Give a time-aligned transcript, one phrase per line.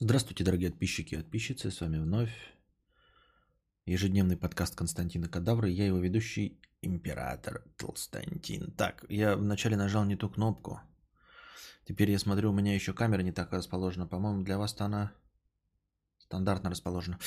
[0.00, 1.72] Здравствуйте, дорогие подписчики и подписчицы.
[1.72, 2.30] С вами вновь
[3.84, 5.68] ежедневный подкаст Константина Кадавра.
[5.68, 8.70] Я его ведущий Император Толстантин.
[8.70, 10.80] Так, я вначале нажал не ту кнопку.
[11.84, 14.06] Теперь я смотрю, у меня еще камера не так расположена.
[14.06, 15.10] По-моему, для вас-то она
[16.18, 17.18] стандартно расположена.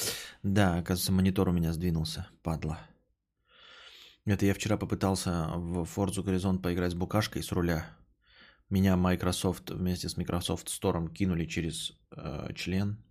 [0.41, 2.29] Да, оказывается, монитор у меня сдвинулся.
[2.41, 2.79] Падла.
[4.23, 7.85] Это я вчера попытался в Forza Horizon поиграть с букашкой с руля.
[8.71, 13.04] Меня Microsoft вместе с Microsoft Store кинули через э, член.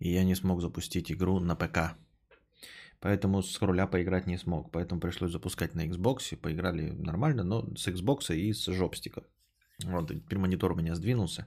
[0.00, 1.96] И я не смог запустить игру на ПК.
[3.00, 4.72] Поэтому с руля поиграть не смог.
[4.72, 6.36] Поэтому пришлось запускать на Xbox.
[6.36, 9.22] Поиграли нормально, но с Xbox и с жопстика.
[9.84, 11.46] Вот, теперь монитор у меня сдвинулся.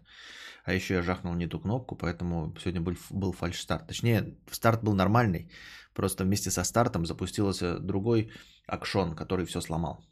[0.64, 3.88] А еще я жахнул не ту кнопку, поэтому сегодня был, был фальш-старт.
[3.88, 5.52] Точнее, старт был нормальный.
[5.94, 8.32] Просто вместе со стартом запустился другой
[8.68, 10.06] акшон, который все сломал.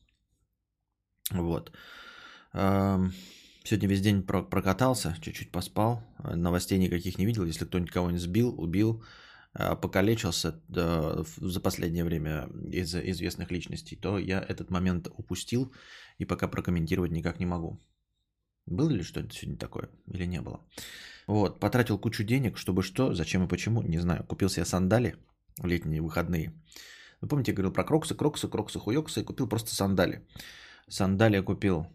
[1.31, 1.71] Вот.
[2.51, 6.01] Сегодня весь день прокатался, чуть-чуть поспал.
[6.17, 7.45] Новостей никаких не видел.
[7.45, 9.03] Если кто-нибудь кого-нибудь сбил, убил,
[9.53, 15.71] а, покалечился за последнее время из известных личностей, то я этот момент упустил
[16.17, 17.79] и пока прокомментировать никак не могу.
[18.65, 20.61] Было ли что-то сегодня такое или не было?
[21.27, 24.23] Вот, потратил кучу денег, чтобы что, зачем и почему, не знаю.
[24.23, 25.15] Купил себе сандали
[25.63, 26.53] летние выходные.
[27.21, 30.27] Вы помните, я говорил про кроксы, кроксы, кроксы, хуёксы, и купил просто сандали.
[30.87, 31.87] Сандали купил.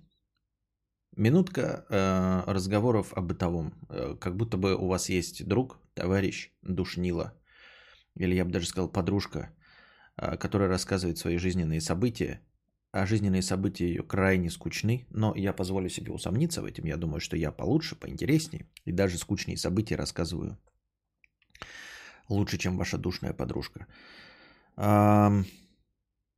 [1.16, 3.74] Минутка э, разговоров о бытовом.
[3.88, 7.32] Э, как будто бы у вас есть друг, товарищ, душнила,
[8.16, 9.54] или я бы даже сказал подружка,
[10.16, 12.40] э, которая рассказывает свои жизненные события,
[12.90, 16.84] а жизненные события ее крайне скучны, но я позволю себе усомниться в этом.
[16.86, 20.58] Я думаю, что я получше, поинтереснее, и даже скучные события рассказываю
[22.28, 23.86] лучше, чем ваша душная подружка.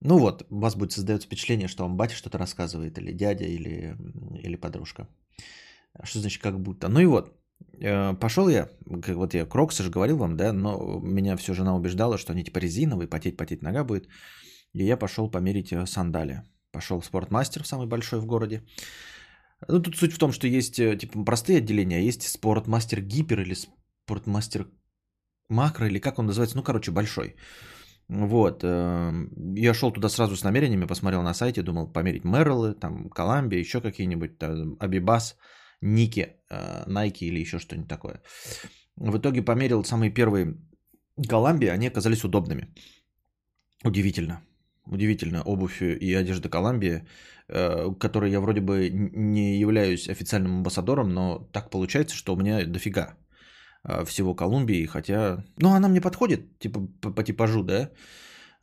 [0.00, 3.96] Ну вот, у вас будет создается впечатление, что вам батя что-то рассказывает, или дядя, или,
[4.42, 5.08] или подружка.
[6.04, 6.88] Что значит как будто?
[6.88, 7.32] Ну и вот,
[7.80, 8.68] э, пошел я,
[9.02, 12.44] как вот я кроксы же говорил вам, да, но меня все жена убеждала, что они
[12.44, 14.08] типа резиновые, потеть-потеть нога будет.
[14.74, 16.42] И я пошел померить э, сандали.
[16.72, 18.62] Пошел в спортмастер, самый большой в городе.
[19.68, 23.40] Ну, тут суть в том, что есть э, типа простые отделения, а есть спортмастер гипер
[23.40, 24.68] или спортмастер
[25.48, 27.36] макро, или как он называется, ну, короче, большой.
[28.08, 28.62] Вот.
[28.62, 33.58] Эм, я шел туда сразу с намерениями, посмотрел на сайте, думал померить Мерлы, там, Коламбия,
[33.58, 35.36] еще какие-нибудь, там, Абибас,
[35.80, 38.22] Ники, э, Nike или еще что-нибудь такое.
[38.96, 40.56] В итоге померил самые первые
[41.28, 42.68] Коламбии, они оказались удобными.
[43.84, 44.40] Удивительно.
[44.86, 45.42] Удивительно.
[45.42, 47.06] Обувь и одежда Коламбия,
[47.48, 52.64] э, которой я вроде бы не являюсь официальным амбассадором, но так получается, что у меня
[52.66, 53.16] дофига
[54.04, 57.90] всего Колумбии, хотя, ну, она мне подходит, типа, по, по типажу, да,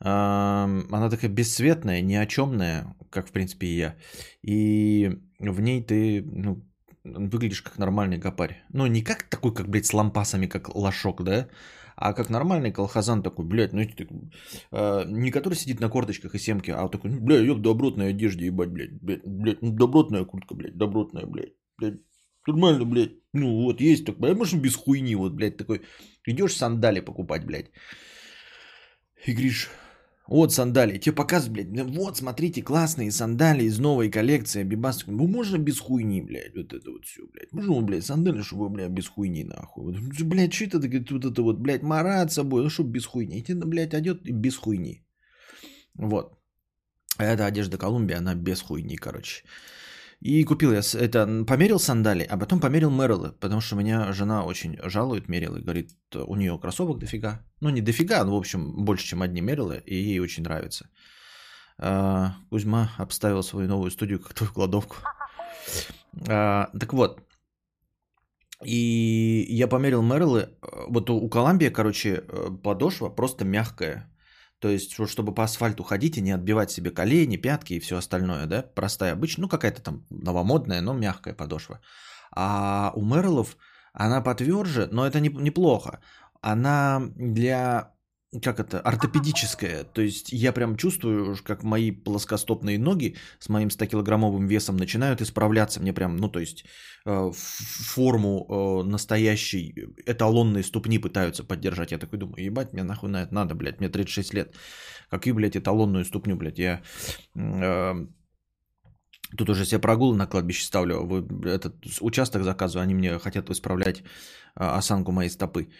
[0.00, 3.96] она такая бесцветная, ни о чемная, как, в принципе, и я,
[4.42, 6.62] и в ней ты, ну,
[7.04, 8.64] выглядишь как нормальный гопарь.
[8.72, 11.48] Ну, не как такой, как, блядь, с лампасами, как лошок, да,
[11.96, 16.70] а как нормальный колхозан такой, блядь, ну, э, не который сидит на корточках и семки,
[16.70, 21.26] а такой, блядь, я в добротной одежде, ебать, блядь, блядь, блядь, добротная куртка, блядь, добротная,
[21.26, 22.00] блядь, блядь,
[22.46, 23.12] Нормально, блядь.
[23.32, 25.82] Ну вот есть такой, а можно без хуйни, вот, блядь, такой.
[26.26, 27.70] Идешь сандали покупать, блядь.
[29.26, 29.70] И говоришь,
[30.26, 30.98] вот сандали.
[30.98, 35.06] Тебе показывают, блядь, вот, смотрите, классные сандали из новой коллекции Бибас.
[35.06, 37.52] Ну, можно без хуйни, блядь, вот это вот все, блядь.
[37.52, 39.94] Можно, блядь, сандали, чтобы, блядь, без хуйни, нахуй.
[40.24, 43.38] Блядь, что это, говорит, вот это вот, блядь, марат собой, ну, чтобы без хуйни.
[43.38, 45.04] И тебе, блядь, одет без хуйни.
[45.94, 46.38] Вот.
[47.18, 49.44] А эта одежда Колумбия, она без хуйни, короче.
[50.24, 54.78] И купил я это, померил сандали, а потом померил Мэрилы, потому что меня жена очень
[54.82, 57.42] жалует, мерила и говорит, у нее кроссовок дофига.
[57.60, 60.88] Ну, не дофига, но, в общем, больше, чем одни мерилы, и ей очень нравится.
[61.76, 64.96] А, Кузьма обставил свою новую студию как твою кладовку.
[66.26, 67.20] А, так вот,
[68.64, 70.48] и я померил Мэрилы.
[70.88, 72.24] Вот у Коламбия, короче,
[72.62, 74.10] подошва просто мягкая.
[74.58, 78.46] То есть, чтобы по асфальту ходить и не отбивать себе колени, пятки и все остальное,
[78.46, 81.80] да, простая обычная, ну какая-то там новомодная, но мягкая подошва.
[82.30, 83.56] А у Мерлов
[83.92, 86.00] она потверже, но это неплохо.
[86.40, 87.93] Она для
[88.42, 89.84] как это, ортопедическая.
[89.84, 95.80] То есть я прям чувствую, как мои плоскостопные ноги с моим 100-килограммовым весом начинают исправляться.
[95.80, 96.64] Мне прям, ну то есть
[97.06, 99.74] э, форму э, настоящей
[100.06, 101.92] эталонной ступни пытаются поддержать.
[101.92, 104.56] Я такой думаю, ебать, мне нахуй на это надо, блядь, мне 36 лет.
[105.10, 106.82] Какие, блядь, эталонную ступню, блядь, я...
[107.36, 108.06] Э,
[109.36, 111.26] Тут уже себе прогулы на кладбище ставлю.
[111.44, 114.04] Этот участок заказываю, они мне хотят исправлять
[114.54, 115.70] осанку моей стопы.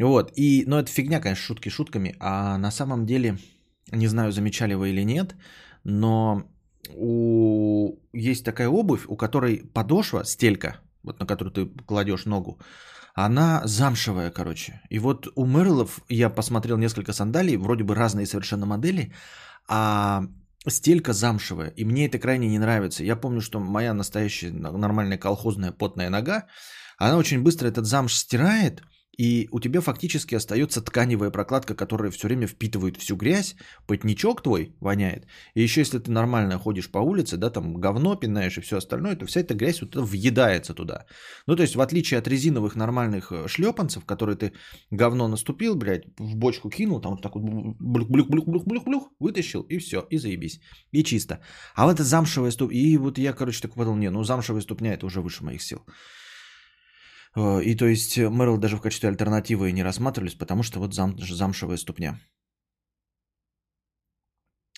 [0.00, 3.38] Вот, и, ну, это фигня, конечно, шутки шутками, а на самом деле,
[3.92, 5.34] не знаю, замечали вы или нет,
[5.84, 6.42] но
[6.94, 7.98] у...
[8.12, 12.58] есть такая обувь, у которой подошва, стелька, вот на которую ты кладешь ногу,
[13.14, 14.80] она замшевая, короче.
[14.90, 19.12] И вот у Мерлов я посмотрел несколько сандалий, вроде бы разные совершенно модели,
[19.68, 20.22] а
[20.66, 21.72] стелька замшевая.
[21.76, 23.04] И мне это крайне не нравится.
[23.04, 26.46] Я помню, что моя настоящая нормальная колхозная потная нога,
[26.98, 28.82] она очень быстро этот замш стирает,
[29.20, 33.54] и у тебя фактически остается тканевая прокладка, которая все время впитывает всю грязь,
[33.86, 35.26] потничок твой воняет.
[35.52, 39.16] И еще если ты нормально ходишь по улице, да, там говно пинаешь и все остальное,
[39.16, 41.04] то вся эта грязь вот въедается туда.
[41.46, 44.52] Ну, то есть, в отличие от резиновых нормальных э, шлепанцев, которые ты
[44.90, 47.42] говно наступил, блядь, в бочку кинул, там вот так вот
[47.78, 50.60] блюх-блюх-блюх-блюх-блюх, вытащил, и все, и заебись.
[50.92, 51.40] И чисто.
[51.74, 54.94] А вот это замшевая ступня, и вот я, короче, так подумал, не, ну замшевая ступня,
[54.94, 55.84] это уже выше моих сил.
[57.34, 61.18] Э, и то есть Мэрил даже в качестве альтернативы не рассматривались, потому что вот зам,
[61.18, 62.18] замшевая ступня.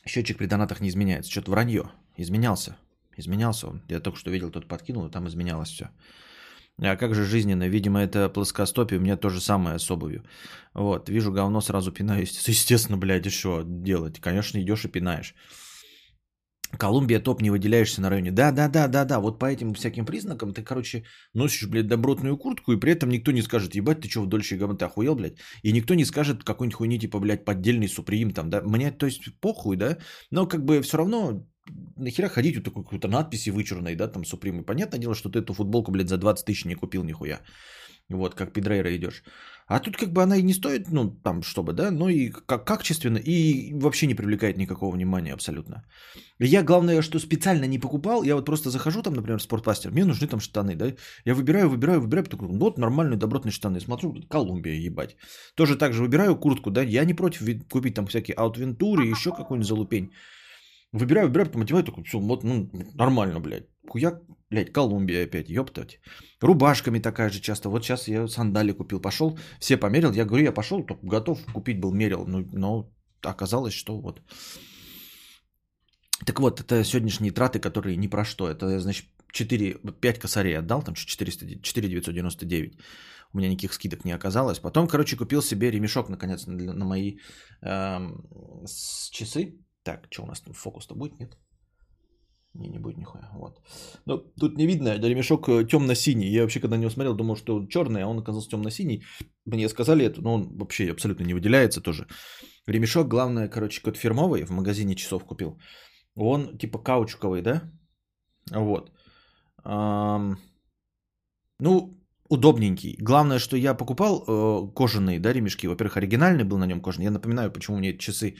[0.06, 1.30] Счетчик при донатах не изменяется.
[1.30, 1.90] Что-то вранье.
[2.16, 2.76] Изменялся.
[3.16, 3.82] Изменялся он.
[3.88, 5.90] Я только что видел, тот подкинул, и там изменялось все.
[6.78, 7.68] А как же жизненно?
[7.68, 8.98] Видимо, это плоскостопие.
[8.98, 10.24] У меня то же самое с обувью.
[10.74, 12.30] Вот, вижу говно, сразу пинаюсь.
[12.48, 14.20] Естественно, блядь, что делать?
[14.20, 15.34] Конечно, идешь и пинаешь.
[16.78, 18.30] Колумбия топ не выделяешься на районе.
[18.30, 19.20] Да, да, да, да, да.
[19.20, 21.04] Вот по этим всяким признакам ты, короче,
[21.34, 24.56] носишь, блядь, добротную куртку, и при этом никто не скажет, ебать, ты что в дольше
[24.56, 25.38] говно, ты охуел, блядь?
[25.62, 28.62] И никто не скажет какой-нибудь хуйни, типа, блядь, поддельный суприм там, да?
[28.62, 29.98] Мне, то есть, похуй, да?
[30.30, 31.46] Но как бы все равно
[31.96, 34.64] нахера ходить вот такой какой-то надписи вычурной, да, там, Суприм.
[34.64, 37.40] понятное дело, что ты эту футболку, блядь, за 20 тысяч не купил нихуя.
[38.08, 39.22] Вот, как Педрейра идешь.
[39.66, 42.66] А тут как бы она и не стоит, ну, там, чтобы, да, но и как
[42.66, 45.82] качественно, и вообще не привлекает никакого внимания абсолютно.
[46.38, 50.04] Я, главное, что специально не покупал, я вот просто захожу там, например, в спортмастер, мне
[50.04, 50.92] нужны там штаны, да,
[51.24, 55.16] я выбираю, выбираю, выбираю, потом, вот нормальные добротные штаны, смотрю, Колумбия, ебать.
[55.54, 59.68] Тоже так же выбираю куртку, да, я не против купить там всякие аутвентуры, еще какой-нибудь
[59.68, 60.10] залупень.
[60.92, 63.66] Выбираю, выбираю, потом одеваю, такой, все, вот, ну, нормально, блядь.
[63.88, 66.00] Хуяк, блядь, Колумбия опять, ёптать.
[66.40, 67.70] Рубашками такая же часто.
[67.70, 70.12] Вот сейчас я сандали купил, пошел, все померил.
[70.12, 72.26] Я говорю, я пошел, готов купить был, мерил.
[72.26, 72.90] Но, но
[73.22, 74.20] оказалось, что вот.
[76.26, 78.48] Так вот, это сегодняшние траты, которые ни про что.
[78.48, 82.78] Это, значит, 4, 5 косарей отдал, там 400, 4 999.
[83.32, 84.58] У меня никаких скидок не оказалось.
[84.58, 87.16] Потом, короче, купил себе ремешок, наконец, на, на мои
[87.62, 88.26] эм,
[89.10, 91.36] часы так, что у нас там фокус-то будет, нет?
[92.54, 93.30] Не, не будет нихуя.
[93.34, 93.60] Вот.
[94.06, 96.28] Но тут не видно, да, ремешок э, темно-синий.
[96.28, 99.02] Я вообще, когда не усмотрел, думал, что он черный, а он оказался темно-синий.
[99.46, 102.06] Мне сказали это, но он вообще абсолютно не выделяется тоже.
[102.66, 105.58] Ремешок, главное, короче, код фирмовый, в магазине часов купил.
[106.14, 107.62] Он типа каучуковый, да?
[108.50, 108.92] Вот.
[109.64, 110.36] Ам...
[111.58, 112.96] Ну, удобненький.
[113.00, 115.68] Главное, что я покупал э, кожаные, да, ремешки.
[115.68, 117.06] Во-первых, оригинальный был на нем кожаный.
[117.06, 118.36] Я напоминаю, почему мне часы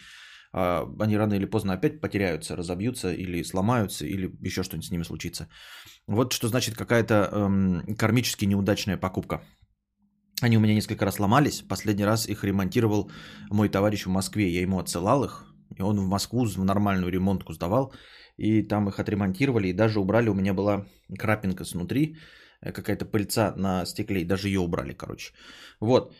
[0.53, 5.49] они рано или поздно опять потеряются, разобьются или сломаются, или еще что-нибудь с ними случится.
[6.07, 9.41] Вот что значит какая-то эм, кармически неудачная покупка.
[10.43, 11.63] Они у меня несколько раз сломались.
[11.63, 13.11] Последний раз их ремонтировал
[13.51, 14.49] мой товарищ в Москве.
[14.49, 15.47] Я ему отсылал их.
[15.79, 17.95] И он в Москву в нормальную ремонтку сдавал.
[18.37, 19.69] И там их отремонтировали.
[19.69, 20.29] И даже убрали.
[20.29, 22.17] У меня была крапинка снутри.
[22.61, 24.23] Э, какая-то пыльца на стекле.
[24.23, 25.33] И даже ее убрали, короче.
[25.81, 26.13] Вот.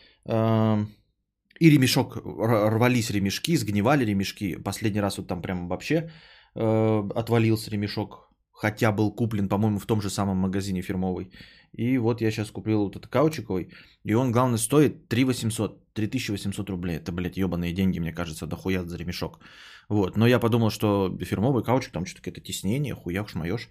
[1.63, 4.57] И ремешок, рвались ремешки, сгнивали ремешки.
[4.57, 6.09] Последний раз вот там прям вообще
[6.55, 8.29] э, отвалился ремешок.
[8.51, 11.31] Хотя был куплен, по-моему, в том же самом магазине фирмовый.
[11.71, 13.69] И вот я сейчас купил вот этот каучиковый.
[14.03, 16.97] И он, главное, стоит 3 800, 3800 рублей.
[16.97, 19.39] Это, блядь, ебаные деньги, мне кажется, дохуя за ремешок.
[19.87, 20.17] Вот.
[20.17, 23.69] Но я подумал, что фирмовый каучик, там что-то какое-то теснение, хуяк шмаешь.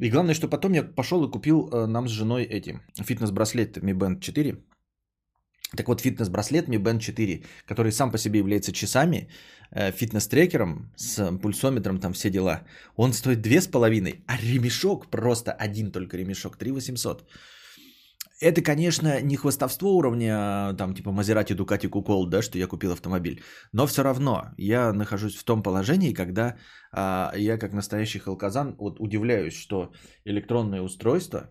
[0.00, 3.92] И главное, что потом я пошел и купил э, нам с женой эти фитнес-браслет Mi
[3.92, 4.56] Band 4.
[5.76, 9.28] Так вот, фитнес-браслет Mi Band 4, который сам по себе является часами,
[9.70, 12.62] э, фитнес-трекером с пульсометром, там все дела,
[12.96, 17.24] он стоит 2,5, а ремешок, просто один только ремешок, 3 800.
[18.42, 23.42] Это, конечно, не хвостовство уровня, там, типа Maserati, Ducati, Кукол, да, что я купил автомобиль.
[23.72, 26.56] Но все равно я нахожусь в том положении, когда
[26.90, 29.92] а, я, как настоящий халказан, вот удивляюсь, что
[30.24, 31.50] электронное устройство,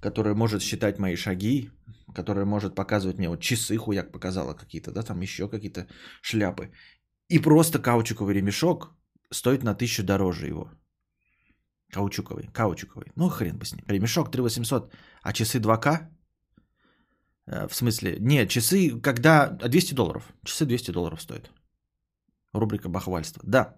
[0.00, 1.70] которое может считать мои шаги,
[2.14, 5.86] которая может показывать мне вот часы, хуяк показала какие-то, да, там еще какие-то
[6.22, 6.70] шляпы.
[7.28, 8.94] И просто каучуковый ремешок
[9.30, 10.70] стоит на тысячу дороже его.
[11.92, 13.12] Каучуковый, каучуковый.
[13.16, 13.84] Ну, хрен бы с ним.
[13.88, 16.08] Ремешок 3800, а часы 2К?
[17.46, 20.32] Э, в смысле, нет, часы, когда 200 долларов.
[20.44, 21.50] Часы 200 долларов стоят.
[22.52, 23.42] Рубрика бахвальства.
[23.46, 23.76] Да.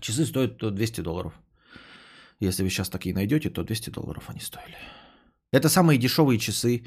[0.00, 1.34] Часы стоят 200 долларов.
[2.40, 4.76] Если вы сейчас такие найдете, то 200 долларов они стоили.
[5.52, 6.82] Это самые дешевые часы,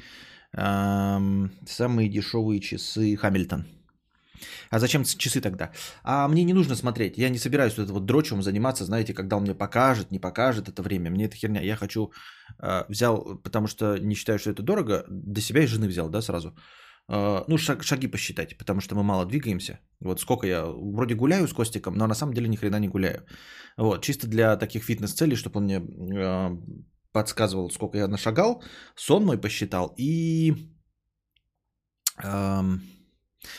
[0.52, 3.64] эм, самые дешевые часы Хамильтон.
[4.70, 5.70] А зачем часы тогда?
[6.02, 7.18] А мне не нужно смотреть.
[7.18, 10.82] Я не собираюсь вот вот дрочевым заниматься, знаете, когда он мне покажет, не покажет это
[10.82, 11.10] время.
[11.10, 11.62] Мне это херня.
[11.62, 12.10] Я хочу...
[12.58, 16.22] Э, взял, потому что не считаю, что это дорого, до себя и жены взял, да,
[16.22, 16.56] сразу.
[17.08, 19.78] Э, ну, шаг, шаги посчитать, потому что мы мало двигаемся.
[20.00, 23.24] Вот сколько я вроде гуляю с Костиком, но на самом деле ни хрена не гуляю.
[23.76, 26.56] Вот, чисто для таких фитнес-целей, чтобы он мне э,
[27.16, 28.62] подсказывал, сколько я нашагал,
[28.96, 30.54] сон мой посчитал и...
[32.24, 32.62] Э,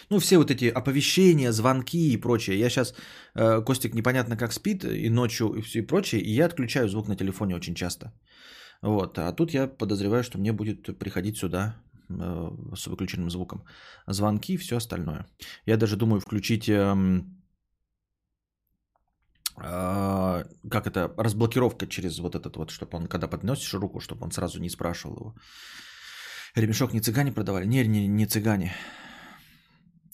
[0.10, 2.60] ну, все вот эти оповещения, звонки и прочее.
[2.60, 2.94] Я сейчас,
[3.36, 7.08] э, Костик непонятно как спит, и ночью, и все и прочее, и я отключаю звук
[7.08, 8.12] на телефоне очень часто.
[8.82, 11.76] Вот, а тут я подозреваю, что мне будет приходить сюда
[12.10, 13.64] э, с выключенным звуком.
[14.08, 15.26] Звонки и все остальное.
[15.66, 16.70] Я даже думаю включить...
[16.70, 16.96] Э,
[19.60, 24.60] как это, разблокировка через вот этот вот, чтобы он, когда подносишь руку, чтобы он сразу
[24.60, 25.36] не спрашивал его.
[26.56, 27.66] Ремешок не цыгане продавали?
[27.66, 28.72] Не, не, не цыгане.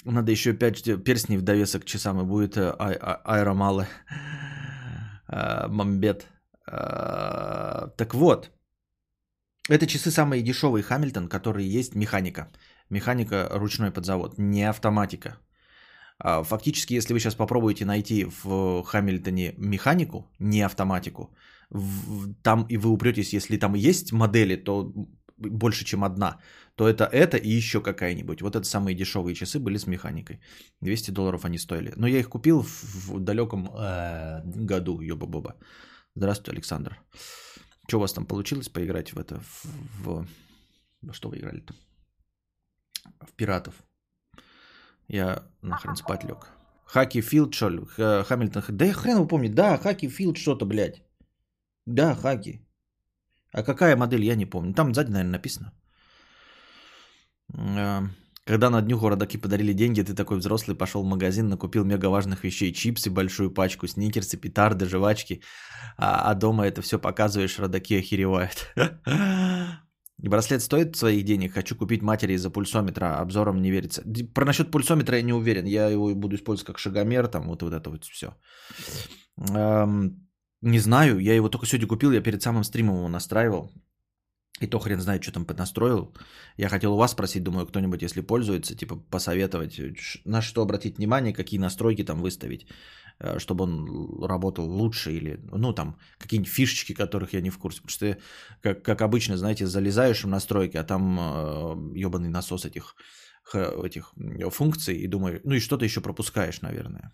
[0.06, 3.88] Надо еще 5 перстней в довесок к часам, и будет а- а- аэромалы.
[5.28, 6.28] Мамбет.
[6.66, 8.52] Так вот,
[9.70, 12.52] это часы самые дешевые Хамильтон, которые есть механика.
[12.90, 15.38] Механика ручной подзавод, не автоматика.
[16.24, 21.36] А, фактически, если вы сейчас попробуете найти в Хамильтоне механику, не автоматику,
[22.42, 24.94] там и вы упретесь, если там есть модели, то
[25.38, 26.40] больше, чем одна,
[26.76, 28.42] то это это и еще какая-нибудь.
[28.42, 30.40] Вот это самые дешевые часы были с механикой.
[30.82, 31.92] 200 долларов они стоили.
[31.98, 35.56] Но я их купил в, в далеком э, году, ёба-боба.
[36.16, 36.98] Здравствуйте, Александр.
[37.88, 39.40] Что у вас там получилось поиграть в это?
[39.40, 39.66] В,
[40.04, 40.28] в...
[41.02, 41.74] Во что вы играли-то?
[43.20, 43.84] В пиратов.
[45.14, 46.48] Я нахрен спать лег.
[46.86, 47.80] Хаки Филд, что ли?
[48.24, 48.64] Хамильтон.
[48.70, 49.50] Да я хрен его помню.
[49.50, 51.04] Да, Хаки Филд что-то, блядь.
[51.86, 52.66] Да, Хаки.
[53.52, 54.74] А какая модель, я не помню.
[54.74, 55.72] Там сзади, наверное, написано.
[57.56, 58.02] А,
[58.46, 62.44] когда на днюху родаки подарили деньги, ты такой взрослый пошел в магазин, накупил мега важных
[62.44, 65.44] вещей, чипсы, большую пачку, сникерсы, петарды, жвачки,
[65.98, 68.74] а, а дома это все показываешь, родаки охеревают.
[70.18, 74.04] Браслет стоит своих денег, хочу купить матери из-за пульсометра, обзором не верится.
[74.34, 77.74] Про насчет пульсометра я не уверен, я его буду использовать как шагомер, там вот, вот
[77.74, 78.36] это вот все.
[79.38, 83.72] Не знаю, я его только сегодня купил, я перед самым стримом его настраивал.
[84.62, 86.16] И то хрен знает, что там поднастроил.
[86.58, 89.82] Я хотел у вас спросить, думаю, кто-нибудь, если пользуется, типа посоветовать,
[90.26, 92.68] на что обратить внимание, какие настройки там выставить,
[93.38, 97.82] чтобы он работал лучше или, ну, там, какие-нибудь фишечки, которых я не в курсе.
[97.82, 98.18] Потому что,
[98.62, 102.96] как, как обычно, знаете, залезаешь в настройки, а там э, ебаный насос этих,
[103.54, 104.14] этих
[104.52, 107.12] функций, и думаю, ну и что-то еще пропускаешь, наверное.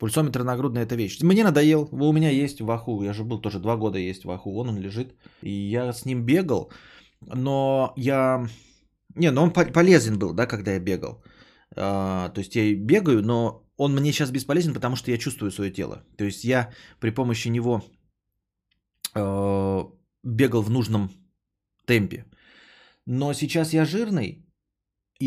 [0.00, 1.22] Пульсометр нагрудная это вещь.
[1.22, 1.88] Мне надоел.
[1.92, 3.02] У меня есть Ваху.
[3.02, 4.50] Я же был тоже два года есть Ваху.
[4.52, 5.14] Вон он лежит.
[5.42, 6.72] И я с ним бегал.
[7.20, 8.48] Но я...
[9.14, 11.22] Не, ну он полезен был, да, когда я бегал.
[11.76, 15.70] А, то есть я бегаю, но он мне сейчас бесполезен, потому что я чувствую свое
[15.70, 16.04] тело.
[16.16, 16.70] То есть я
[17.00, 17.82] при помощи него
[19.14, 19.84] э,
[20.22, 21.10] бегал в нужном
[21.86, 22.24] темпе.
[23.06, 24.44] Но сейчас я жирный,
[25.18, 25.26] и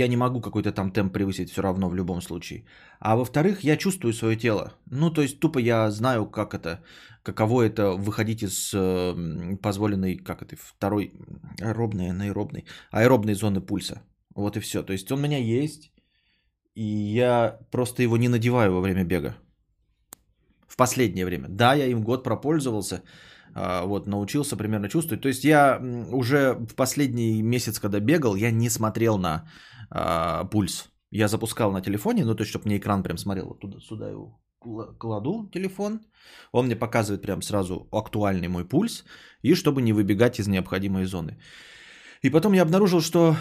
[0.00, 2.64] я не могу какой-то там темп превысить все равно в любом случае.
[2.98, 4.72] А во-вторых, я чувствую свое тело.
[4.90, 6.82] Ну, то есть тупо я знаю, как это,
[7.22, 11.12] каково это выходить из э, позволенной, как это, второй
[11.60, 14.02] аэробной, аэробной, аэробной зоны пульса.
[14.34, 14.82] Вот и все.
[14.82, 15.92] То есть он у меня есть,
[16.74, 19.36] и я просто его не надеваю во время бега.
[20.66, 21.48] В последнее время.
[21.48, 23.02] Да, я им год пропользовался,
[23.54, 25.22] а, вот, научился примерно чувствовать.
[25.22, 25.80] То есть я
[26.12, 29.50] уже в последний месяц, когда бегал, я не смотрел на
[29.90, 30.88] а, пульс.
[31.10, 33.48] Я запускал на телефоне, ну то есть, чтобы мне экран прям смотрел.
[33.48, 34.40] Вот туда, сюда его
[34.98, 36.00] кладу телефон,
[36.52, 39.04] он мне показывает прям сразу актуальный мой пульс,
[39.42, 41.36] и чтобы не выбегать из необходимой зоны.
[42.22, 43.36] И потом я обнаружил, что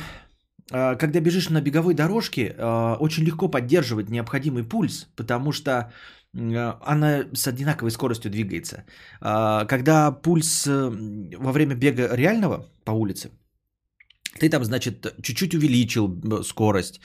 [0.72, 5.92] когда бежишь на беговой дорожке, а, очень легко поддерживать необходимый пульс, потому что
[6.34, 8.86] а, она с одинаковой скоростью двигается.
[9.20, 10.90] Когда пульс э,
[11.38, 13.32] во время бега реального по улице,
[14.40, 17.02] ты там, значит, чуть-чуть увеличил скорость,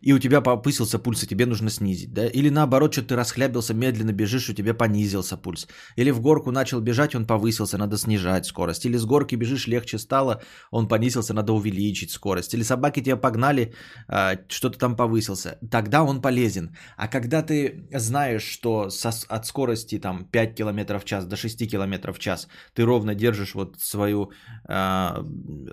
[0.00, 2.26] и у тебя повысился пульс, и тебе нужно снизить, да?
[2.26, 5.68] Или наоборот, что ты расхлябился, медленно бежишь, у тебя понизился пульс.
[5.96, 8.86] Или в горку начал бежать, он повысился, надо снижать скорость.
[8.86, 12.54] Или с горки бежишь, легче стало, он понизился, надо увеличить скорость.
[12.54, 13.74] Или собаки тебя погнали,
[14.08, 15.58] а, что-то там повысился.
[15.70, 16.76] Тогда он полезен.
[16.96, 18.88] А когда ты знаешь, что
[19.28, 23.54] от скорости там 5 км в час до 6 км в час ты ровно держишь
[23.54, 24.30] вот свою
[24.68, 25.08] э,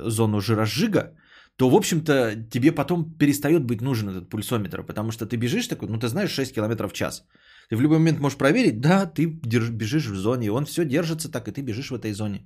[0.09, 1.13] зону жиросжига,
[1.57, 5.89] то, в общем-то, тебе потом перестает быть нужен этот пульсометр, потому что ты бежишь такой,
[5.89, 7.23] ну, ты знаешь, 6 км в час.
[7.69, 11.31] Ты в любой момент можешь проверить, да, ты бежишь в зоне, и он все держится
[11.31, 12.45] так, и ты бежишь в этой зоне.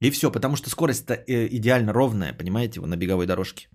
[0.00, 3.68] И все, потому что скорость-то э, идеально ровная, понимаете, на беговой дорожке.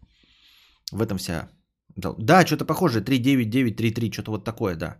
[0.91, 1.49] В этом вся
[1.95, 4.97] Да, что-то похоже, 39933, что-то вот такое, да.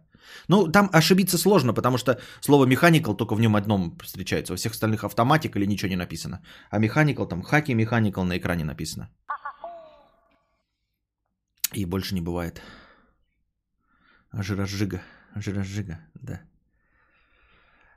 [0.47, 4.53] Ну, там ошибиться сложно, потому что слово mechanical только в нем одном встречается.
[4.53, 6.41] Во всех остальных автоматик или ничего не написано.
[6.71, 9.09] А mechanical там хаки mechanical на экране написано.
[11.75, 12.61] И больше не бывает.
[14.33, 15.01] Жирожига.
[15.35, 16.41] Жирожига, да.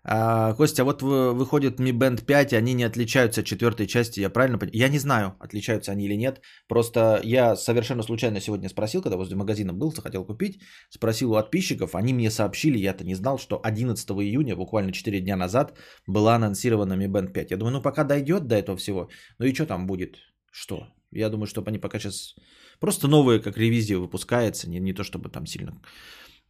[0.05, 4.59] А, Костя, вот выходит Mi Band 5, они не отличаются от четвертой части, я правильно
[4.59, 4.79] понимаю?
[4.79, 6.41] Я не знаю, отличаются они или нет.
[6.67, 11.95] Просто я совершенно случайно сегодня спросил, когда возле магазина был, захотел купить, спросил у подписчиков,
[11.95, 16.95] они мне сообщили, я-то не знал, что 11 июня, буквально 4 дня назад, была анонсирована
[16.95, 17.51] Mi Band 5.
[17.51, 19.09] Я думаю, ну пока дойдет до этого всего,
[19.39, 20.17] ну и что там будет?
[20.51, 20.89] Что?
[21.13, 22.35] Я думаю, что они пока сейчас
[22.81, 25.73] просто новые, как ревизия выпускается, не, не то чтобы там сильно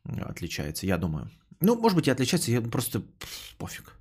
[0.05, 1.31] отличается, я думаю.
[1.61, 3.03] Ну, может быть, и отличается, я просто
[3.59, 3.95] пофиг.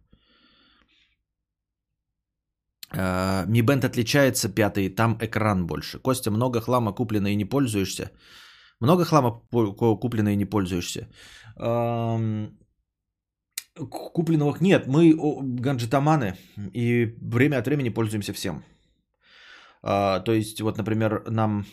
[2.94, 6.00] Mi Band отличается, пятый, там экран больше.
[6.00, 8.12] Костя, много хлама куплено и не пользуешься.
[8.80, 11.08] Много хлама куплено и не пользуешься.
[13.90, 15.14] Купленных нет, мы
[15.60, 16.36] гаджетоманы
[16.74, 18.64] и время от времени пользуемся всем.
[19.84, 21.66] А, то есть, вот, например, нам,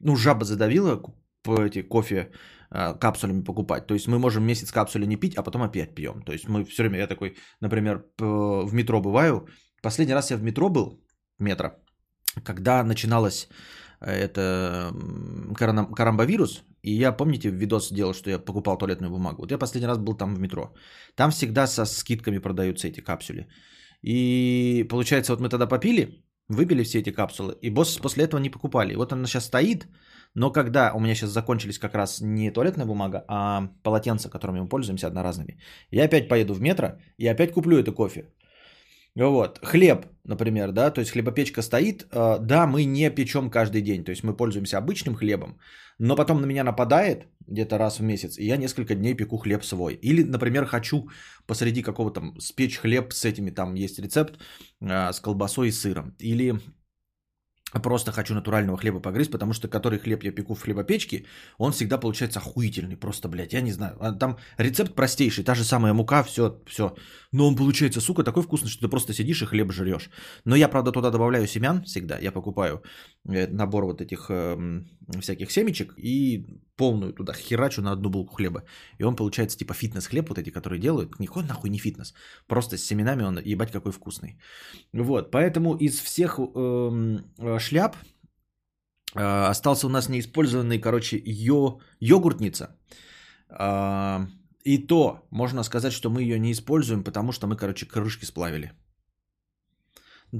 [0.00, 1.02] ну, жаба задавила
[1.46, 2.30] эти кофе
[2.72, 3.86] Э, капсулями покупать.
[3.86, 6.22] То есть мы можем месяц капсули не пить, а потом опять пьем.
[6.22, 9.48] То есть мы все время, я такой, например, в метро бываю.
[9.82, 11.00] Последний раз я в метро был,
[11.38, 11.70] метро,
[12.44, 13.48] когда начиналось
[14.00, 14.92] э, это
[15.96, 19.42] карамбовирус, и я, помните, видос делал, что я покупал туалетную бумагу.
[19.42, 20.72] Вот я последний раз был там в метро.
[21.16, 23.48] Там всегда со скидками продаются эти капсули.
[24.02, 28.50] И получается, вот мы тогда попили, выпили все эти капсулы, и босс после этого не
[28.50, 28.92] покупали.
[28.92, 29.86] И вот она сейчас стоит,
[30.34, 34.68] но когда у меня сейчас закончились как раз не туалетная бумага, а полотенца, которыми мы
[34.68, 35.58] пользуемся одноразными,
[35.90, 36.88] я опять поеду в метро
[37.18, 38.24] и опять куплю это кофе.
[39.16, 39.58] Вот.
[39.62, 44.10] Хлеб, например, да, то есть хлебопечка стоит, а, да, мы не печем каждый день, то
[44.10, 45.58] есть мы пользуемся обычным хлебом,
[45.98, 49.64] но потом на меня нападает где-то раз в месяц, и я несколько дней пеку хлеб
[49.64, 49.94] свой.
[49.94, 51.08] Или, например, хочу
[51.46, 54.38] посреди какого-то там спечь хлеб с этими, там есть рецепт
[54.80, 56.14] а, с колбасой и сыром.
[56.20, 56.60] Или
[57.72, 61.26] Просто хочу натурального хлеба погрызть, потому что который хлеб я пеку в хлебопечке,
[61.58, 62.96] он всегда получается охуительный.
[62.96, 63.96] Просто, блядь, я не знаю.
[64.00, 66.94] А там рецепт простейший, та же самая мука, все, все.
[67.32, 70.10] Но он получается, сука, такой вкусный, что ты просто сидишь и хлеб жрешь.
[70.44, 72.18] Но я, правда, туда добавляю семян всегда.
[72.18, 72.82] Я покупаю
[73.28, 74.82] э, набор вот этих э,
[75.20, 78.62] всяких семечек и полную туда херачу на одну булку хлеба.
[78.98, 81.20] И он получается типа фитнес-хлеб, вот эти, которые делают.
[81.20, 82.14] Никакой нахуй не фитнес.
[82.46, 84.38] Просто с семенами он, ебать, какой вкусный.
[84.92, 87.96] Вот, поэтому из всех эм, э, шляп
[89.14, 92.66] э, остался у нас неиспользованный, короче, йо, йогуртница.
[93.50, 94.26] Э,
[94.64, 98.72] и то можно сказать, что мы ее не используем, потому что мы, короче, крышки сплавили.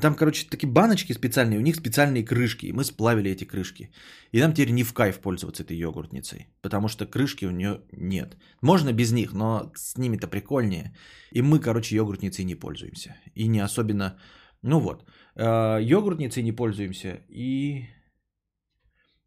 [0.02, 3.90] Там, короче, такие баночки специальные, у них специальные крышки, и мы сплавили эти крышки.
[4.32, 8.36] И нам теперь не в кайф пользоваться этой йогуртницей, потому что крышки у нее нет.
[8.62, 10.94] Можно без них, но с ними-то прикольнее.
[11.32, 13.16] И мы, короче, йогуртницей не пользуемся.
[13.34, 14.18] И не особенно...
[14.62, 15.04] Ну вот,
[15.36, 17.86] э, йогуртницей не пользуемся, и...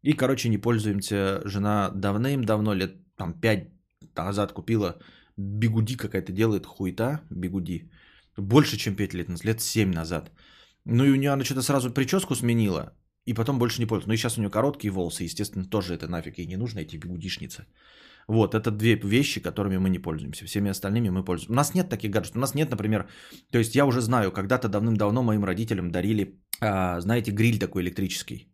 [0.02, 1.42] И, короче, не пользуемся.
[1.44, 3.68] Жена давным-давно, лет там 5
[4.16, 4.98] назад купила
[5.36, 7.90] бигуди какая-то делает, хуета, бигуди.
[8.36, 10.30] Больше, чем 5 лет, лет 7 назад.
[10.84, 12.92] Ну и у нее она что-то сразу прическу сменила,
[13.26, 14.08] и потом больше не пользуется.
[14.08, 16.96] Ну и сейчас у нее короткие волосы, естественно, тоже это нафиг ей не нужно, эти
[16.96, 17.66] бигудишницы.
[18.28, 20.46] Вот, это две вещи, которыми мы не пользуемся.
[20.46, 21.52] Всеми остальными мы пользуемся.
[21.52, 22.36] У нас нет таких гаджетов.
[22.36, 23.08] У нас нет, например,
[23.50, 28.48] то есть я уже знаю, когда-то давным-давно моим родителям дарили, а, знаете, гриль такой электрический.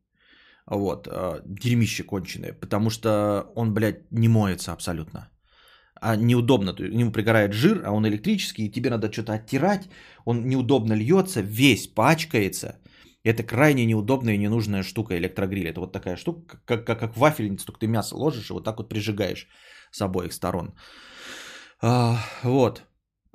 [0.66, 5.30] Вот, а, дерьмище конченое, потому что он, блядь, не моется абсолютно
[6.00, 9.88] а неудобно, то ему пригорает жир, а он электрический, и тебе надо что-то оттирать,
[10.24, 12.76] он неудобно льется, весь пачкается.
[13.22, 15.68] Это крайне неудобная и ненужная штука электрогриль.
[15.68, 18.78] Это вот такая штука, как, как, как вафельница, только ты мясо ложишь и вот так
[18.78, 19.46] вот прижигаешь
[19.90, 20.74] с обоих сторон.
[21.82, 22.82] А, вот.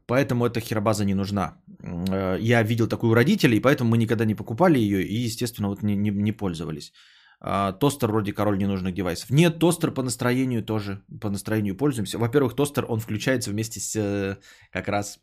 [0.08, 1.62] Поэтому эта херобаза не нужна.
[1.84, 5.84] А, я видел такую у родителей, поэтому мы никогда не покупали ее и, естественно, вот
[5.84, 6.92] не, не, не пользовались.
[7.40, 9.30] А, тостер вроде король ненужных девайсов.
[9.30, 12.18] Нет, тостер по настроению тоже, по настроению пользуемся.
[12.18, 14.38] Во-первых, тостер, он включается вместе с э,
[14.72, 15.20] как раз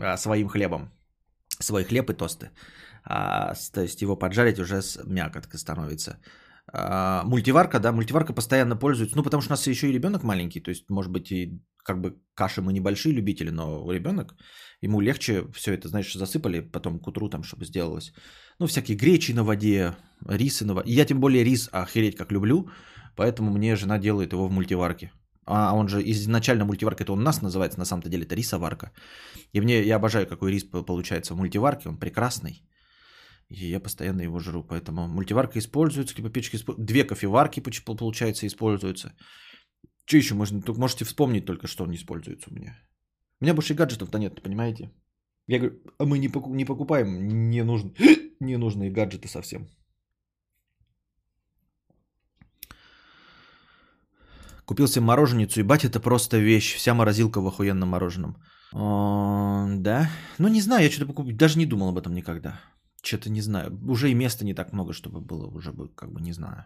[0.00, 0.90] а, своим хлебом.
[1.60, 2.50] Свой хлеб и тосты.
[3.04, 6.18] А, то есть его поджарить уже с мякотка становится.
[7.24, 10.70] Мультиварка, да, мультиварка постоянно пользуется, ну, потому что у нас еще и ребенок маленький, то
[10.70, 14.34] есть, может быть, и как бы каши мы небольшие любители, но ребенок,
[14.80, 18.12] ему легче все это, знаешь, засыпали потом к утру там, чтобы сделалось
[18.58, 19.94] ну, всякие гречи на воде,
[20.26, 20.92] рисы на воде.
[20.92, 22.68] Я тем более рис охереть как люблю,
[23.16, 25.12] поэтому мне жена делает его в мультиварке.
[25.46, 28.92] А он же изначально мультиварка, это он у нас называется, на самом-то деле это рисоварка.
[29.52, 32.62] И мне, я обожаю, какой рис получается в мультиварке, он прекрасный.
[33.54, 34.64] И я постоянно его жру.
[34.64, 36.86] Поэтому мультиварка используется, либо печка используется.
[36.86, 39.12] Две кофеварки, получается, используются.
[40.06, 40.60] Что еще можно?
[40.60, 42.76] Только можете вспомнить только, что не используется у меня.
[43.40, 44.90] У меня больше гаджетов-то нет, понимаете?
[45.46, 47.92] Я говорю, а мы не, покуп, не покупаем не нужны,
[48.40, 49.68] ненужные гаджеты совсем.
[54.64, 56.74] Купил себе мороженицу, и бать, это просто вещь.
[56.74, 58.36] Вся морозилка в охуенном мороженом.
[58.72, 60.10] О, да?
[60.38, 61.36] Ну, не знаю, я что-то покупаю.
[61.36, 62.60] Даже не думал об этом никогда.
[63.04, 63.78] Что-то не знаю.
[63.86, 65.46] Уже и места не так много, чтобы было.
[65.46, 66.64] Уже бы, как бы, не знаю.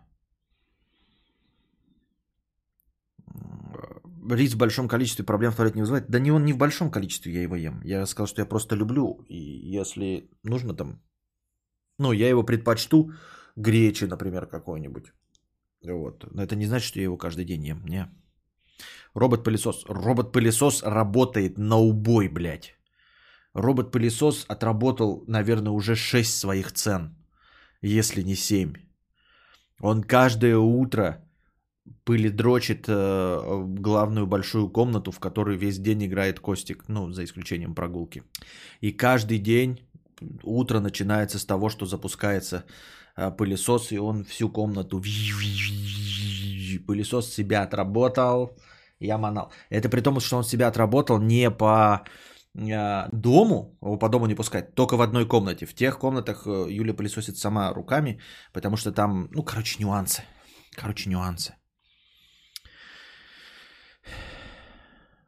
[4.31, 6.11] Рис в большом количестве проблем в туалете не вызывает.
[6.11, 7.81] Да не он не в большом количестве, я его ем.
[7.85, 9.25] Я сказал, что я просто люблю.
[9.29, 9.37] И
[9.77, 11.01] если нужно там...
[11.99, 13.11] Ну, я его предпочту
[13.57, 15.13] гречи, например, какой-нибудь.
[15.83, 16.25] Вот.
[16.33, 17.85] Но это не значит, что я его каждый день ем.
[17.85, 18.09] Не.
[19.15, 19.87] Робот-пылесос.
[19.89, 22.78] Робот-пылесос работает на убой, блядь.
[23.59, 27.17] Робот-пылесос отработал, наверное, уже 6 своих цен.
[27.83, 28.75] Если не 7.
[29.81, 31.25] Он каждое утро
[32.05, 37.75] пыли дрочит э, главную большую комнату, в которой весь день играет Костик, ну, за исключением
[37.75, 38.23] прогулки.
[38.81, 39.81] И каждый день
[40.43, 42.65] утро начинается с того, что запускается
[43.17, 45.03] э, пылесос, и он всю комнату
[46.87, 48.57] пылесос себя отработал,
[49.01, 49.53] я манал.
[49.71, 52.05] Это при том, что он себя отработал не по
[52.55, 55.67] дому, его по дому не пускать, только в одной комнате.
[55.67, 58.21] В тех комнатах э, Юля пылесосит сама руками,
[58.53, 60.23] потому что там, ну, короче, нюансы.
[60.77, 61.55] Короче, нюансы.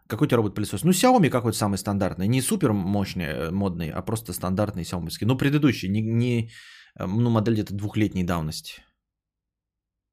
[0.06, 0.84] Какой у робот-пылесос?
[0.84, 2.26] Ну, Xiaomi какой-то самый стандартный.
[2.26, 5.10] Не супер мощный, э, модный, а просто стандартный Xiaomi.
[5.20, 6.50] Ну, предыдущий, не, не
[6.98, 8.82] э, ну, модель где-то двухлетней давности.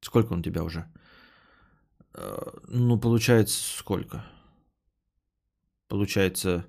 [0.00, 0.84] Сколько он у тебя уже?
[2.68, 4.24] Ну, получается, сколько?
[5.88, 6.64] Получается,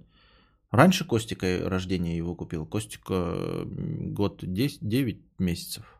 [0.72, 2.66] раньше Костика рождения его купил.
[2.66, 6.00] Костика год 10, 9 месяцев.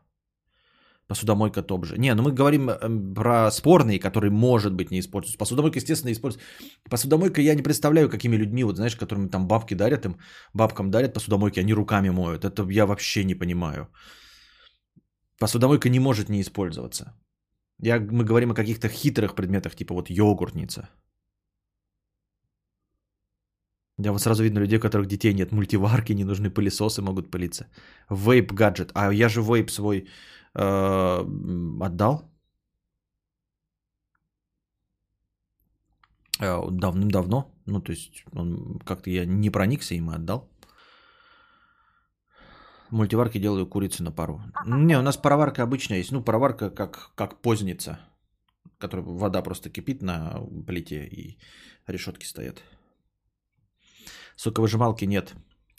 [1.10, 1.98] Посудомойка топ же.
[1.98, 5.38] Не, ну мы говорим эм, про спорные, которые, может быть, не используются.
[5.38, 6.48] Посудомойка, естественно, используется.
[6.88, 10.18] Посудомойка я не представляю, какими людьми, вот знаешь, которым там бабки дарят, им
[10.54, 12.44] бабкам дарят посудомойки, они руками моют.
[12.44, 13.88] Это я вообще не понимаю.
[15.40, 17.12] Посудомойка не может не использоваться.
[17.82, 20.88] Я, мы говорим о каких-то хитрых предметах, типа вот йогуртница.
[24.02, 27.66] Я вот сразу видно людей, у которых детей нет, мультиварки, не нужны пылесосы, могут пылиться.
[28.10, 28.90] Вейп гаджет.
[28.94, 30.06] А я же вейп свой
[30.54, 31.24] Э,
[31.80, 32.22] отдал.
[36.40, 37.54] Э, давным-давно.
[37.66, 40.48] Ну, то есть, он как-то я не проникся им и отдал.
[42.90, 44.40] Мультиварки делаю курицу на пару.
[44.66, 46.10] Не, у нас пароварка обычная есть.
[46.10, 48.00] Ну, пароварка как, как позница,
[48.78, 51.38] которая вода просто кипит на плите и
[51.86, 52.64] решетки стоят.
[54.40, 55.34] Соковыжималки нет.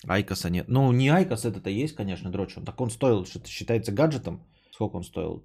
[0.07, 0.67] Айкоса нет.
[0.67, 2.57] Ну, не Айкос, это-то есть, конечно, дрочь.
[2.57, 4.45] Он так он стоил, что считается гаджетом.
[4.71, 5.43] Сколько он стоил?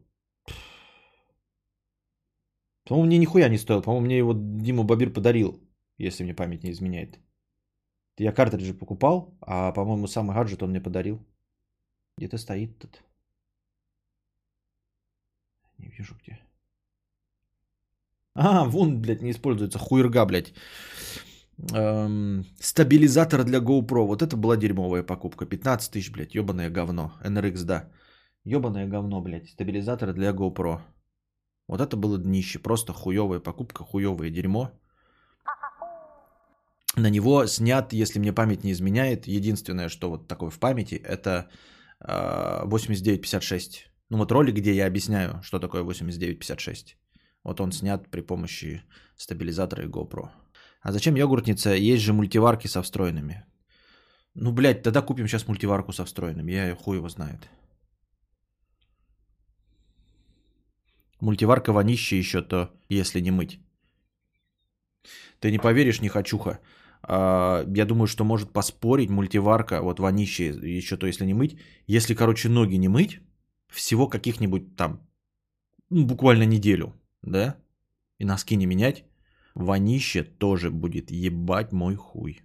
[2.85, 3.81] По-моему, мне нихуя не стоил.
[3.81, 5.59] По-моему, мне его Дима Бабир подарил,
[5.97, 7.19] если мне память не изменяет.
[8.19, 11.27] Я картриджи покупал, а, по-моему, самый гаджет он мне подарил.
[12.19, 13.03] Где-то стоит тут.
[15.79, 16.39] Не вижу где.
[18.35, 19.79] А, вон, блядь, не используется.
[19.79, 20.53] Хуерга, блядь.
[21.59, 24.07] Эм, стабилизатор для GoPro.
[24.07, 25.47] Вот это была дерьмовая покупка.
[25.47, 27.13] 15 тысяч, блядь, ебаное говно.
[27.25, 27.89] NRX, да.
[28.45, 29.49] Ебаное говно, блядь.
[29.49, 30.81] Стабилизатор для GoPro.
[31.69, 32.59] Вот это было днище.
[32.59, 34.71] Просто хуевая покупка, хуевое дерьмо.
[36.97, 41.49] На него снят, если мне память не изменяет, единственное, что вот такое в памяти, это
[42.01, 43.85] 8956.
[43.85, 46.97] А, ну вот ролик, где я объясняю, что такое 8956.
[47.45, 48.83] Вот он снят при помощи
[49.17, 50.31] стабилизатора и GoPro.
[50.87, 51.71] А зачем йогуртница?
[51.71, 53.45] Есть же мультиварки со встроенными.
[54.35, 56.53] Ну, блядь, тогда купим сейчас мультиварку со встроенными.
[56.53, 57.49] Я хуй его знает.
[61.21, 63.59] Мультиварка вонище еще то, если не мыть.
[65.41, 66.61] Ты не поверишь, не хочуха.
[67.03, 71.59] А, я думаю, что может поспорить мультиварка, вот вонище еще то, если не мыть.
[71.89, 73.21] Если, короче, ноги не мыть,
[73.67, 75.01] всего каких-нибудь там,
[75.91, 77.57] ну, буквально неделю, да,
[78.21, 79.05] и носки не менять,
[79.57, 82.43] вонище тоже будет ебать мой хуй.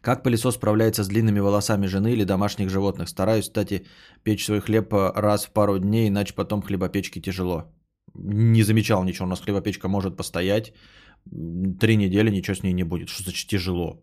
[0.00, 3.08] Как пылесос справляется с длинными волосами жены или домашних животных?
[3.08, 3.86] Стараюсь, кстати,
[4.24, 7.72] печь свой хлеб э, раз в пару дней, иначе потом хлебопечки тяжело.
[8.14, 9.26] Не замечал ничего.
[9.26, 10.72] У нас хлебопечка может постоять.
[11.80, 13.10] Три недели ничего с ней не будет.
[13.10, 14.02] Что значит тяжело?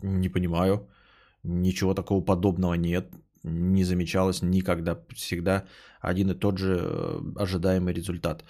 [0.00, 0.88] Не понимаю.
[1.42, 3.06] Ничего такого подобного нет.
[3.44, 4.98] не замечалось никогда.
[5.14, 5.64] Всегда
[6.00, 8.44] один и тот же э, ожидаемый результат.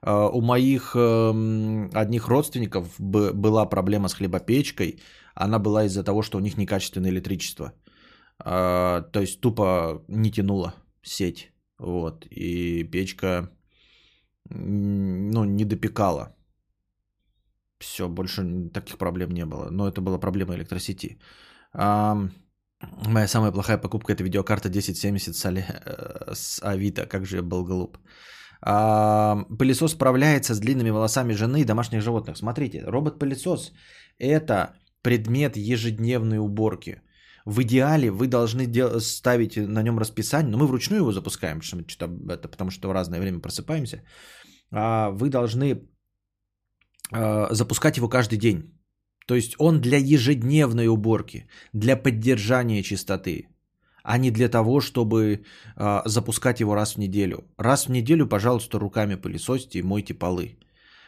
[0.00, 5.00] А, у моих эм, одних родственников была проблема с хлебопечкой.
[5.34, 7.72] Она была из-за того, что у них некачественное электричество.
[8.38, 11.52] А, то есть тупо не тянула сеть.
[11.78, 12.26] Вот.
[12.30, 13.50] И печка
[14.48, 16.36] ну, не допекала.
[17.78, 19.70] Все, больше таких проблем не было.
[19.70, 21.18] Но это была проблема электросети.
[21.74, 25.64] Моя самая плохая покупка это видеокарта 1070 с, Али...
[25.68, 27.06] Э, с Авито.
[27.06, 27.98] Как же я был глуп.
[28.64, 32.36] А, пылесос справляется с длинными волосами жены и домашних животных.
[32.36, 33.72] Смотрите, робот-пылесос
[34.18, 37.02] это предмет ежедневной уборки.
[37.44, 41.88] В идеале вы должны дел- ставить на нем расписание, но мы вручную его запускаем, потому
[41.88, 44.02] что, это, потому что в разное время просыпаемся.
[44.70, 45.88] А вы должны
[47.12, 48.81] а, запускать его каждый день.
[49.26, 53.48] То есть он для ежедневной уборки, для поддержания чистоты,
[54.02, 55.44] а не для того, чтобы
[55.76, 57.44] э, запускать его раз в неделю.
[57.56, 60.58] Раз в неделю, пожалуйста, руками пылесосьте и мойте полы.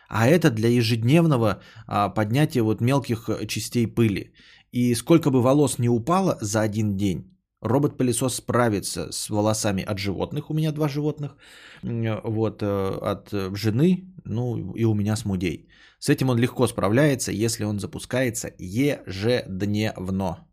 [0.08, 4.32] А это для ежедневного э, поднятия вот мелких частей пыли.
[4.70, 10.50] И сколько бы волос не упало за один день, робот-пылесос справится с волосами от животных,
[10.50, 11.36] у меня два животных,
[11.82, 15.68] вот, э, от жены, ну и у меня с мудей.
[16.04, 20.46] С этим он легко справляется, если он запускается ежедневно.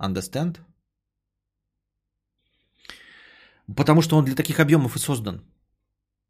[0.00, 0.60] Understand?
[3.76, 5.42] Потому что он для таких объемов и создан.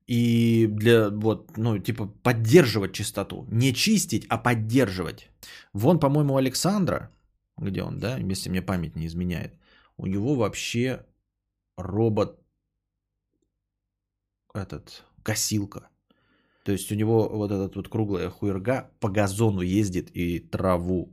[0.07, 3.47] И для, вот, ну, типа, поддерживать чистоту.
[3.51, 5.29] Не чистить, а поддерживать.
[5.75, 7.11] Вон, по-моему, Александра,
[7.59, 9.59] где он, да, если мне память не изменяет,
[9.99, 11.05] у него вообще
[11.77, 12.41] робот,
[14.55, 15.91] этот, косилка.
[16.65, 21.09] То есть у него вот этот вот круглая хуерга по газону ездит и траву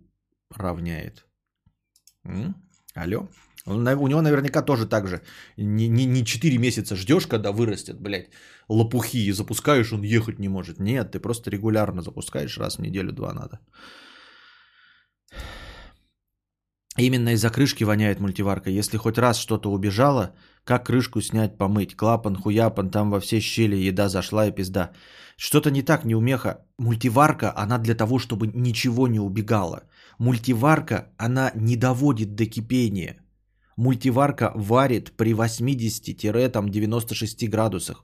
[0.49, 1.25] равняет.
[2.23, 2.55] М?
[2.95, 3.27] Алло?
[3.65, 5.21] У него наверняка тоже так же.
[5.57, 8.29] Не, не, не 4 месяца ждешь, когда вырастет, блядь,
[8.69, 10.79] лопухи, и запускаешь, он ехать не может.
[10.79, 13.59] Нет, ты просто регулярно запускаешь, раз в неделю-два надо.
[17.01, 18.69] Именно из-за крышки воняет мультиварка.
[18.69, 21.95] Если хоть раз что-то убежало, как крышку снять, помыть?
[21.95, 24.91] Клапан, хуяпан, там во все щели еда зашла и пизда.
[25.35, 26.63] Что-то не так, неумеха.
[26.77, 29.85] Мультиварка, она для того, чтобы ничего не убегало.
[30.19, 33.17] Мультиварка, она не доводит до кипения.
[33.77, 38.03] Мультиварка варит при 80-96 градусах.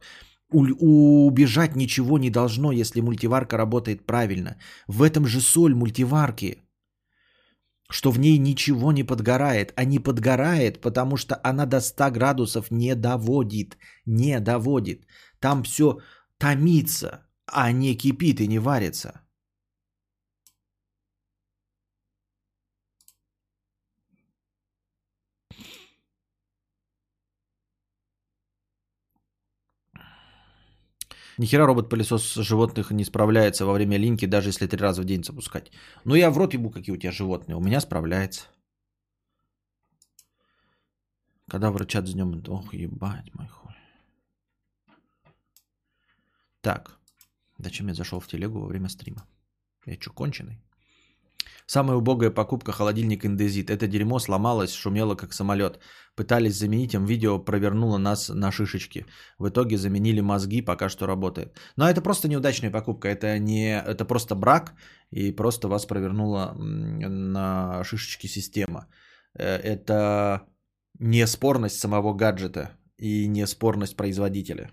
[0.50, 4.58] Убежать ничего не должно, если мультиварка работает правильно.
[4.88, 6.64] В этом же соль мультиварки–
[7.90, 12.72] что в ней ничего не подгорает, а не подгорает, потому что она до 100 градусов
[12.72, 15.06] не доводит, не доводит.
[15.40, 16.00] Там все
[16.38, 19.22] томится, а не кипит и не варится.
[31.38, 35.72] Нихера робот-пылесос животных не справляется во время линьки, даже если три раза в день запускать.
[36.04, 37.56] Ну я в рот ебу, какие у тебя животные.
[37.56, 38.48] У меня справляется.
[41.48, 42.44] Когда врачат с днем...
[42.48, 43.76] Ох, ебать, мой хуй.
[46.62, 46.98] Так.
[47.60, 49.26] Зачем я зашел в телегу во время стрима?
[49.86, 50.60] Я что, конченый?
[51.68, 53.70] Самая убогая покупка холодильник Индезит.
[53.70, 55.80] Это дерьмо сломалось, шумело как самолет.
[56.16, 59.06] Пытались заменить им, видео провернуло нас на шишечки.
[59.38, 61.60] В итоге заменили мозги, пока что работает.
[61.76, 63.10] Но это просто неудачная покупка.
[63.10, 64.76] Это, не, это просто брак,
[65.12, 68.88] и просто вас провернула на шишечки система.
[69.38, 70.48] Э, это
[71.00, 74.72] не спорность самого гаджета и не спорность производителя.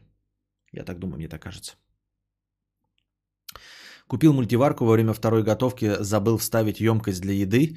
[0.73, 1.75] Я так думаю, мне так кажется.
[4.09, 7.77] Купил мультиварку во время второй готовки, забыл вставить емкость для еды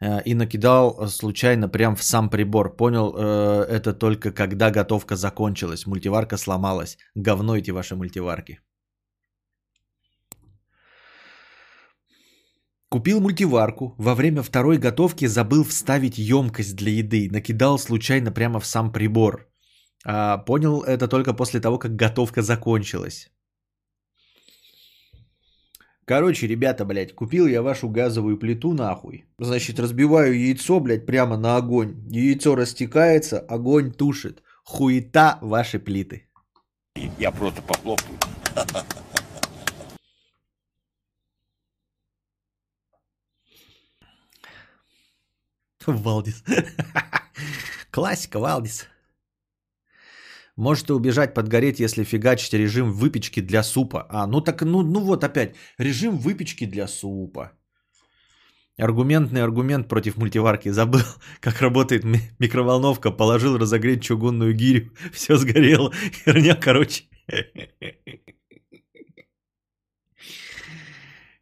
[0.00, 2.76] э, и накидал случайно прям в сам прибор.
[2.76, 5.86] Понял э, это только когда готовка закончилась.
[5.86, 6.98] Мультиварка сломалась.
[7.14, 8.60] Говно эти ваши мультиварки.
[12.92, 18.66] Купил мультиварку, во время второй готовки забыл вставить емкость для еды, накидал случайно прямо в
[18.66, 19.48] сам прибор.
[20.04, 23.31] А, понял это только после того, как готовка закончилась.
[26.04, 29.24] Короче, ребята, блядь, купил я вашу газовую плиту нахуй.
[29.38, 31.94] Значит, разбиваю яйцо, блядь, прямо на огонь.
[32.10, 34.42] Яйцо растекается, огонь тушит.
[34.64, 36.28] Хуета ваши плиты.
[37.18, 38.18] Я просто похлопаю.
[45.86, 46.44] Валдис.
[47.90, 48.88] Классика, Валдис.
[50.56, 54.06] Можете убежать, подгореть, если фигачить режим выпечки для супа.
[54.10, 55.54] А, ну так, ну, ну вот опять.
[55.78, 57.52] Режим выпечки для супа.
[58.78, 60.70] Аргументный аргумент против мультиварки.
[60.72, 61.00] Забыл,
[61.40, 63.10] как работает ми- микроволновка.
[63.10, 64.90] Положил разогреть чугунную гирю.
[65.12, 65.90] Все сгорело.
[66.24, 67.04] Херня, короче.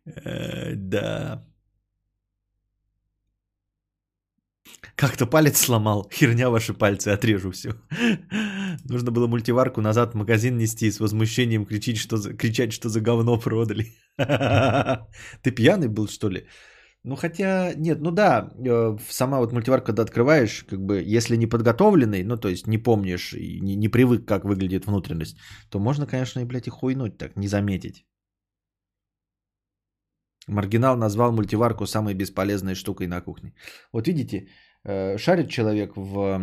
[0.07, 1.45] Э, Да.
[5.01, 6.11] Как-то палец сломал.
[6.13, 7.71] Херня ваши пальцы, отрежу все.
[8.85, 12.89] Нужно было мультиварку назад в магазин нести и с возмущением кричать, что за, кричать, что
[12.89, 13.85] за говно продали.
[15.43, 16.47] Ты пьяный был, что ли?
[17.03, 21.47] Ну, хотя, нет, ну да, э, сама вот мультиварка, когда открываешь, как бы, если не
[21.47, 25.39] подготовленный, ну, то есть не помнишь и не, не привык, как выглядит внутренность,
[25.71, 28.05] то можно, конечно, и, блядь, и хуйнуть так, не заметить.
[30.47, 33.55] Маргинал назвал мультиварку самой бесполезной штукой на кухне.
[33.93, 34.49] Вот видите,
[34.85, 36.41] шарит человек в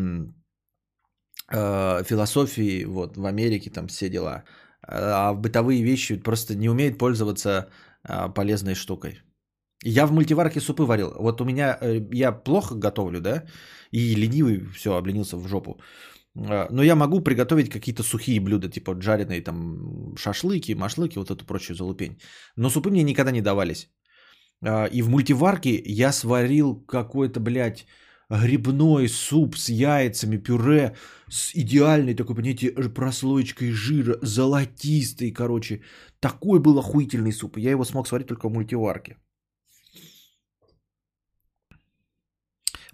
[1.51, 4.43] э, философии, вот, в Америке там все дела,
[4.81, 7.69] а в бытовые вещи просто не умеет пользоваться
[8.03, 9.21] а, полезной штукой.
[9.83, 11.13] Я в мультиварке супы варил.
[11.19, 13.43] Вот у меня, э, я плохо готовлю, да,
[13.91, 15.81] и ленивый, все, обленился в жопу.
[16.35, 21.45] А, Но я могу приготовить какие-то сухие блюда, типа жареные там шашлыки, машлыки, вот эту
[21.45, 22.19] прочую залупень.
[22.55, 23.89] Но супы мне никогда не давались.
[24.65, 27.85] А, И в мультиварке я сварил какой-то, блядь,
[28.29, 30.95] грибной суп с яйцами, пюре,
[31.29, 35.81] с идеальной такой, понимаете, прослоечкой жира, золотистый, короче.
[36.19, 37.57] Такой был охуительный суп.
[37.57, 39.17] Я его смог сварить только в мультиварке.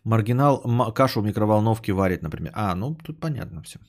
[0.04, 0.62] Маргинал
[0.93, 2.52] кашу в микроволновке варит, например.
[2.56, 3.80] А, ну тут понятно все.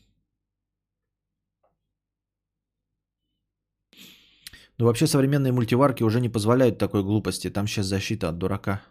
[4.78, 7.50] Но вообще современные мультиварки уже не позволяют такой глупости.
[7.50, 8.82] Там сейчас защита от дурака.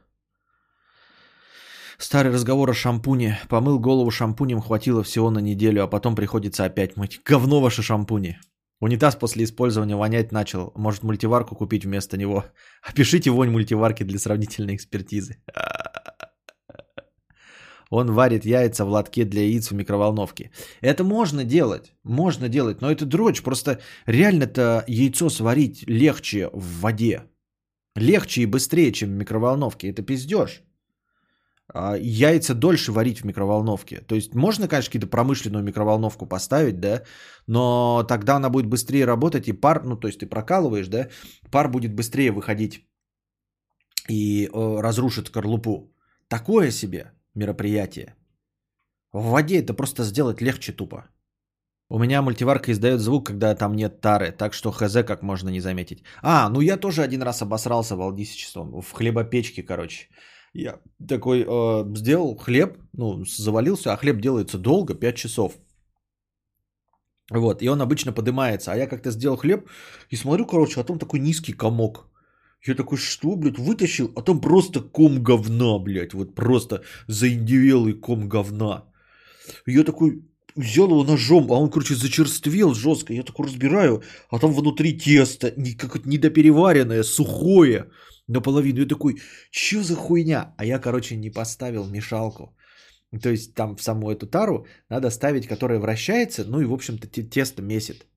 [2.04, 3.40] Старый разговор о шампуне.
[3.48, 7.22] Помыл голову шампунем, хватило всего на неделю, а потом приходится опять мыть.
[7.24, 8.40] Говно ваши шампуни.
[8.82, 10.74] Унитаз после использования вонять начал.
[10.76, 12.44] Может мультиварку купить вместо него.
[12.82, 15.38] Опишите вонь мультиварки для сравнительной экспертизы.
[17.90, 20.52] Он варит яйца в лотке для яиц в микроволновке.
[20.82, 23.42] Это можно делать, можно делать, но это дрочь.
[23.42, 27.24] Просто реально-то яйцо сварить легче в воде.
[27.96, 29.90] Легче и быстрее, чем в микроволновке.
[29.90, 30.64] Это пиздеж.
[31.74, 34.02] А яйца дольше варить в микроволновке.
[34.08, 37.02] То есть можно, конечно, какую-то промышленную микроволновку поставить, да,
[37.48, 41.10] но тогда она будет быстрее работать, и пар, ну, то есть ты прокалываешь, да,
[41.52, 42.86] пар будет быстрее выходить
[44.08, 45.92] и э, разрушит скорлупу.
[46.28, 48.16] Такое себе мероприятие.
[49.12, 51.06] В воде это просто сделать легче тупо.
[51.90, 55.60] У меня мультиварка издает звук, когда там нет тары, так что хз как можно не
[55.60, 56.04] заметить.
[56.22, 60.08] А, ну я тоже один раз обосрался в часом в хлебопечке, короче.
[60.54, 65.54] Я такой э, сделал хлеб, ну, завалился, а хлеб делается долго, 5 часов.
[67.32, 68.72] Вот, и он обычно поднимается.
[68.72, 69.68] А я как-то сделал хлеб
[70.12, 72.08] и смотрю, короче, а там такой низкий комок.
[72.66, 78.30] Я такой, что, блядь, вытащил, а там просто ком говна, блядь, вот просто заиндивелый ком
[78.30, 78.86] говна.
[79.66, 80.24] Я такой
[80.56, 83.14] взял его ножом, а он, короче, зачерствел жестко.
[83.14, 87.90] Я такой разбираю, а там внутри тесто, не, как недопереваренное, сухое
[88.28, 88.80] наполовину.
[88.80, 90.54] Я такой, что за хуйня?
[90.58, 92.56] А я, короче, не поставил мешалку.
[93.22, 97.08] То есть там в саму эту тару надо ставить, которая вращается, ну и, в общем-то,
[97.08, 98.08] те- тесто месит.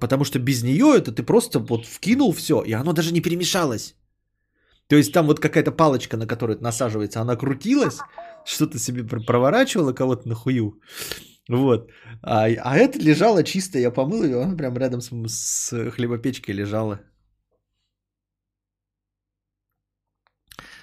[0.00, 3.94] Потому что без нее это ты просто вот вкинул все, и оно даже не перемешалось.
[4.88, 7.98] То есть там вот какая-то палочка, на которую это насаживается, она крутилась,
[8.44, 10.80] что-то себе пр- проворачивала кого-то на хую.
[11.48, 11.90] Вот.
[12.22, 17.00] А, а это лежало чисто, я помыл ее, она прям рядом с, с хлебопечкой лежала.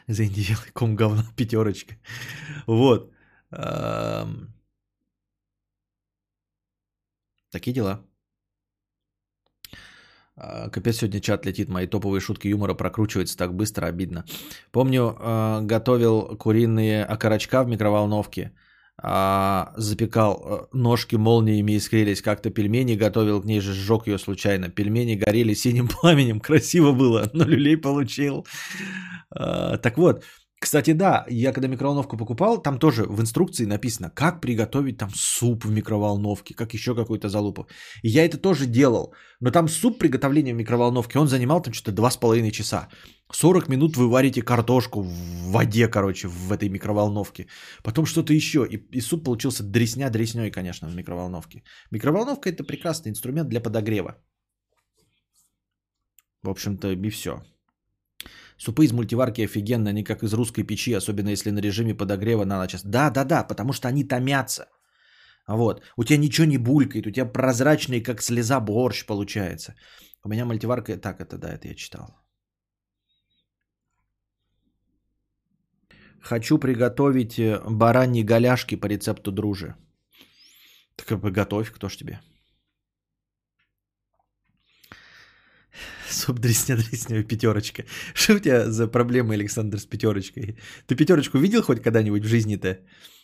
[0.10, 1.96] Заиндивелый ком говна, пятерочка.
[2.68, 3.12] Вот.
[7.52, 8.02] Такие дела.
[10.36, 14.26] А, Капец, сегодня чат летит, мои топовые шутки юмора прокручиваются так быстро, обидно.
[14.72, 18.52] Помню, а, готовил куриные окорочка в микроволновке,
[18.98, 24.70] а, запекал, а, ножки молниями искрились, как-то пельмени готовил, к ней же сжег ее случайно.
[24.70, 28.46] Пельмени горели синим пламенем, красиво было, но люлей получил.
[29.32, 30.24] А, Так вот,
[30.62, 35.66] кстати, да, я когда микроволновку покупал, там тоже в инструкции написано, как приготовить там суп
[35.66, 37.68] в микроволновке, как еще какую-то залупу.
[38.04, 39.14] И я это тоже делал.
[39.40, 42.90] Но там суп приготовления в микроволновке, он занимал там что-то 2,5 часа.
[43.32, 47.48] 40 минут вы варите картошку в воде, короче, в этой микроволновке.
[47.84, 48.68] Потом что-то еще.
[48.70, 51.64] И, и суп получился дресня дресней, конечно, в микроволновке.
[51.92, 54.18] Микроволновка это прекрасный инструмент для подогрева.
[56.44, 57.42] В общем-то, и все.
[58.60, 62.58] Супы из мультиварки офигенно, они как из русской печи, особенно если на режиме подогрева на
[62.58, 62.76] ночь.
[62.84, 64.68] Да, да, да, потому что они томятся.
[65.48, 65.82] Вот.
[65.98, 69.76] У тебя ничего не булькает, у тебя прозрачный, как слеза, борщ получается.
[70.26, 70.98] У меня мультиварка...
[70.98, 72.20] Так, это да, это я читал.
[76.22, 79.76] Хочу приготовить э, бараньи голяшки по рецепту дружи.
[80.98, 82.20] Так бы готовь, кто ж тебе.
[86.10, 87.84] Суп дресня дресневая пятерочка.
[88.14, 90.58] Что у тебя за проблема, Александр, с пятерочкой?
[90.88, 92.80] Ты пятерочку видел хоть когда-нибудь в жизни-то?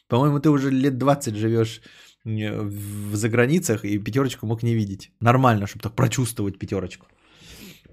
[0.08, 1.82] По-моему, ты уже лет 20 живешь
[2.26, 5.12] э, в заграницах и пятерочку мог не видеть.
[5.20, 7.08] Нормально, чтобы так прочувствовать пятерочку.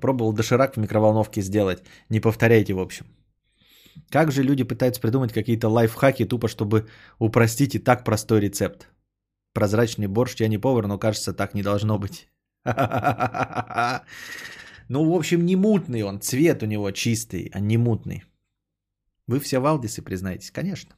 [0.01, 1.83] Пробовал доширак в микроволновке сделать.
[2.11, 3.07] Не повторяйте, в общем.
[4.11, 6.89] Как же люди пытаются придумать какие-то лайфхаки, тупо чтобы
[7.19, 8.89] упростить и так простой рецепт?
[9.55, 12.29] Прозрачный борщ, я не повар, но кажется, так не должно быть.
[14.89, 18.25] Ну, в общем, не мутный он, цвет у него чистый, а не мутный.
[19.27, 20.51] Вы все Валдисы признаетесь?
[20.51, 20.97] Конечно.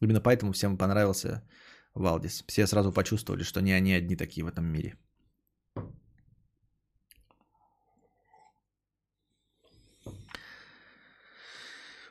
[0.00, 1.42] Именно поэтому всем понравился
[1.94, 2.44] Валдис.
[2.48, 4.96] Все сразу почувствовали, что не они одни такие в этом мире.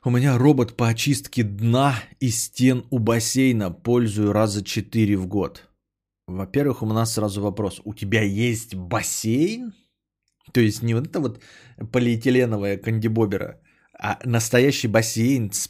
[0.03, 3.69] У меня робот по очистке дна и стен у бассейна.
[3.69, 5.70] Пользую раза 4 в год.
[6.37, 7.81] Во-первых, у нас сразу вопрос.
[7.85, 9.73] У тебя есть бассейн?
[10.53, 11.41] То есть не вот это вот
[11.91, 13.61] полиэтиленовая кандибобера,
[13.93, 15.69] а настоящий бассейн с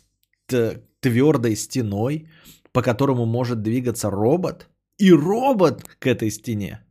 [0.99, 2.30] твердой стеной,
[2.72, 6.86] по которому может двигаться робот, и робот к этой стене.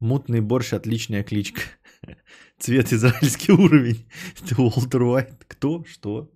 [0.00, 1.60] Мутный борщ– отличная кличка.
[2.58, 4.06] Цвет израильский уровень.
[4.40, 5.44] Это Уолтер Уайт.
[5.46, 5.84] Кто?
[5.84, 6.30] Что?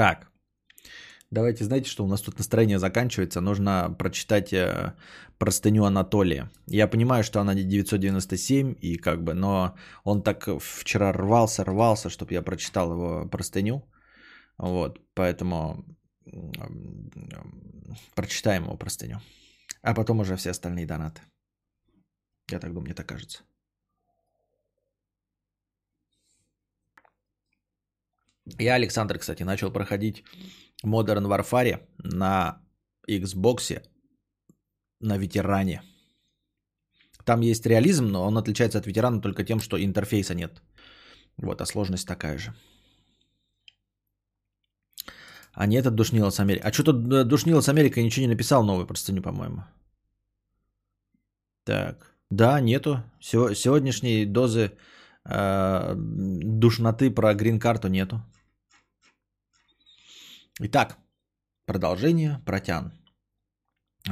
[0.00, 0.30] Так.
[1.30, 3.40] Давайте, знаете, что у нас тут настроение заканчивается.
[3.42, 4.94] Нужно прочитать э,
[5.36, 6.50] простыню Анатолия.
[6.66, 9.74] Я понимаю, что она 997, и как бы, но
[10.04, 13.82] он так вчера рвался, рвался, чтобы я прочитал его простыню.
[14.56, 15.84] Вот, поэтому
[18.14, 19.20] прочитаем его простыню.
[19.82, 21.20] А потом уже все остальные донаты.
[22.50, 23.42] Я так думаю, мне так кажется.
[28.58, 30.24] Я, Александр, кстати, начал проходить
[30.84, 32.60] Modern Warfare на
[33.08, 33.82] Xbox
[35.00, 35.82] на ветеране.
[37.24, 40.62] Там есть реализм, но он отличается от ветерана только тем, что интерфейса нет.
[41.36, 42.54] Вот, а сложность такая же.
[45.52, 46.70] А нет, это Душнило с Америкой.
[46.70, 49.64] А что-то э, Душнило с Америкой ничего не написал новый простыню, по-моему.
[51.64, 52.14] Так.
[52.30, 53.02] Да, нету.
[53.20, 54.72] Сегодняшней дозы
[55.24, 58.22] э, душноты про грин-карту нету.
[60.62, 60.98] Итак,
[61.64, 62.92] продолжение про Тян.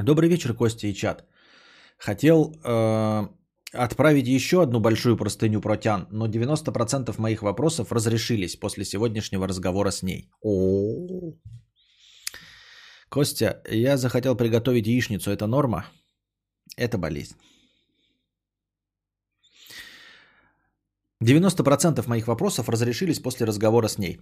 [0.03, 1.26] Добрый вечер, Костя и чат.
[1.99, 3.28] Хотел э,
[3.74, 9.90] отправить еще одну большую простыню про Тян, но 90% моих вопросов разрешились после сегодняшнего разговора
[9.90, 10.30] с ней.
[10.40, 11.34] О,
[13.11, 15.30] Костя, я захотел приготовить яичницу.
[15.30, 15.84] Это норма?
[16.78, 17.36] Это болезнь.
[21.22, 24.20] 90% моих вопросов разрешились после разговора с ней.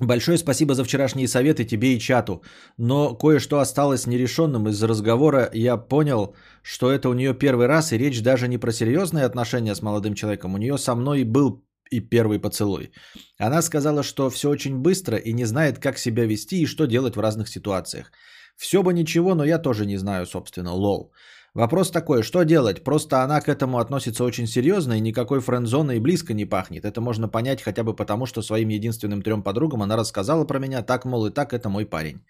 [0.00, 2.42] Большое спасибо за вчерашние советы тебе и чату,
[2.76, 5.50] но кое-что осталось нерешенным из-за разговора.
[5.52, 9.74] Я понял, что это у нее первый раз, и речь даже не про серьезные отношения
[9.74, 10.54] с молодым человеком.
[10.54, 12.92] У нее со мной был и первый поцелуй.
[13.38, 17.16] Она сказала, что все очень быстро и не знает, как себя вести и что делать
[17.16, 18.12] в разных ситуациях.
[18.56, 21.12] Все бы ничего, но я тоже не знаю, собственно, лол.
[21.58, 22.84] Вопрос такой, что делать?
[22.84, 26.84] Просто она к этому относится очень серьезно и никакой френд-зоны и близко не пахнет.
[26.84, 30.82] Это можно понять хотя бы потому, что своим единственным трем подругам она рассказала про меня,
[30.82, 32.20] так, мол, и так, это мой парень.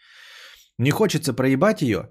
[0.79, 2.09] Не хочется проебать ее.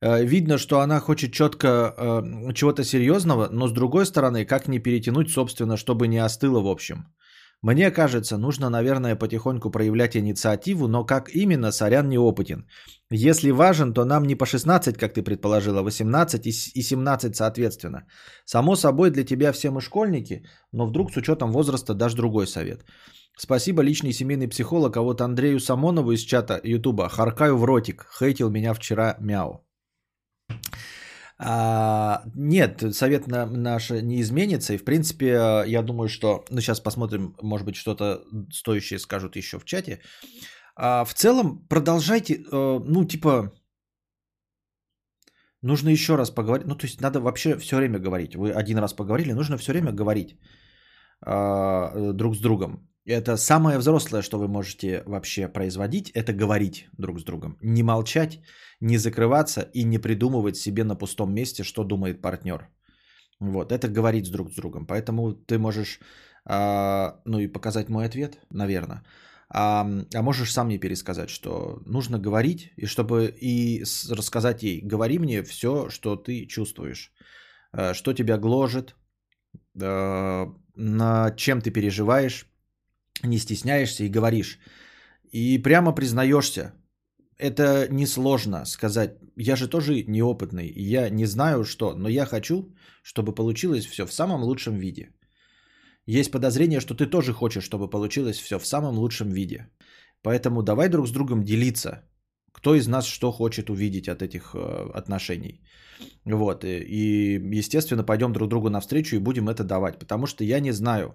[0.00, 4.78] Э, видно, что она хочет четко э, чего-то серьезного, но с другой стороны, как не
[4.78, 7.04] перетянуть, собственно, чтобы не остыло в общем.
[7.62, 12.66] Мне кажется, нужно, наверное, потихоньку проявлять инициативу, но как именно, сорян неопытен.
[13.10, 18.06] Если важен, то нам не по 16, как ты предположила, 18 и 17 соответственно.
[18.46, 20.42] Само собой, для тебя все мы школьники,
[20.72, 22.84] но вдруг с учетом возраста дашь другой совет.
[23.36, 28.50] Спасибо личный семейный психолог, а вот Андрею Самонову из чата Ютуба «Харкаю в ротик», хейтил
[28.50, 29.66] меня вчера мяу.
[31.42, 34.74] А, нет, совет на, наш не изменится.
[34.74, 36.44] И, в принципе, я думаю, что...
[36.50, 38.20] Ну, сейчас посмотрим, может быть, что-то
[38.52, 40.00] стоящее скажут еще в чате.
[40.76, 43.52] А, в целом, продолжайте, э, ну, типа...
[45.62, 46.66] Нужно еще раз поговорить.
[46.66, 48.34] Ну, то есть, надо вообще все время говорить.
[48.34, 50.38] Вы один раз поговорили, нужно все время говорить
[51.22, 52.89] а, друг с другом.
[53.06, 57.56] Это самое взрослое, что вы можете вообще производить, это говорить друг с другом.
[57.62, 58.40] Не молчать,
[58.80, 62.68] не закрываться и не придумывать себе на пустом месте, что думает партнер.
[63.40, 64.86] Вот, это говорить с друг с другом.
[64.86, 66.00] Поэтому ты можешь,
[66.48, 69.02] э, ну и показать мой ответ, наверное.
[69.48, 75.18] а, а можешь сам мне пересказать, что нужно говорить, и чтобы и рассказать ей, говори
[75.18, 77.12] мне все, что ты чувствуешь,
[77.72, 78.94] э, что тебя гложет,
[79.80, 80.46] э,
[80.76, 82.49] на чем ты переживаешь,
[83.24, 84.58] не стесняешься и говоришь.
[85.32, 86.72] И прямо признаешься,
[87.38, 89.10] это несложно сказать.
[89.36, 94.12] Я же тоже неопытный, я не знаю что, но я хочу, чтобы получилось все в
[94.12, 95.10] самом лучшем виде.
[96.06, 99.68] Есть подозрение, что ты тоже хочешь, чтобы получилось все в самом лучшем виде.
[100.22, 102.02] Поэтому давай друг с другом делиться,
[102.52, 105.62] кто из нас что хочет увидеть от этих э, отношений.
[106.24, 110.60] Вот, и, и, естественно, пойдем друг другу навстречу и будем это давать, потому что я
[110.60, 111.14] не знаю,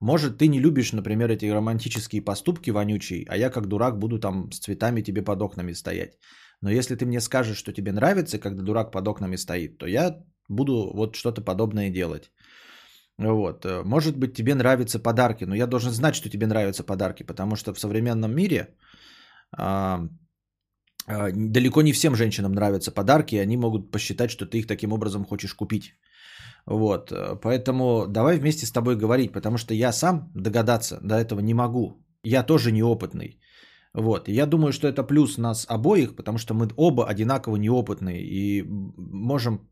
[0.00, 4.50] может, ты не любишь, например, эти романтические поступки вонючие, а я как дурак буду там
[4.52, 6.18] с цветами тебе под окнами стоять.
[6.60, 10.16] Но если ты мне скажешь, что тебе нравится, когда дурак под окнами стоит, то я
[10.48, 12.30] буду вот что-то подобное делать.
[13.18, 13.64] Вот.
[13.64, 17.56] э, Может быть, тебе нравятся подарки, но я должен знать, что тебе нравятся подарки, потому
[17.56, 18.76] что в современном мире
[19.56, 20.08] а,
[21.06, 24.92] а, далеко не всем женщинам нравятся подарки, и они могут посчитать, что ты их таким
[24.92, 25.94] образом хочешь купить.
[26.66, 31.40] Вот, э, поэтому давай вместе с тобой говорить, потому что я сам догадаться до этого
[31.40, 32.04] не могу.
[32.22, 33.40] Я тоже неопытный.
[33.94, 38.64] Вот, я думаю, что это плюс нас обоих, потому что мы оба одинаково неопытные и
[38.96, 39.68] можем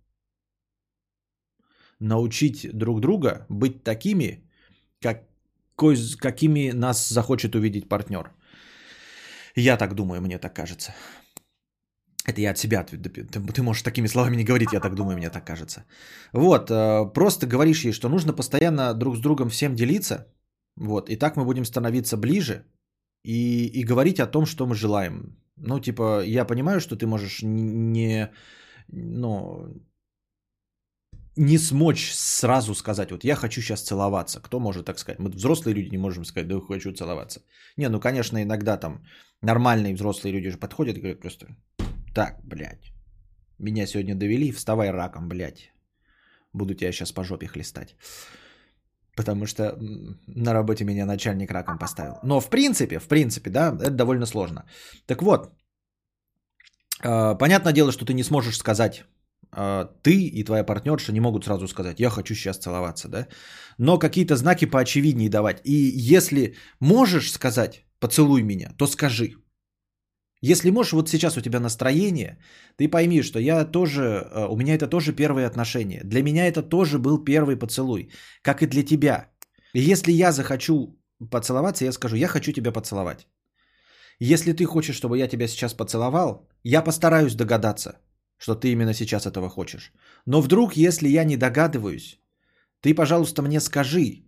[2.01, 4.49] научить друг друга быть такими,
[5.01, 8.33] какой, какими нас захочет увидеть партнер.
[9.55, 10.95] Я так думаю, мне так кажется.
[12.27, 15.45] Это я от себя, ты, можешь такими словами не говорить, я так думаю, мне так
[15.45, 15.85] кажется.
[16.33, 20.27] Вот, э, просто говоришь ей, что нужно постоянно друг с другом всем делиться,
[20.77, 22.64] вот, и так мы будем становиться ближе
[23.22, 25.37] и, и говорить о том, что мы желаем.
[25.57, 28.31] Ну, типа, я понимаю, что ты можешь не,
[28.89, 29.68] ну,
[31.37, 34.41] не смочь сразу сказать, вот я хочу сейчас целоваться.
[34.41, 35.20] Кто может так сказать?
[35.20, 37.41] Мы взрослые люди не можем сказать, да хочу целоваться.
[37.77, 39.05] Не, ну, конечно, иногда там
[39.43, 41.47] нормальные взрослые люди же подходят и говорят просто,
[42.17, 42.93] так, блядь,
[43.59, 45.73] меня сегодня довели, вставай раком, блядь.
[46.55, 47.95] Буду тебя сейчас по жопе хлестать.
[49.17, 49.77] Потому что
[50.27, 52.14] на работе меня начальник раком поставил.
[52.23, 54.64] Но в принципе, в принципе, да, это довольно сложно.
[55.07, 55.53] Так вот,
[57.05, 59.05] э, понятное дело, что ты не сможешь сказать,
[59.57, 63.27] э, ты и твоя партнерша не могут сразу сказать, я хочу сейчас целоваться, да.
[63.79, 65.61] Но какие-то знаки поочевиднее давать.
[65.64, 69.35] И если можешь сказать, поцелуй меня, то скажи.
[70.43, 72.39] Если можешь, вот сейчас у тебя настроение,
[72.76, 76.03] ты пойми, что я тоже, э, у меня это тоже первые отношения.
[76.05, 78.11] Для меня это тоже был первый поцелуй,
[78.43, 79.30] как и для тебя.
[79.72, 80.99] И если я захочу
[81.30, 83.26] поцеловаться, я скажу, я хочу тебя поцеловать.
[84.20, 87.99] Если ты хочешь, чтобы я тебя сейчас поцеловал, я постараюсь догадаться,
[88.39, 89.93] что ты именно сейчас этого хочешь.
[90.26, 92.20] Но вдруг, если я не догадываюсь,
[92.80, 94.24] ты, пожалуйста, мне скажи,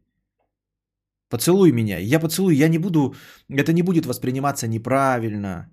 [1.28, 1.98] поцелуй меня.
[1.98, 3.14] Я поцелую, я не буду,
[3.48, 5.70] это не будет восприниматься неправильно.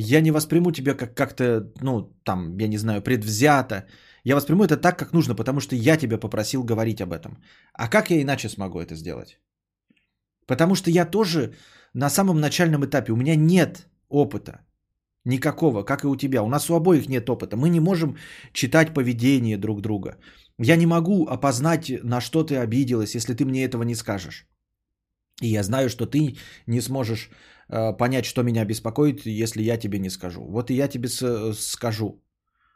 [0.00, 3.86] Я не восприму тебя как как-то, ну, там, я не знаю, предвзято.
[4.24, 7.42] Я восприму это так, как нужно, потому что я тебя попросил говорить об этом.
[7.72, 9.40] А как я иначе смогу это сделать?
[10.46, 11.54] Потому что я тоже
[11.94, 14.60] на самом начальном этапе, у меня нет опыта.
[15.24, 16.42] Никакого, как и у тебя.
[16.42, 17.56] У нас у обоих нет опыта.
[17.56, 18.16] Мы не можем
[18.52, 20.16] читать поведение друг друга.
[20.58, 24.46] Я не могу опознать, на что ты обиделась, если ты мне этого не скажешь.
[25.42, 26.36] И я знаю, что ты
[26.66, 27.30] не сможешь
[27.68, 30.44] понять, что меня беспокоит, если я тебе не скажу.
[30.44, 32.22] Вот и я тебе с- скажу,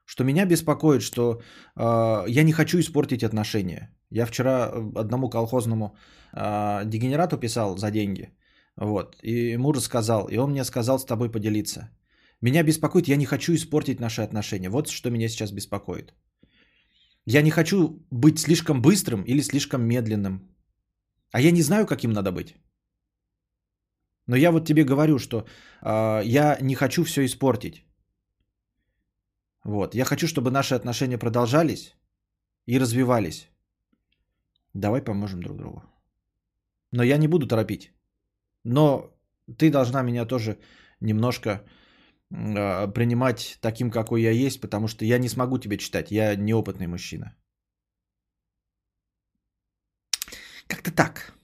[0.05, 1.40] что меня беспокоит, что
[1.76, 3.90] э, я не хочу испортить отношения.
[4.11, 5.97] Я вчера одному колхозному
[6.32, 8.28] э, дегенерату писал за деньги,
[8.76, 11.90] вот, и ему рассказал, и он мне сказал с тобой поделиться.
[12.43, 14.68] Меня беспокоит, я не хочу испортить наши отношения.
[14.68, 16.12] Вот что меня сейчас беспокоит.
[17.24, 20.40] Я не хочу быть слишком быстрым или слишком медленным.
[21.30, 22.57] А я не знаю, каким надо быть.
[24.33, 27.85] Но я вот тебе говорю, что э, я не хочу все испортить.
[29.64, 29.95] Вот.
[29.95, 31.95] Я хочу, чтобы наши отношения продолжались
[32.68, 33.51] и развивались.
[34.74, 35.83] Давай поможем друг другу.
[36.93, 37.93] Но я не буду торопить.
[38.64, 39.14] Но
[39.59, 40.57] ты должна меня тоже
[41.01, 46.11] немножко э, принимать таким, какой я есть, потому что я не смогу тебе читать.
[46.11, 47.37] Я неопытный мужчина.
[50.66, 51.35] Как-то так.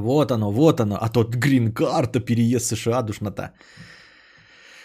[0.00, 3.52] Вот оно, вот оно, а тот грин-карта, переезд США, душнота.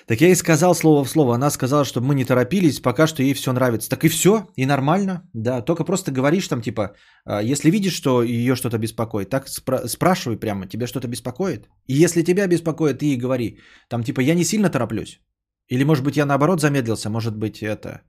[0.08, 1.36] Так я ей сказал слово в слово.
[1.36, 3.90] Она сказала, чтобы мы не торопились, пока что ей все нравится.
[3.90, 5.22] Так и все, и нормально.
[5.34, 6.96] Да, только просто говоришь там, типа,
[7.26, 11.68] а, если видишь, что ее что-то беспокоит, так спра- спрашивай прямо, тебе что-то беспокоит?
[11.88, 13.60] И если тебя беспокоит, ты ей говори.
[13.90, 15.22] Там, типа, я не сильно тороплюсь.
[15.70, 18.02] Или, может быть, я наоборот замедлился, может быть, это...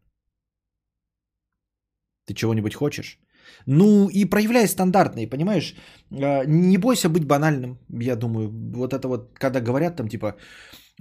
[2.26, 3.18] Ты чего-нибудь хочешь?
[3.66, 5.74] Ну и проявляй стандартные, понимаешь?
[6.10, 8.50] Э, не бойся быть банальным, я думаю.
[8.74, 10.36] Вот это вот, когда говорят там типа,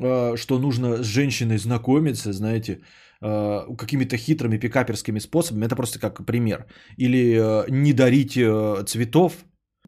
[0.01, 2.81] э, что нужно с женщиной знакомиться, знаете,
[3.21, 6.65] э, какими-то хитрыми пикаперскими способами, это просто как пример.
[6.97, 7.39] Или
[7.69, 8.33] не дарить
[8.89, 9.33] цветов.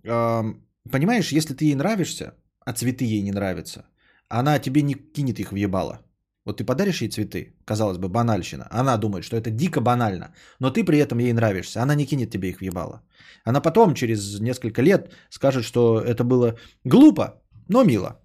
[0.04, 2.34] Понимаешь, если ты ей нравишься,
[2.66, 3.86] а цветы ей не нравятся,
[4.30, 6.07] она тебе не кинет их в ебало.
[6.48, 8.68] Вот ты подаришь ей цветы, казалось бы, банальщина.
[8.72, 11.82] Она думает, что это дико банально, но ты при этом ей нравишься.
[11.82, 13.02] Она не кинет тебе их в ебало.
[13.44, 18.22] Она потом, через несколько лет, скажет, что это было глупо, но мило.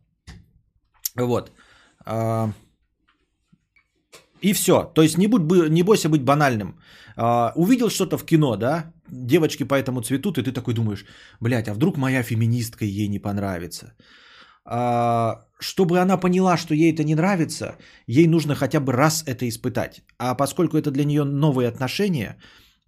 [1.17, 1.51] Вот.
[2.07, 2.53] А,
[4.41, 4.93] и все.
[4.95, 6.79] То есть не, будь, не бойся быть банальным.
[7.17, 8.93] А, увидел что-то в кино, да?
[9.09, 11.05] Девочки по этому цветут, и ты такой думаешь,
[11.41, 13.95] блядь, а вдруг моя феминистка ей не понравится?
[14.65, 19.49] А, чтобы она поняла, что ей это не нравится, ей нужно хотя бы раз это
[19.49, 20.03] испытать.
[20.19, 22.37] А поскольку это для нее новые отношения,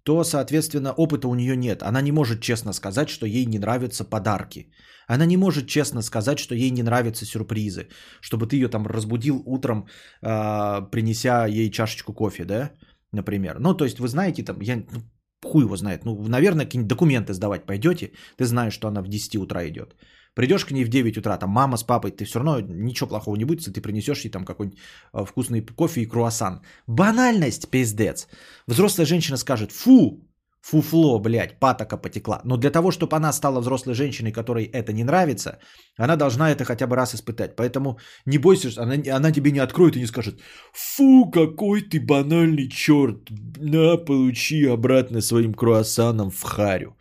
[0.03, 1.81] то, соответственно, опыта у нее нет.
[1.83, 4.71] Она не может честно сказать, что ей не нравятся подарки.
[5.07, 7.87] Она не может честно сказать, что ей не нравятся сюрпризы.
[8.21, 9.87] Чтобы ты ее там разбудил утром,
[10.21, 12.71] э, принеся ей чашечку кофе, да,
[13.11, 13.59] например.
[13.59, 15.01] Ну, то есть вы знаете, там, я, ну,
[15.43, 19.35] хуй его знает, ну, наверное, какие-нибудь документы сдавать пойдете, ты знаешь, что она в 10
[19.37, 19.95] утра идет.
[20.35, 23.37] Придешь к ней в 9 утра, там мама с папой, ты все равно ничего плохого
[23.37, 24.79] не будет, если ты принесешь ей там какой-нибудь
[25.13, 26.61] э, вкусный кофе и круассан.
[26.87, 28.27] Банальность, пиздец.
[28.67, 30.25] Взрослая женщина скажет, фу,
[30.61, 32.41] фуфло, блядь, патока потекла.
[32.43, 35.59] Но для того, чтобы она стала взрослой женщиной, которой это не нравится,
[35.97, 37.55] она должна это хотя бы раз испытать.
[37.55, 40.41] Поэтому не бойся, она, она тебе не откроет и не скажет,
[40.73, 46.97] фу, какой ты банальный черт, на, получи обратно своим круассаном в харю.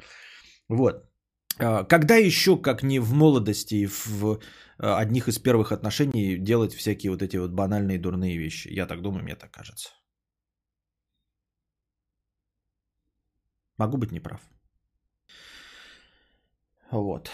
[0.68, 1.02] Вот.
[1.58, 4.40] А, когда еще, как не в молодости, в
[4.78, 8.68] а, одних из первых отношений делать всякие вот эти вот банальные дурные вещи?
[8.68, 9.90] Я так думаю, мне так кажется.
[13.76, 14.40] Могу быть неправ.
[16.90, 17.30] Вот.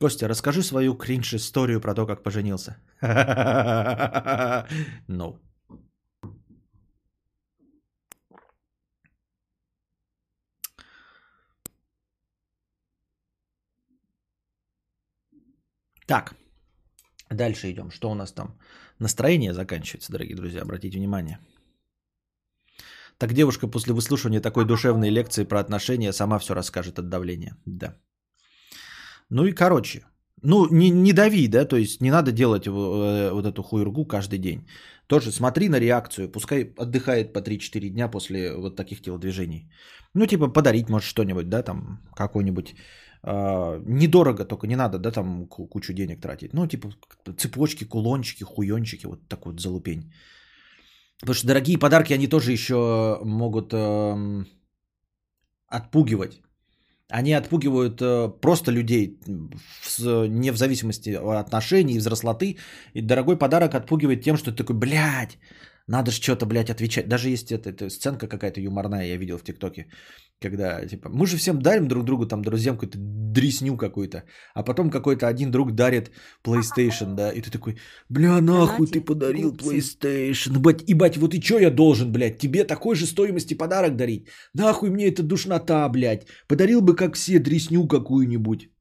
[0.00, 2.76] Костя, расскажи свою кринж-историю про то, как поженился.
[5.08, 5.38] No.
[16.12, 16.34] Так,
[17.30, 17.90] дальше идем.
[17.90, 18.58] Что у нас там?
[18.98, 21.38] Настроение заканчивается, дорогие друзья, обратите внимание.
[23.16, 27.56] Так девушка после выслушивания такой душевной лекции про отношения сама все расскажет от давления.
[27.64, 27.94] Да.
[29.30, 30.04] Ну и короче,
[30.42, 34.38] ну не, не дави, да, то есть не надо делать э, вот эту хуйргу каждый
[34.38, 34.68] день.
[35.06, 39.70] Тоже смотри на реакцию, пускай отдыхает по 3-4 дня после вот таких телодвижений.
[40.12, 42.74] Ну типа подарить может что-нибудь, да, там какой-нибудь
[43.24, 46.52] недорого, только не надо, да, там кучу денег тратить.
[46.52, 46.88] Ну, типа
[47.36, 50.12] цепочки, кулончики, хуёнчики, вот такой вот залупень.
[51.20, 54.44] Потому что дорогие подарки, они тоже еще могут э,
[55.68, 56.42] отпугивать.
[57.08, 62.56] Они отпугивают э, просто людей, в, не в зависимости от отношений взрослоты.
[62.94, 65.38] И дорогой подарок отпугивает тем, что ты такой, блядь,
[65.86, 67.08] надо же что-то, блядь, отвечать.
[67.08, 69.86] Даже есть это, это сценка какая-то юморная, я видел в ТикТоке.
[70.42, 72.98] Когда, типа, мы же всем дарим друг другу, там, друзьям какую-то
[73.32, 74.24] дресню какую-то.
[74.54, 76.10] А потом какой-то один друг дарит
[76.44, 77.30] PlayStation, да.
[77.30, 77.76] И ты такой,
[78.08, 80.58] бля, нахуй ты подарил PlayStation.
[80.58, 84.26] Бать, и бать, вот и что я должен, блядь, тебе такой же стоимости подарок дарить?
[84.54, 86.26] Нахуй мне эта душнота, блядь.
[86.48, 88.71] Подарил бы, как все, дресню какую-нибудь.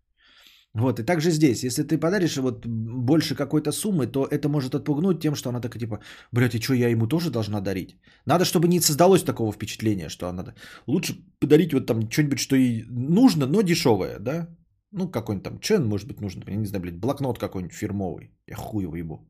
[0.74, 5.20] Вот, и также здесь, если ты подаришь вот больше какой-то суммы, то это может отпугнуть
[5.22, 6.00] тем, что она такая типа,
[6.32, 7.98] блядь, и что, я ему тоже должна дарить?
[8.26, 10.54] Надо, чтобы не создалось такого впечатления, что она...
[10.88, 14.48] Лучше подарить вот там что-нибудь, что ей нужно, но дешевое, да?
[14.92, 18.32] Ну, какой-нибудь там чен, может быть, нужен, я не знаю, блядь, блокнот какой-нибудь фирмовый.
[18.48, 19.28] Я хуй его ебу.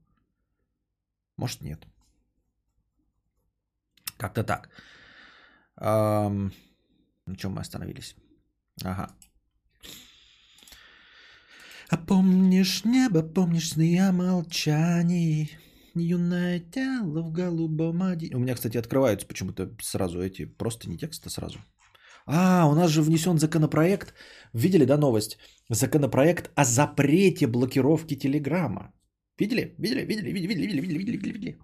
[1.37, 1.87] Может, нет.
[4.17, 4.69] Как-то так.
[5.75, 8.15] На чем мы остановились?
[8.83, 9.09] Ага.
[11.91, 15.49] А помнишь небо, помнишь сны о молчании,
[15.93, 18.35] Юное тело в голубом одеянии.
[18.35, 21.59] У меня, кстати, открываются почему-то сразу эти, просто не тексты сразу.
[22.25, 24.13] А, у нас же внесен законопроект.
[24.53, 25.37] Видели, да, новость?
[25.69, 28.93] Законопроект о запрете блокировки Телеграма.
[29.37, 29.75] Видели?
[29.77, 30.05] Видели?
[30.05, 30.31] Видели?
[30.31, 30.47] Видели?
[30.47, 30.79] Видели?
[30.79, 30.97] Видели?
[30.97, 31.17] Видели?
[31.17, 31.31] Видели?
[31.33, 31.57] Видели?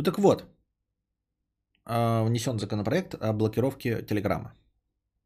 [0.00, 0.44] Ну так вот,
[1.84, 4.52] а, внесен законопроект о блокировке Телеграма.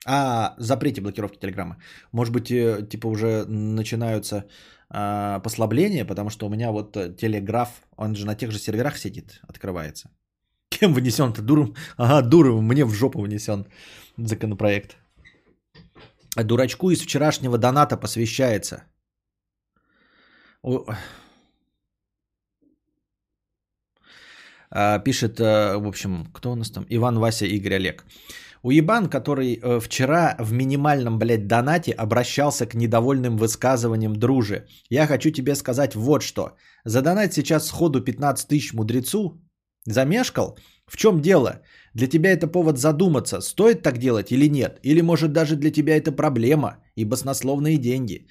[0.04, 1.76] А, запрете блокировки Телеграма.
[2.12, 4.44] Может быть, э, типа уже начинаются
[4.90, 8.98] а, послабления, потому что у меня вот э, Телеграф, он же на тех же серверах
[8.98, 10.10] сидит, открывается.
[10.70, 11.40] Кем внесен-то?
[11.40, 11.76] Дуром?
[11.96, 13.66] Ага, Дуровым мне в жопу внесен
[14.16, 14.96] законопроект.
[16.36, 18.82] Дурачку из вчерашнего доната посвящается.
[20.62, 20.84] О...
[25.04, 26.86] пишет, э, в общем, кто у нас там?
[26.88, 28.04] Иван, Вася, Игорь, Олег.
[28.64, 34.66] Уебан, который э, вчера в минимальном, блядь, донате обращался к недовольным высказываниям дружи.
[34.90, 36.56] Я хочу тебе сказать вот что.
[36.84, 39.40] Задонать сейчас сходу 15 тысяч мудрецу?
[39.86, 40.58] Замешкал?
[40.86, 41.60] В чем дело?
[41.94, 44.80] Для тебя это повод задуматься, стоит так делать или нет?
[44.82, 48.26] Или может даже для тебя это проблема и баснословные деньги?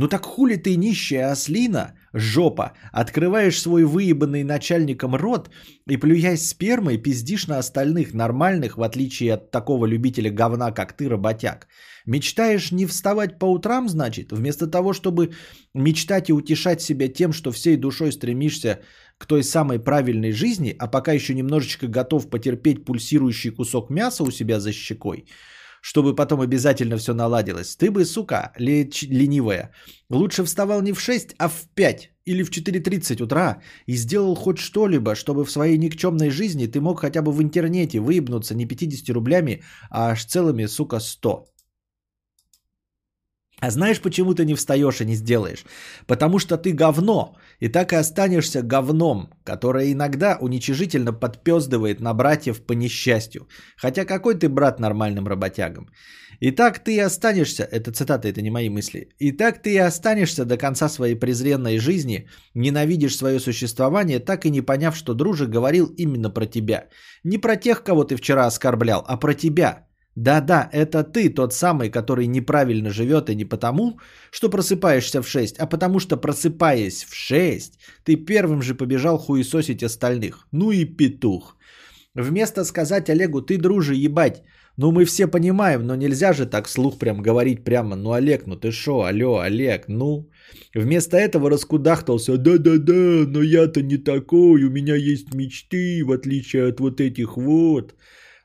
[0.00, 5.50] Ну так хули ты, нищая ослина, жопа, открываешь свой выебанный начальником рот
[5.90, 11.08] и, плюясь спермой, пиздишь на остальных нормальных, в отличие от такого любителя говна, как ты,
[11.08, 11.66] работяг.
[12.06, 15.32] Мечтаешь не вставать по утрам, значит, вместо того, чтобы
[15.74, 18.78] мечтать и утешать себя тем, что всей душой стремишься
[19.18, 24.30] к той самой правильной жизни, а пока еще немножечко готов потерпеть пульсирующий кусок мяса у
[24.30, 25.24] себя за щекой–
[25.88, 27.76] чтобы потом обязательно все наладилось.
[27.76, 29.70] Ты бы, сука, ленивая,
[30.10, 34.58] лучше вставал не в 6, а в 5 или в 4.30 утра и сделал хоть
[34.58, 39.14] что-либо, чтобы в своей никчемной жизни ты мог хотя бы в интернете выебнуться не 50
[39.14, 41.46] рублями, а аж целыми, сука, 100.
[43.60, 45.64] А знаешь, почему ты не встаешь и не сделаешь?
[46.06, 52.60] Потому что ты говно, и так и останешься говном, которое иногда уничижительно подпездывает на братьев
[52.66, 53.48] по несчастью.
[53.76, 55.88] Хотя какой ты брат нормальным работягам?
[56.40, 59.78] И так ты и останешься, это цитата, это не мои мысли, и так ты и
[59.78, 65.46] останешься до конца своей презренной жизни, ненавидишь свое существование, так и не поняв, что дружи
[65.46, 66.84] говорил именно про тебя.
[67.24, 69.87] Не про тех, кого ты вчера оскорблял, а про тебя,
[70.22, 74.00] да-да, это ты тот самый, который неправильно живет и не потому,
[74.32, 79.82] что просыпаешься в 6, а потому что просыпаясь в 6, ты первым же побежал хуесосить
[79.82, 80.48] остальных.
[80.50, 81.56] Ну и петух.
[82.14, 84.42] Вместо сказать Олегу, ты, друже, ебать,
[84.76, 88.56] ну мы все понимаем, но нельзя же так слух прям говорить прямо, ну Олег, ну
[88.56, 90.28] ты шо, алло, Олег, ну.
[90.74, 96.80] Вместо этого раскудахтался, да-да-да, но я-то не такой, у меня есть мечты, в отличие от
[96.80, 97.94] вот этих вот.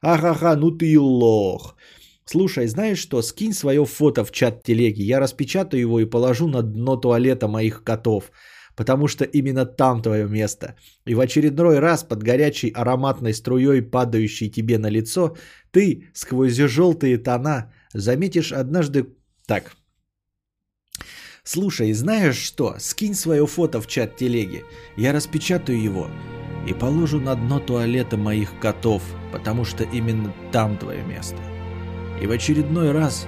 [0.04, 1.78] Ага-га, ну ты и лох.
[2.26, 6.62] Слушай, знаешь что, скинь свое фото в чат телеги, я распечатаю его и положу на
[6.62, 8.32] дно туалета моих котов,
[8.76, 10.76] потому что именно там твое место.
[11.06, 15.38] И в очередной раз под горячей ароматной струей, падающей тебе на лицо,
[15.72, 19.06] ты сквозь желтые тона заметишь однажды...
[19.48, 19.72] Так,
[21.46, 22.76] Слушай, знаешь что?
[22.80, 24.64] Скинь свое фото в чат телеги.
[24.98, 26.08] Я распечатаю его
[26.66, 31.38] и положу на дно туалета моих котов, потому что именно там твое место.
[32.22, 33.28] И в очередной раз,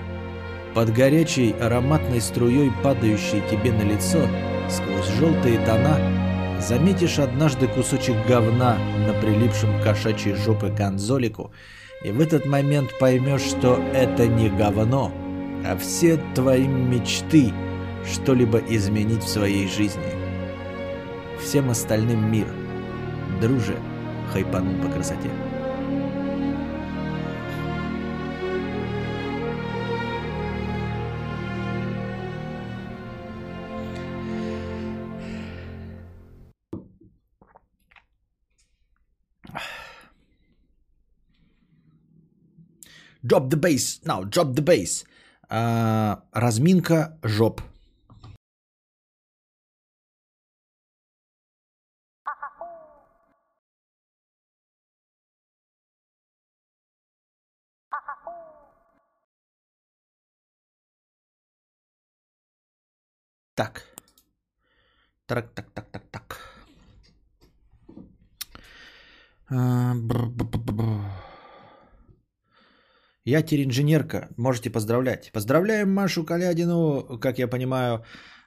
[0.74, 4.28] под горячей ароматной струей, падающей тебе на лицо,
[4.70, 6.00] сквозь желтые тона,
[6.62, 11.52] заметишь однажды кусочек говна на прилипшем кошачьей жопы гонзолику,
[12.04, 15.12] и в этот момент поймешь, что это не говно,
[15.66, 17.52] а все твои мечты
[18.10, 20.04] что-либо изменить в своей жизни.
[21.42, 22.48] Всем остальным мир–
[23.42, 23.78] Друже,
[24.32, 25.30] хайпанул по красоте.
[43.26, 44.00] Drop the bass.
[44.06, 45.04] Now, drop the bass.
[45.50, 47.62] А, разминка жоп.
[63.56, 63.84] Так.
[65.26, 66.40] Так, так, так, так, так.
[73.26, 75.32] Я теперь инженерка, можете поздравлять.
[75.32, 78.04] Поздравляем Машу Калядину, как я понимаю,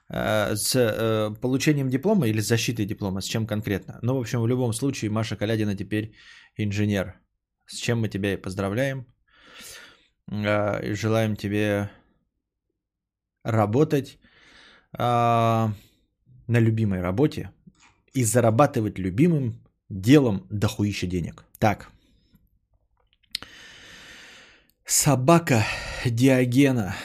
[0.09, 3.99] э, с э, получением диплома или с защитой диплома, с чем конкретно.
[4.03, 6.13] Ну, в общем, в любом случае, Маша Калядина теперь
[6.55, 7.19] инженер.
[7.65, 9.05] С чем мы тебя и поздравляем.
[10.27, 11.89] А, и желаем тебе
[13.43, 14.19] работать
[14.97, 15.73] а,
[16.47, 17.51] на любимой работе
[18.13, 21.45] и зарабатывать любимым делом дохуища денег.
[21.59, 21.91] Так.
[24.85, 25.65] Собака
[26.05, 26.95] Диогена.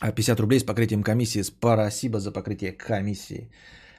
[0.00, 1.42] 50 рублей с покрытием комиссии.
[1.42, 3.50] Спасибо за покрытие комиссии.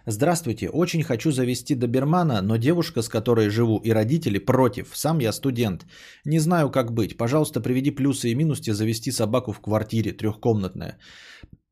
[0.08, 4.96] Здравствуйте, очень хочу завести добермана, но девушка, с которой живу, и родители против.
[4.96, 5.86] Сам я студент.
[6.26, 7.18] Не знаю, как быть.
[7.18, 11.00] Пожалуйста, приведи плюсы и минусы завести собаку в квартире трехкомнатная.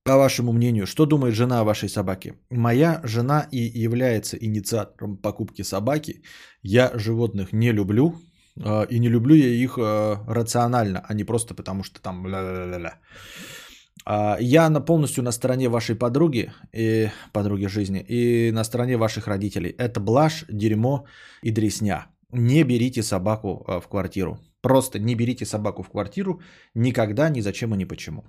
[0.06, 2.34] По вашему мнению, что думает жена о вашей собаке?
[2.50, 6.24] Моя жена и является инициатором покупки собаки.
[6.62, 8.14] Я животных не люблю,
[8.58, 13.00] э, и не люблю я их э, рационально, а не просто потому, что там ля-ля-ля-ля.
[14.06, 19.28] А, я на полностью на стороне вашей подруги и подруги жизни и на стороне ваших
[19.28, 19.74] родителей.
[19.78, 21.06] Это блажь, дерьмо
[21.44, 22.08] и дресня.
[22.32, 24.38] Не берите собаку а, в квартиру.
[24.62, 26.42] Просто не берите собаку в квартиру
[26.76, 28.26] никогда, ни зачем и ни почему.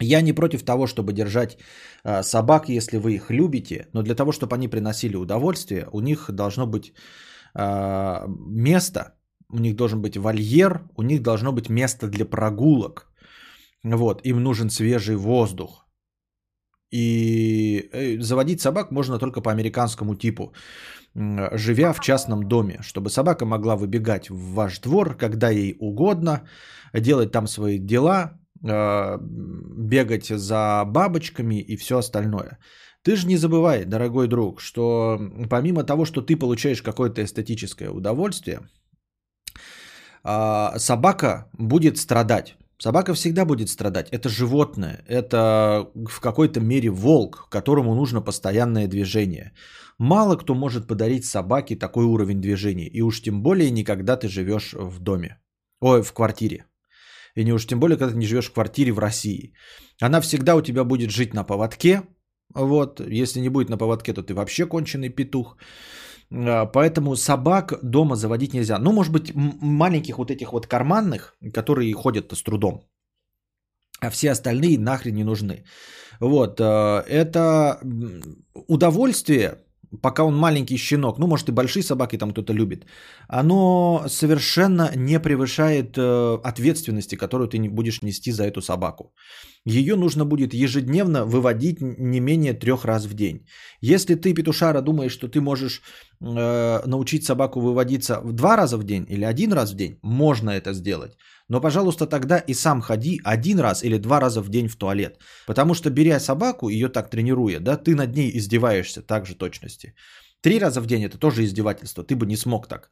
[0.00, 1.58] Я не против того, чтобы держать
[2.04, 6.30] а, собак, если вы их любите, но для того, чтобы они приносили удовольствие, у них
[6.30, 6.92] должно быть
[7.54, 9.14] место,
[9.50, 13.10] у них должен быть вольер, у них должно быть место для прогулок.
[13.82, 15.88] Вот, им нужен свежий воздух.
[16.90, 20.52] И э, заводить собак можно только по американскому типу,
[21.14, 26.48] живя в частном доме, чтобы собака могла выбегать в ваш двор, когда ей угодно,
[26.94, 32.58] делать там свои дела, э, бегать за бабочками и все остальное.
[33.02, 38.60] Ты же не забывай, дорогой друг, что помимо того, что ты получаешь какое-то эстетическое удовольствие,
[40.24, 42.56] а, собака будет страдать.
[42.78, 44.08] Собака всегда будет страдать.
[44.10, 49.52] Это животное, это в какой-то мере волк, которому нужно постоянное движение.
[49.98, 52.86] Мало кто может подарить собаке такой уровень движения.
[52.86, 55.40] И уж тем более никогда ты живешь в доме.
[55.80, 56.66] Ой, в квартире.
[57.38, 59.52] И не уж тем более, когда ты не живешь в квартире в России.
[60.02, 62.02] Она всегда у тебя будет жить на поводке.
[62.54, 65.56] Вот, если не будет на поводке, то ты вообще конченый петух.
[66.32, 68.78] А, поэтому собак дома заводить нельзя.
[68.78, 72.82] Ну, может быть, маленьких вот этих вот карманных, которые ходят с трудом.
[74.00, 75.64] А все остальные нахрен не нужны.
[76.20, 77.78] Вот, а, это
[78.68, 79.58] удовольствие,
[80.02, 82.86] пока он маленький щенок, ну, может, и большие собаки там кто-то любит,
[83.28, 89.12] оно совершенно не превышает э, ответственности, которую ты будешь нести за эту собаку.
[89.64, 93.46] Ее нужно будет ежедневно выводить не менее трех раз в день.
[93.80, 95.82] Если ты, петушара, думаешь, что ты можешь
[96.20, 100.50] э, научить собаку выводиться в два раза в день или один раз в день, можно
[100.50, 101.16] это сделать.
[101.48, 105.18] Но, пожалуйста, тогда и сам ходи один раз или два раза в день в туалет.
[105.46, 109.94] Потому что, беря собаку, ее так тренируя, да, ты над ней издеваешься так же точности.
[110.40, 112.90] Три раза в день это тоже издевательство, ты бы не смог так.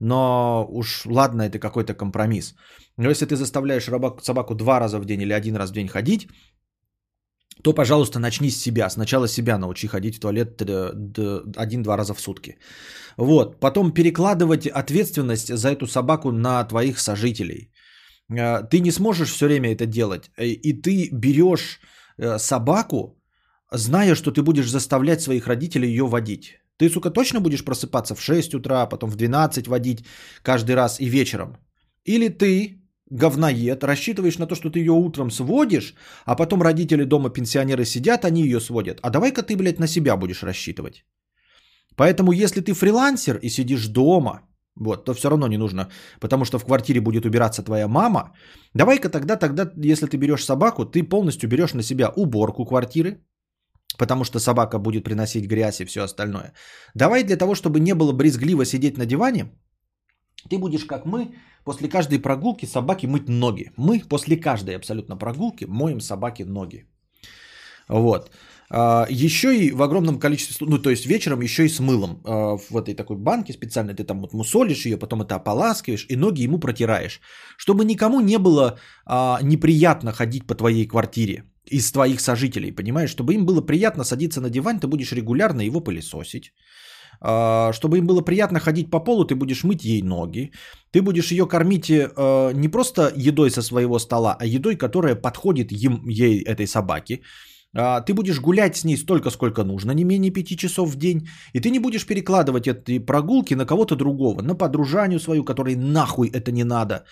[0.00, 2.54] Но уж ладно, это какой-то компромисс.
[2.98, 3.88] Но если ты заставляешь
[4.22, 6.28] собаку два раза в день или один раз в день ходить,
[7.62, 8.90] то, пожалуйста, начни с себя.
[8.90, 10.62] Сначала себя научи ходить в туалет
[11.56, 12.58] один-два раза в сутки.
[13.16, 13.60] Вот.
[13.60, 17.70] Потом перекладывать ответственность за эту собаку на твоих сожителей.
[18.30, 20.30] Э, ты не сможешь все время это делать.
[20.36, 21.80] Э, и ты берешь
[22.18, 23.18] э, собаку,
[23.72, 26.60] зная, что ты будешь заставлять своих родителей ее водить.
[26.78, 30.04] Ты, сука, точно будешь просыпаться в 6 утра, потом в 12 водить
[30.42, 31.56] каждый раз и вечером?
[32.04, 35.94] Или ты, говноед, рассчитываешь на то, что ты ее утром сводишь,
[36.24, 39.00] а потом родители дома, пенсионеры сидят, они ее сводят.
[39.02, 41.04] А давай-ка ты, блядь, на себя будешь рассчитывать.
[41.96, 44.42] Поэтому, если ты фрилансер и сидишь дома,
[44.76, 45.88] вот, то все равно не нужно,
[46.20, 48.34] потому что в квартире будет убираться твоя мама.
[48.74, 53.24] Давай-ка тогда, тогда, если ты берешь собаку, ты полностью берешь на себя уборку квартиры,
[53.98, 56.52] потому что собака будет приносить грязь и все остальное.
[56.94, 59.46] Давай для того, чтобы не было брезгливо сидеть на диване,
[60.48, 61.34] ты будешь как мы,
[61.64, 63.72] после каждой прогулки собаки мыть ноги.
[63.76, 66.86] Мы после каждой абсолютно прогулки моем собаке ноги.
[67.88, 68.30] Вот.
[68.70, 72.56] А, еще и в огромном количестве, ну то есть вечером еще и с мылом а,
[72.56, 76.42] в этой такой банке специально ты там вот мусолишь ее, потом это ополаскиваешь и ноги
[76.42, 77.20] ему протираешь,
[77.56, 83.34] чтобы никому не было а, неприятно ходить по твоей квартире из твоих сожителей, понимаешь, чтобы
[83.34, 86.52] им было приятно садиться на диван, ты будешь регулярно его пылесосить,
[87.20, 90.52] чтобы им было приятно ходить по полу, ты будешь мыть ей ноги,
[90.90, 95.72] ты будешь ее кормить э, не просто едой со своего стола, а едой, которая подходит
[95.72, 97.20] им, ей, этой собаке,
[97.78, 101.28] а, ты будешь гулять с ней столько, сколько нужно, не менее 5 часов в день,
[101.52, 106.28] и ты не будешь перекладывать эти прогулки на кого-то другого, на подружанию свою, которой нахуй
[106.28, 107.04] это не надо,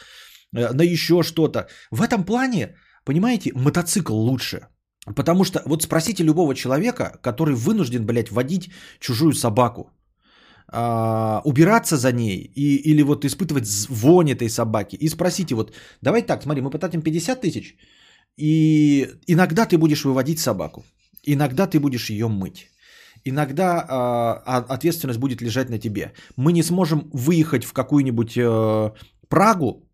[0.56, 1.66] э, на еще что-то.
[1.90, 4.68] В этом плане, понимаете, мотоцикл лучше.
[5.14, 9.90] Потому что вот спросите любого человека, который вынужден, блядь, водить чужую собаку,
[10.74, 14.96] а, убираться за ней и, или вот испытывать вонь этой собаки.
[14.96, 15.72] И спросите вот,
[16.02, 17.76] давай так, смотри, мы потратим 50 тысяч,
[18.36, 20.84] и иногда ты будешь выводить собаку,
[21.22, 22.70] иногда ты будешь ее мыть.
[23.26, 26.12] Иногда э, ответственность будет лежать на тебе.
[26.36, 28.90] Мы не сможем выехать в какую-нибудь э,
[29.28, 29.88] Прагу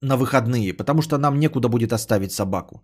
[0.00, 2.82] на выходные, потому что нам некуда будет оставить собаку.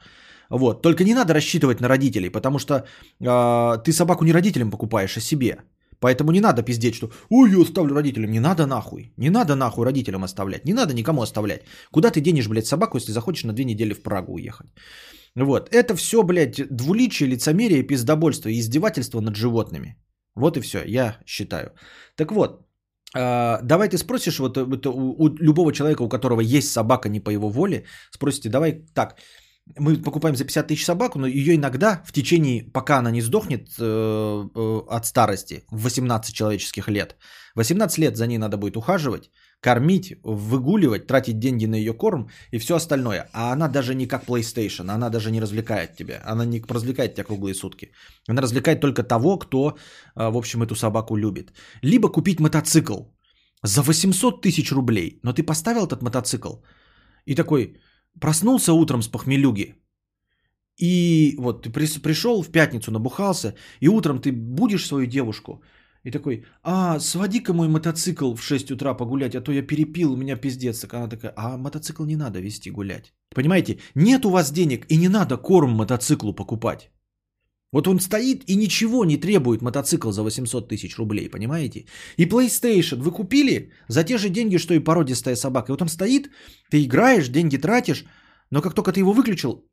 [0.50, 0.82] Вот.
[0.82, 5.20] Только не надо рассчитывать на родителей, потому что э, ты собаку не родителям покупаешь, а
[5.20, 5.58] себе.
[6.00, 8.30] Поэтому не надо пиздеть, что «Ой, я оставлю родителям».
[8.30, 9.12] Не надо нахуй.
[9.16, 10.64] Не надо нахуй родителям оставлять.
[10.64, 11.62] Не надо никому оставлять.
[11.90, 14.68] Куда ты денешь, блядь, собаку, если захочешь на две недели в Прагу уехать?
[15.34, 15.68] Вот.
[15.74, 19.96] Это все, блядь, двуличие, лицемерие, пиздобольство и издевательство над животными.
[20.34, 21.70] Вот и все, я считаю.
[22.16, 22.66] Так вот,
[23.14, 27.48] а, давай ты спросишь вот, у любого человека, у которого есть собака не по его
[27.48, 29.16] воле, спросите, давай так,
[29.78, 33.68] мы покупаем за 50 тысяч собаку, но ее иногда в течение, пока она не сдохнет
[33.78, 37.16] э, э, от старости, в 18 человеческих лет,
[37.56, 42.58] 18 лет за ней надо будет ухаживать, кормить, выгуливать, тратить деньги на ее корм и
[42.58, 43.28] все остальное.
[43.32, 46.22] А она даже не как PlayStation, она даже не развлекает тебя.
[46.24, 47.92] Она не развлекает тебя круглые сутки.
[48.28, 49.70] Она развлекает только того, кто,
[50.14, 51.52] э, в общем, эту собаку любит.
[51.82, 53.00] Либо купить мотоцикл
[53.62, 56.56] за 800 тысяч рублей, но ты поставил этот мотоцикл
[57.26, 57.80] и такой,
[58.20, 59.74] Проснулся утром с похмелюги.
[60.78, 65.62] И вот ты пришел в пятницу, набухался, и утром ты будешь свою девушку,
[66.06, 70.16] и такой, а, своди-ка мой мотоцикл в 6 утра погулять, а то я перепил, у
[70.16, 70.80] меня пиздец.
[70.80, 73.12] Так она такая, а мотоцикл не надо вести гулять.
[73.34, 76.90] Понимаете, нет у вас денег, и не надо корм мотоциклу покупать.
[77.76, 81.84] Вот он стоит и ничего не требует мотоцикл за 800 тысяч рублей, понимаете?
[82.16, 85.66] И PlayStation вы купили за те же деньги, что и породистая собака.
[85.66, 86.30] И вот он стоит,
[86.70, 88.06] ты играешь, деньги тратишь,
[88.50, 89.68] но как только ты его выключил,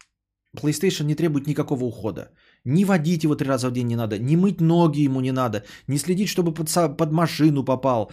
[0.58, 2.34] PlayStation не требует никакого ухода.
[2.66, 5.64] Ни водить его три раза в день не надо, ни мыть ноги ему не надо,
[5.88, 8.12] не следить, чтобы под, под машину попал,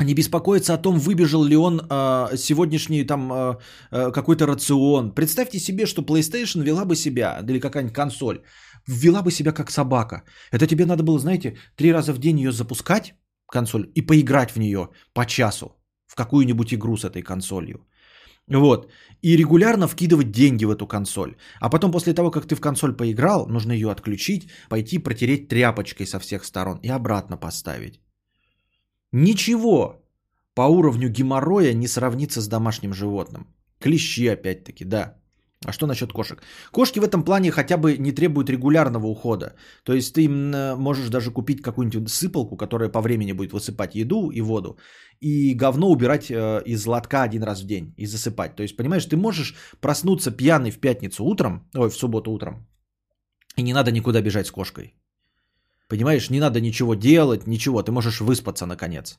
[0.00, 3.56] не беспокоиться о том, выбежал ли он э, сегодняшний там э,
[3.90, 5.14] какой-то рацион.
[5.14, 8.42] Представьте себе, что PlayStation вела бы себя, или какая-нибудь консоль,
[8.86, 10.24] вела бы себя как собака.
[10.50, 13.14] Это тебе надо было, знаете, три раза в день ее запускать,
[13.50, 15.76] консоль, и поиграть в нее по часу,
[16.06, 17.86] в какую-нибудь игру с этой консолью.
[18.48, 18.90] Вот.
[19.22, 21.36] И регулярно вкидывать деньги в эту консоль.
[21.60, 26.06] А потом после того, как ты в консоль поиграл, нужно ее отключить, пойти протереть тряпочкой
[26.06, 28.03] со всех сторон и обратно поставить.
[29.16, 30.02] Ничего
[30.54, 33.46] по уровню геморроя не сравнится с домашним животным.
[33.78, 35.14] Клещи опять-таки, да.
[35.64, 36.42] А что насчет кошек?
[36.72, 39.54] Кошки в этом плане хотя бы не требуют регулярного ухода.
[39.84, 40.28] То есть ты
[40.76, 44.78] можешь даже купить какую-нибудь сыпалку, которая по времени будет высыпать еду и воду,
[45.20, 48.56] и говно убирать э, из лотка один раз в день и засыпать.
[48.56, 52.66] То есть, понимаешь, ты можешь проснуться пьяный в пятницу утром, ой, в субботу утром,
[53.56, 54.94] и не надо никуда бежать с кошкой.
[55.88, 59.18] Понимаешь, не надо ничего делать, ничего, ты можешь выспаться наконец.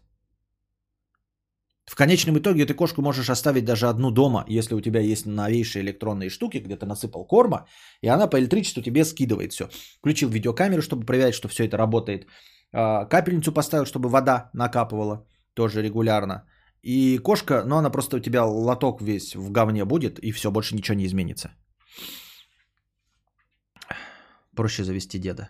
[1.85, 5.83] В конечном итоге ты кошку можешь оставить даже одну дома, если у тебя есть новейшие
[5.83, 7.67] электронные штуки, где ты насыпал корма,
[8.01, 9.69] и она по электричеству тебе скидывает все.
[9.99, 12.27] Включил видеокамеру, чтобы проверять, что все это работает.
[12.73, 16.47] А, капельницу поставил, чтобы вода накапывала тоже регулярно.
[16.81, 20.75] И кошка, ну она просто у тебя лоток весь в говне будет, и все, больше
[20.75, 21.51] ничего не изменится.
[24.55, 25.49] Проще завести деда.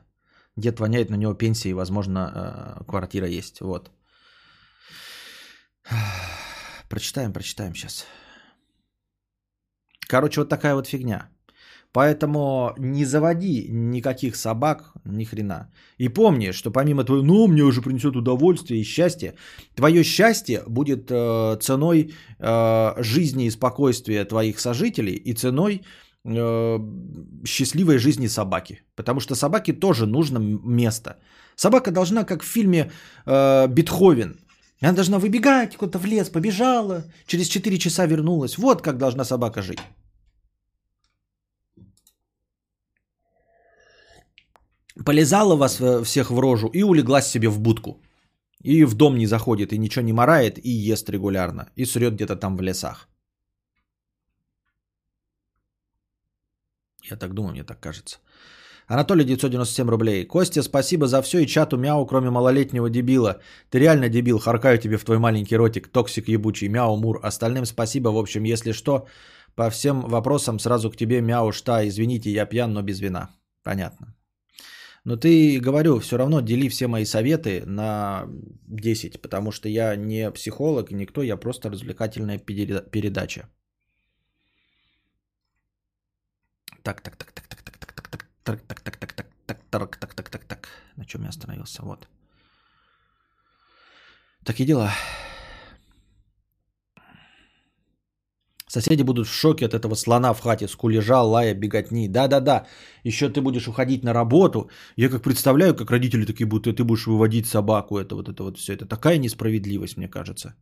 [0.57, 3.61] Дед воняет, на него пенсия и, возможно, э, квартира есть.
[3.61, 3.91] Вот.
[6.89, 8.05] Прочитаем, прочитаем сейчас.
[10.07, 11.29] Короче, вот такая вот фигня.
[11.91, 15.71] Поэтому не заводи никаких собак, ни хрена.
[15.97, 19.35] И помни, что помимо твоего, ну, мне уже принесет удовольствие и счастье,
[19.75, 25.83] твое счастье будет э, ценой э, жизни и спокойствия твоих сожителей и ценой
[26.25, 26.79] э,
[27.45, 28.81] счастливой жизни собаки.
[28.95, 31.17] Потому что собаке тоже нужно место.
[31.55, 32.91] Собака должна, как в фильме
[33.25, 34.39] э, Бетховен,
[34.81, 38.57] она должна выбегать куда-то в лес, побежала, через 4 часа вернулась.
[38.57, 39.79] Вот как должна собака жить.
[45.05, 48.01] Полизала вас всех в рожу и улеглась себе в будку.
[48.63, 51.69] И в дом не заходит, и ничего не марает, и ест регулярно.
[51.75, 53.07] И срет где-то там в лесах.
[57.09, 58.17] Я так думаю, мне так кажется.
[58.87, 60.25] Анатолий 997 рублей.
[60.25, 63.39] Костя, спасибо за все и чату мяу, кроме малолетнего дебила.
[63.69, 67.19] Ты реально дебил, харкаю тебе в твой маленький ротик, токсик ебучий, мяу, мур.
[67.23, 69.07] Остальным спасибо, в общем, если что,
[69.55, 73.29] по всем вопросам сразу к тебе мяу, шта, извините, я пьян, но без вина.
[73.63, 74.15] Понятно.
[75.03, 78.27] Но ты, говорю, все равно дели все мои советы на
[78.67, 83.47] 10, потому что я не психолог, никто, я просто развлекательная передача.
[86.85, 87.87] Так, так, так, так, так, так, так,
[88.43, 90.67] так, так, так, так, так, так, так, так, так, так, так, так.
[90.97, 91.81] На чем я остановился?
[91.83, 92.07] Вот.
[94.43, 94.91] Такие дела.
[98.67, 102.07] Соседи будут в шоке от этого слона в хате, скулежа, лая, беготни.
[102.07, 102.67] Да-да-да,
[103.03, 104.69] еще ты будешь уходить на работу.
[104.95, 107.97] Я как представляю, как родители такие будут, и ты будешь выводить собаку.
[107.97, 108.73] Это вот это вот все.
[108.73, 110.55] Это такая несправедливость, мне кажется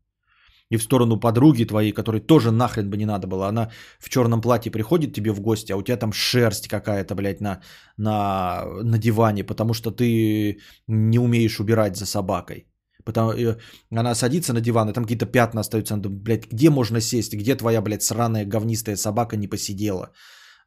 [0.73, 3.47] и в сторону подруги твоей, которой тоже нахрен бы не надо было.
[3.47, 3.69] Она
[3.99, 7.61] в черном платье приходит тебе в гости, а у тебя там шерсть какая-то, блядь, на,
[7.97, 12.67] на, на диване, потому что ты не умеешь убирать за собакой.
[13.05, 13.57] Потому, э,
[13.91, 15.93] она садится на диван, и там какие-то пятна остаются.
[15.93, 17.33] Она думает, блядь, где можно сесть?
[17.33, 20.09] Где твоя, блядь, сраная говнистая собака не посидела?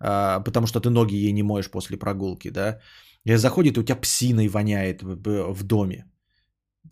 [0.00, 2.80] а, потому что ты ноги ей не моешь после прогулки, да,
[3.24, 6.04] и заходит, и у тебя псиной воняет в, в доме.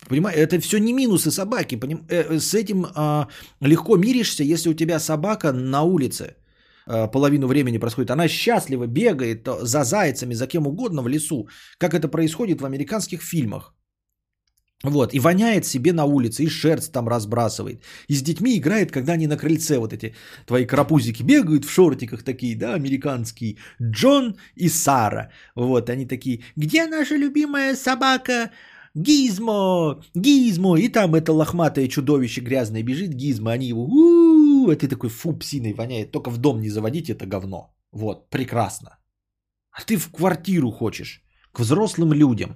[0.09, 1.75] Понимаешь, это все не минусы собаки.
[1.75, 2.05] Поним...
[2.09, 3.27] Э, с этим а,
[3.61, 6.35] легко миришься, если у тебя собака на улице
[6.87, 8.11] а, половину времени происходит.
[8.11, 13.21] Она счастливо бегает за зайцами, за кем угодно в лесу, как это происходит в американских
[13.21, 13.73] фильмах.
[14.83, 17.83] Вот, и воняет себе на улице, и шерсть там разбрасывает.
[18.07, 20.15] И с детьми играет, когда они на крыльце, вот эти
[20.45, 23.57] твои карапузики бегают в шортиках такие, да, американские.
[23.81, 25.31] Джон и Сара.
[25.55, 28.51] Вот, они такие, где наша любимая собака
[28.95, 34.87] Гизмо, Гизмо, и там это лохматое чудовище грязное бежит, Гизмо, они его, у а ты
[34.87, 37.75] такой, фу, псиной воняет, только в дом не заводите это говно.
[37.91, 38.97] Вот, прекрасно.
[39.71, 41.21] А ты в квартиру хочешь,
[41.51, 42.55] к взрослым людям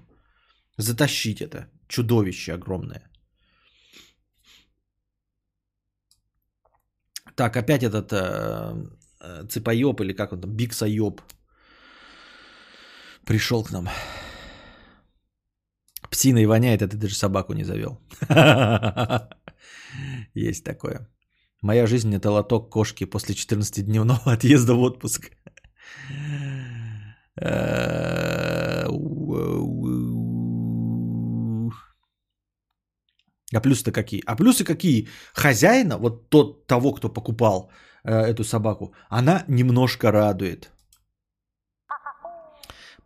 [0.78, 3.10] затащить это чудовище огромное.
[7.36, 8.74] Так, опять этот э,
[9.22, 11.22] э, цепоеб или как он там, биксоеб
[13.26, 13.90] пришел к нам.
[16.10, 18.00] Псиной воняет, а ты даже собаку не завел.
[20.34, 21.08] Есть такое.
[21.62, 25.32] Моя жизнь это лоток кошки после 14-дневного отъезда в отпуск.
[33.54, 34.22] А плюсы-то какие?
[34.26, 35.08] А плюсы какие?
[35.34, 37.72] Хозяина, вот тот, того, кто покупал
[38.04, 40.72] э, эту собаку, она немножко радует.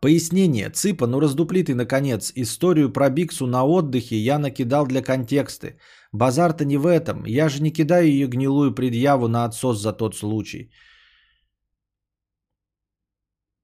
[0.04, 0.70] Пояснение.
[0.70, 2.34] Цыпа, ну раздупли ты, наконец.
[2.36, 5.78] Историю про Биксу на отдыхе я накидал для контексты.
[6.12, 7.24] Базар-то не в этом.
[7.26, 10.74] Я же не кидаю ее гнилую предъяву на отсос за тот случай.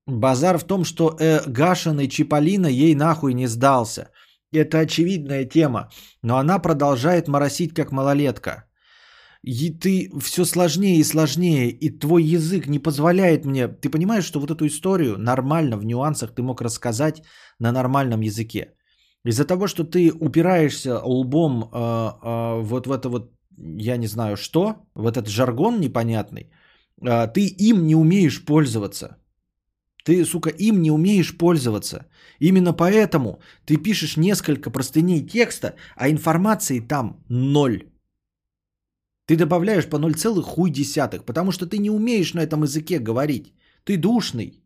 [0.08, 4.10] Базар в том, что э, Гашин и Чиполлино ей нахуй не сдался.
[4.54, 5.90] Это очевидная тема.
[6.22, 8.69] Но она продолжает моросить как малолетка.
[9.42, 13.68] И ты все сложнее и сложнее, и твой язык не позволяет мне.
[13.68, 17.24] Ты понимаешь, что вот эту историю нормально, в нюансах ты мог рассказать
[17.60, 18.74] на нормальном языке.
[19.26, 24.36] Из-за того, что ты упираешься лбом э, э, вот в это вот, я не знаю
[24.36, 26.52] что, в этот жаргон непонятный,
[27.02, 29.18] э, ты им не умеешь пользоваться.
[30.04, 32.08] Ты, сука, им не умеешь пользоваться.
[32.40, 37.84] Именно поэтому ты пишешь несколько простыней текста, а информации там ноль.
[39.30, 43.54] Ты добавляешь по 0, хуй десятых, потому что ты не умеешь на этом языке говорить.
[43.84, 44.64] Ты душный.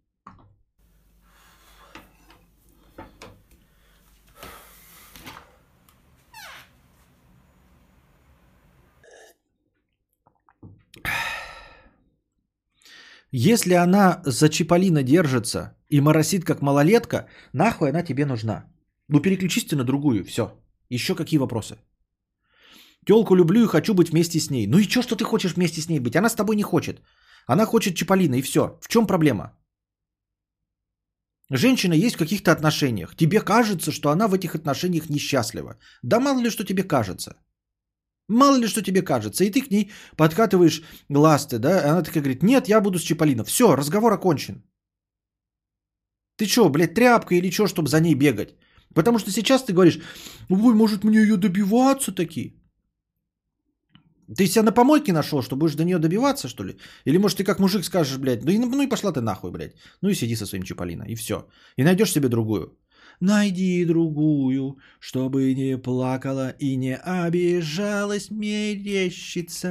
[13.32, 18.72] Если она за Чиполлино держится и моросит как малолетка, нахуй она тебе нужна.
[19.10, 20.44] Ну переключись ты на другую, все.
[20.90, 21.76] Еще какие вопросы?
[23.06, 24.68] Телку люблю и хочу быть вместе с ней.
[24.68, 26.16] Ну и что, что ты хочешь вместе с ней быть?
[26.16, 27.02] Она с тобой не хочет.
[27.48, 28.78] Она хочет Чиполлино и все.
[28.82, 29.58] В чем проблема?
[31.50, 33.16] Женщина есть в каких-то отношениях.
[33.16, 35.78] Тебе кажется, что она в этих отношениях несчастлива.
[36.02, 37.36] Да мало ли, что тебе кажется.
[38.30, 39.44] Мало ли, что тебе кажется.
[39.44, 41.92] И ты к ней подкатываешь ласты, да?
[41.92, 43.44] Она такая говорит, нет, я буду с Чиполлино.
[43.44, 44.64] Все, разговор окончен.
[46.38, 48.56] Ты что, блядь, тряпка или что, чтобы за ней бегать?
[48.96, 50.00] Потому что сейчас ты говоришь,
[50.50, 52.63] ой, может мне ее добиваться таки?
[54.38, 56.78] Ты себя на помойке нашел, что будешь до нее добиваться, что ли?
[57.06, 59.76] Или может ты как мужик скажешь, блядь, ну и, ну и пошла ты нахуй, блядь.
[60.02, 61.48] Ну и сиди со своим Чиполлино, и все.
[61.78, 62.78] И найдешь себе другую.
[63.20, 69.70] Найди другую, чтобы не плакала и не обижалась мерещица.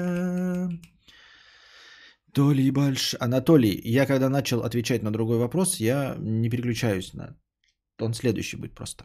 [2.33, 3.17] То ли больше...
[3.21, 7.37] Анатолий, я когда начал отвечать на другой вопрос, я не переключаюсь на...
[8.01, 9.05] Он следующий будет просто.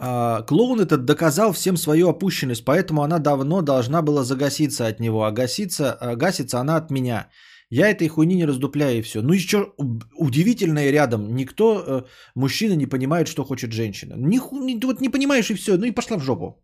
[0.00, 5.24] А, клоун этот доказал всем свою опущенность, поэтому она давно должна была загаситься от него,
[5.24, 7.28] а гаситься, а гасится она от меня.
[7.70, 9.22] Я этой хуйни не раздупляю и все.
[9.22, 9.74] Ну еще
[10.16, 11.34] удивительное рядом.
[11.34, 14.14] Никто, э, мужчина не понимает, что хочет женщина.
[14.16, 15.76] Ни, ни, вот не понимаешь и все.
[15.76, 16.62] Ну и пошла в жопу.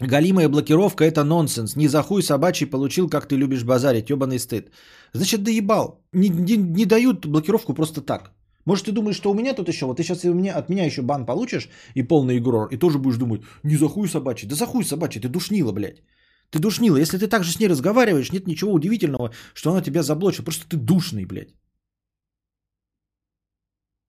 [0.00, 1.76] Галимая блокировка– это нонсенс.
[1.76, 4.10] Не за хуй собачий получил, как ты любишь базарить.
[4.10, 4.70] Ебаный стыд.
[5.14, 6.04] Значит, доебал.
[6.12, 8.32] Не, не, не дают блокировку просто так.
[8.66, 10.84] Может, ты думаешь, что у меня тут еще, вот ты сейчас у меня, от меня
[10.84, 14.48] еще бан получишь и полный игрор, и тоже будешь думать, не за хуй собачий.
[14.48, 16.02] Да за хуй собачий, ты душнила, блядь.
[16.50, 16.96] Ты душнила.
[16.96, 20.44] Если ты так же с ней разговариваешь, нет ничего удивительного, что она тебя заблочила.
[20.44, 21.54] Просто ты душный, блядь.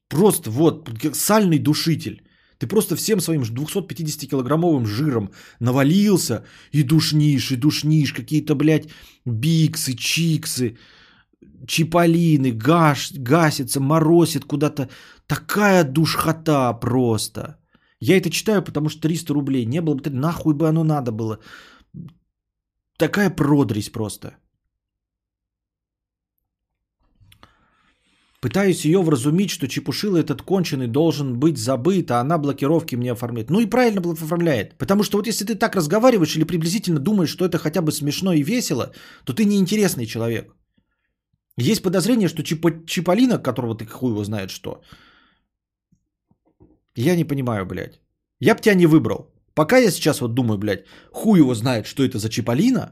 [0.10, 2.22] Просто вот, сальный душитель.
[2.58, 8.14] Ты просто всем своим 250-килограммовым жиром навалился и душнишь, и душнишь.
[8.14, 8.90] Какие-то, блядь,
[9.26, 10.78] биксы, чиксы,
[11.68, 14.90] чиполлины, гаш, гасится, моросит куда-то.
[15.28, 17.58] Такая душхота просто.
[18.00, 19.66] Я это читаю, потому что 300 рублей.
[19.66, 21.40] Не было бы, нахуй бы оно надо было.
[22.98, 24.36] такая продресь просто.
[28.42, 33.50] Пытаюсь ее вразумить, что Чепушила этот конченый должен быть забыт, а она блокировки мне оформляет.
[33.50, 34.78] Ну и правильно оформляет.
[34.78, 38.34] Потому что вот если ты так разговариваешь или приблизительно думаешь, что это хотя бы смешно
[38.34, 38.92] и весело,
[39.24, 40.56] то ты неинтересный человек.
[41.58, 44.82] Есть подозрение, что Чипо, Чиполлино, которого ты хуй его знает что,
[46.96, 48.02] я не понимаю, блядь.
[48.40, 49.34] Я бы тебя не выбрал.
[49.54, 52.92] Пока я сейчас вот думаю, блядь, хуй его знает, что это за Чиполлино,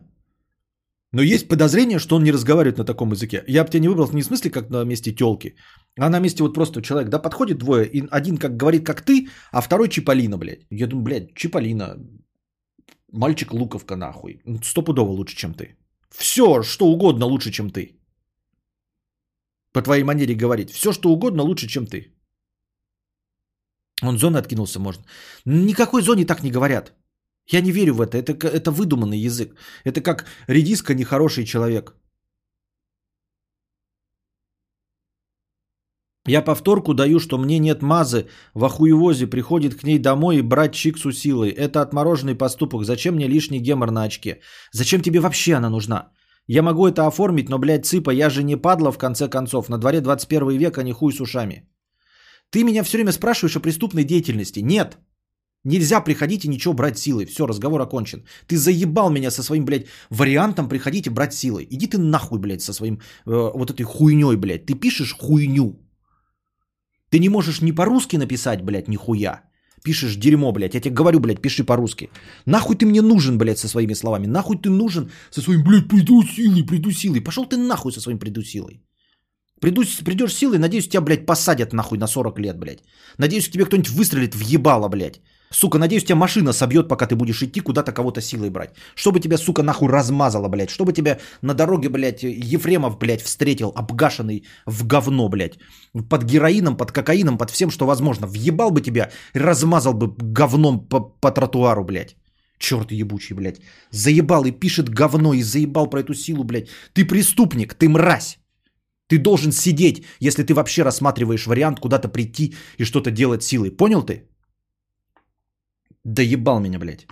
[1.13, 3.43] но есть подозрение, что он не разговаривает на таком языке.
[3.47, 5.55] Я бы тебя не выбрал не в смысле, как на месте телки,
[5.99, 9.27] а на месте вот просто человек, да, подходит двое, и один как говорит, как ты,
[9.51, 10.65] а второй Чиполлино, блядь.
[10.71, 11.97] Я думаю, блядь, Чиполлино,
[13.11, 14.41] мальчик Луковка нахуй.
[14.45, 15.77] Ну, стопудово лучше, чем ты.
[16.09, 17.99] Все, что угодно лучше, чем ты.
[19.73, 20.71] По твоей манере говорить.
[20.71, 22.13] Все, что угодно лучше, чем ты.
[24.03, 25.01] Он зоны откинулся, может.
[25.45, 26.93] Никакой зоне так не говорят.
[27.47, 28.17] Я не верю в это.
[28.17, 29.55] Это, это выдуманный язык.
[29.83, 31.95] Это как редиска нехороший человек.
[36.27, 40.73] Я повторку даю, что мне нет мазы в охуевозе, приходит к ней домой и брать
[40.73, 41.49] чиксу силой.
[41.49, 42.85] Это отмороженный поступок.
[42.85, 44.39] Зачем мне лишний гемор на очке?
[44.71, 46.11] Зачем тебе вообще она нужна?
[46.47, 49.69] Я могу это оформить, но, блядь, цыпа, я же не падла в конце концов.
[49.69, 51.69] На дворе 21 век, а не хуй с ушами.
[52.49, 54.59] Ты меня все время спрашиваешь о преступной деятельности.
[54.59, 54.97] Нет.
[55.65, 57.25] Нельзя приходить и ничего брать силой.
[57.25, 58.25] Все, разговор окончен.
[58.47, 61.67] Ты заебал меня со своим, блядь, вариантом приходить и брать силой.
[61.71, 64.65] Иди ты нахуй, блядь, со своим э, вот этой хуйней, блядь.
[64.65, 65.79] Ты пишешь хуйню.
[67.09, 69.43] Ты не можешь ни по-русски написать, блядь, нихуя.
[69.83, 70.75] Пишешь дерьмо, блядь.
[70.75, 72.09] Я тебе говорю, блядь, пиши по-русски.
[72.45, 74.27] Нахуй ты мне нужен, блядь, со своими словами.
[74.27, 77.21] Нахуй ты нужен со своим, блядь, приду силой, приду силой.
[77.21, 78.81] Пошел ты нахуй со своим приду силой.
[79.59, 82.83] Приду, придешь силой, надеюсь, тебя, блядь, посадят нахуй на 40 лет, блядь.
[83.17, 85.21] Надеюсь, тебе кто-нибудь выстрелит в ебало, блядь.
[85.53, 88.71] Сука, надеюсь, тебя машина собьет, пока ты будешь идти куда-то кого-то силой брать.
[88.95, 90.71] Чтобы тебя, сука, нахуй размазало, блядь.
[90.71, 95.59] Чтобы тебя на дороге, блядь, Ефремов, блядь, встретил, обгашенный в говно, блядь.
[96.09, 98.27] Под героином, под кокаином, под всем, что возможно.
[98.27, 102.15] Въебал бы тебя размазал бы говном по, по тротуару, блядь.
[102.57, 103.61] Черт ебучий, блядь.
[103.91, 106.69] Заебал и пишет говно, и заебал про эту силу, блядь.
[106.93, 108.39] Ты преступник, ты мразь.
[109.07, 113.69] Ты должен сидеть, если ты вообще рассматриваешь вариант куда-то прийти и что-то делать силой.
[113.69, 114.32] Понял ты?
[116.03, 117.07] Да ебал меня, блядь.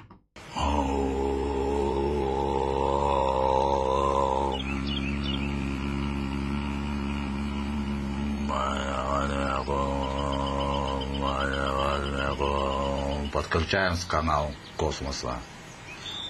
[13.34, 15.40] Подключаем с канал космоса.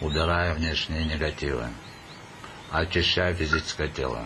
[0.01, 1.67] Убирая внешние негативы.
[2.71, 4.25] Очищая физическое тело.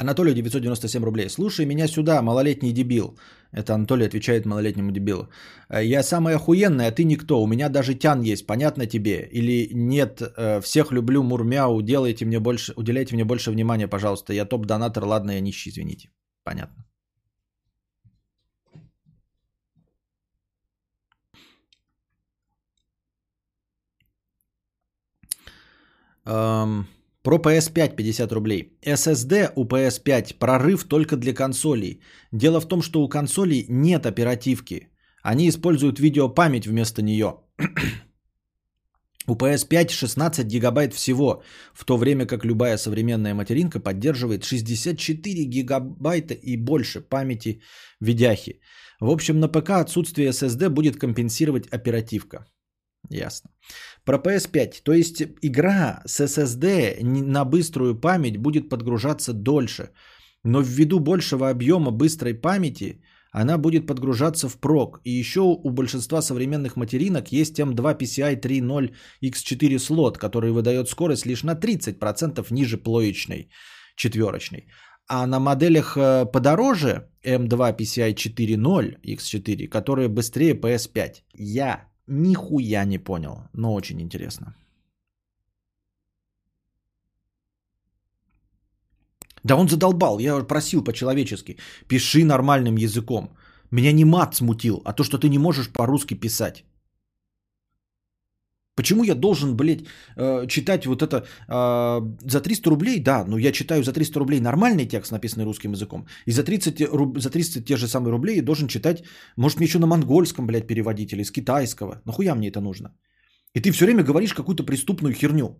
[0.00, 1.28] Анатолий 997 рублей.
[1.28, 3.18] Слушай меня сюда, малолетний дебил.
[3.52, 5.28] Это Анатолий отвечает малолетнему дебилу.
[5.68, 7.42] «Э, я самый охуенный, а ты никто.
[7.42, 9.28] У меня даже тян есть, понятно тебе?
[9.30, 14.32] Или нет, э, всех люблю, мурмяу, делайте мне больше, уделяйте мне больше внимания, пожалуйста.
[14.32, 16.08] Я топ-донатор, ладно, я нищий, извините.
[16.44, 16.86] Понятно.
[26.24, 26.84] Um...
[27.22, 28.78] Про PS5 50 рублей.
[28.82, 32.00] SSD у PS5 прорыв только для консолей.
[32.32, 34.88] Дело в том, что у консолей нет оперативки.
[35.22, 37.34] Они используют видеопамять вместо нее.
[39.26, 41.42] У PS5 16 гигабайт всего,
[41.74, 47.60] в то время как любая современная материнка поддерживает 64 гигабайта и больше памяти
[48.00, 48.60] видяхи.
[48.98, 52.46] В общем, на ПК отсутствие SSD будет компенсировать оперативка.
[53.10, 53.50] Ясно.
[54.04, 54.82] Про PS5.
[54.84, 59.90] То есть игра с SSD на быструю память будет подгружаться дольше.
[60.44, 65.00] Но ввиду большего объема быстрой памяти она будет подгружаться в прок.
[65.04, 71.26] И еще у большинства современных материнок есть M2 PCI 3.0 X4 слот, который выдает скорость
[71.26, 73.50] лишь на 30% ниже плоечной
[73.96, 74.66] четверочной.
[75.08, 82.98] А на моделях э, подороже M2 PCI 4.0 X4, которые быстрее PS5, я Нихуя не
[82.98, 84.54] понял, но очень интересно.
[89.44, 91.56] Да он задолбал, я просил по-человечески.
[91.86, 93.30] Пиши нормальным языком.
[93.70, 96.64] Меня не мат смутил, а то, что ты не можешь по-русски писать.
[98.80, 99.84] Почему я должен, блядь,
[100.16, 102.00] э, читать вот это э,
[102.30, 103.00] за 300 рублей?
[103.00, 106.06] Да, но я читаю за 300 рублей нормальный текст, написанный русским языком.
[106.26, 106.88] И за 30,
[107.18, 109.04] за 30 те же самые рублей должен читать,
[109.36, 112.00] может мне еще на монгольском, блядь, переводить или с китайского.
[112.06, 112.88] Нахуя мне это нужно?
[113.54, 115.58] И ты все время говоришь какую-то преступную херню.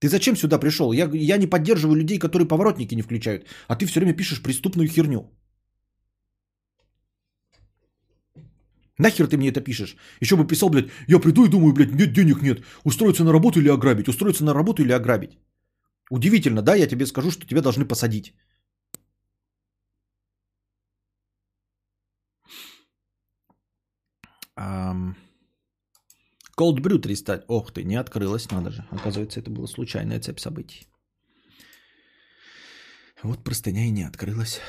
[0.00, 0.92] Ты зачем сюда пришел?
[0.92, 3.44] Я, я не поддерживаю людей, которые поворотники не включают.
[3.68, 5.20] А ты все время пишешь преступную херню.
[8.98, 9.96] Нахер ты мне это пишешь?
[10.20, 12.62] Еще бы писал, блядь, я приду и думаю, блядь, нет денег нет.
[12.84, 14.08] Устроиться на работу или ограбить?
[14.08, 15.38] Устроиться на работу или ограбить?
[16.10, 16.74] Удивительно, да?
[16.74, 18.34] Я тебе скажу, что тебя должны посадить.
[24.58, 25.14] Um...
[26.58, 27.44] Cold Brew 300.
[27.48, 28.86] Ох ты, не открылась, надо же.
[28.90, 30.86] Оказывается, это была случайная цепь событий.
[33.22, 34.60] Вот простыня и не открылась.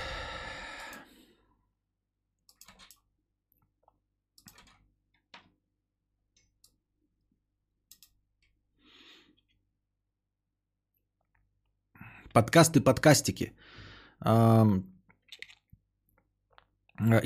[12.38, 13.54] Подкасты, подкастики.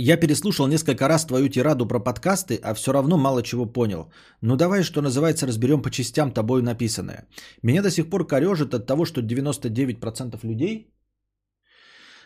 [0.08, 4.10] Я переслушал несколько раз твою тираду про подкасты, а все равно мало чего понял.
[4.42, 7.28] Ну давай, что называется, разберем по частям тобой написанное.
[7.62, 10.94] Меня до сих пор корежит от того, что 99% людей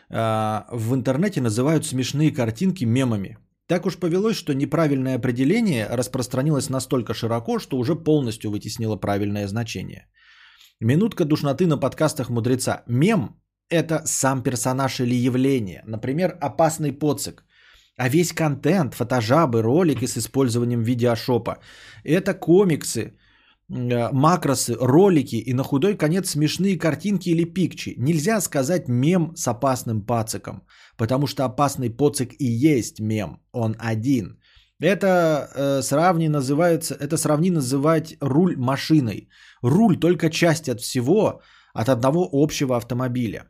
[0.08, 3.36] а, в интернете называют смешные картинки мемами.
[3.66, 10.06] Так уж повелось, что неправильное определение распространилось настолько широко, что уже полностью вытеснило правильное значение.
[10.80, 12.82] Минутка душноты на подкастах мудреца.
[12.86, 13.40] Мем–
[13.70, 15.82] это сам персонаж или явление.
[15.86, 17.44] Например, опасный поцик.
[17.96, 21.60] А весь контент, фотожабы, ролики с использованием видеошопа–
[22.04, 23.00] это комиксы,
[23.70, 27.94] э, макросы, ролики и на худой конец смешные картинки или пикчи.
[27.96, 30.66] Нельзя сказать мем с опасным пациком,
[30.98, 34.38] потому что опасный поцик и есть мем, он один.
[34.78, 39.30] Это э, сравни называется, это сравни называть руль машиной.
[39.66, 41.40] Руль только часть от всего,
[41.74, 43.46] от одного общего автомобиля.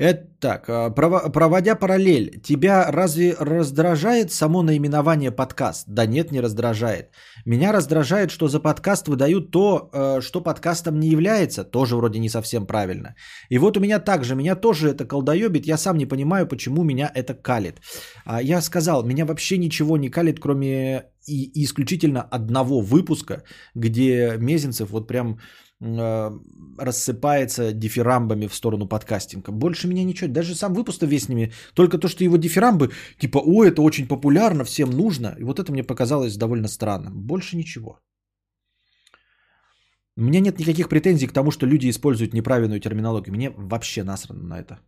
[0.00, 0.90] Это так, а,
[1.30, 5.84] проводя параллель, тебя разве раздражает само наименование подкаст?
[5.88, 7.10] Да нет, не раздражает.
[7.44, 12.30] Меня раздражает, что за подкаст выдают то, э, что подкастом не является, тоже вроде не
[12.30, 13.14] совсем правильно.
[13.50, 17.10] И вот у меня также, меня тоже это колдоебит, я сам не понимаю, почему меня
[17.14, 17.76] это калит.
[18.24, 23.42] А я сказал, меня вообще ничего не калит, кроме и исключительно одного выпуска,
[23.74, 25.38] где Мезенцев вот прям
[25.80, 26.30] э,
[26.78, 29.52] рассыпается дифирамбами в сторону подкастинга.
[29.52, 33.38] Больше меня ничего, даже сам выпуск весь с ними, только то, что его дифирамбы, типа,
[33.38, 35.34] о, это очень популярно, всем нужно.
[35.38, 37.12] И вот это мне показалось довольно странным.
[37.26, 37.98] Больше ничего.
[40.16, 43.34] У меня нет никаких претензий к тому, что люди используют неправильную терминологию.
[43.34, 44.80] Мне вообще насрано на это.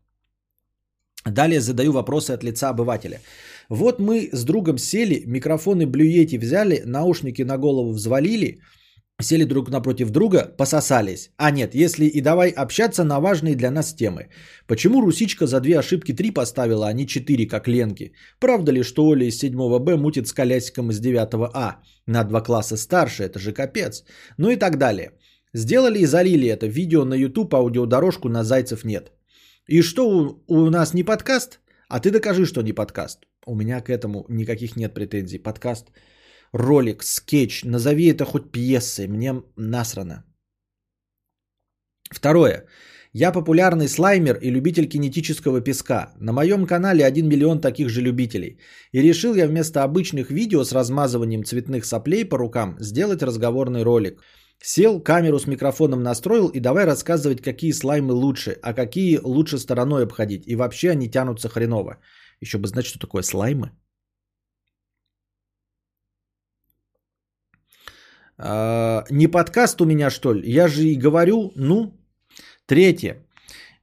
[1.24, 3.20] Далее задаю вопросы от лица обывателя.
[3.68, 8.60] Вот мы с другом сели, микрофоны блюети взяли, наушники на голову взвалили–
[9.22, 11.30] сели друг напротив друга, пососались.
[11.36, 14.28] А нет, если и давай общаться на важные для нас темы.
[14.66, 18.12] Почему Русичка за две ошибки три поставила, а не четыре, как Ленки?
[18.40, 21.76] Правда ли, что Оля из 7 Б мутит с колясиком из 9 А?
[22.06, 24.04] На два класса старше, это же капец.
[24.38, 25.12] Ну и так далее.
[25.54, 29.12] Сделали и залили это видео на YouTube, аудиодорожку на Зайцев нет.
[29.68, 31.60] И что у, у нас не подкаст?
[31.88, 33.26] А ты докажи, что не подкаст.
[33.46, 35.38] У меня к этому никаких нет претензий.
[35.38, 35.86] Подкаст–
[36.52, 40.24] ролик, скетч, назови это хоть пьесой, мне насрано.
[42.10, 42.66] Второе.
[43.14, 46.12] Я популярный слаймер и любитель кинетического песка.
[46.18, 48.58] На моем канале 1 миллион таких же любителей.
[48.92, 54.22] И решил я вместо обычных видео с размазыванием цветных соплей по рукам сделать разговорный ролик.
[54.64, 60.04] Сел, камеру с микрофоном настроил и давай рассказывать, какие слаймы лучше, а какие лучше стороной
[60.04, 60.46] обходить.
[60.46, 61.98] И вообще они тянутся хреново.
[62.40, 63.72] Еще бы знать, что такое слаймы.
[68.38, 70.48] А, не подкаст у меня, что ли?
[70.50, 71.92] Я же и говорю, ну.
[72.66, 73.16] Третье.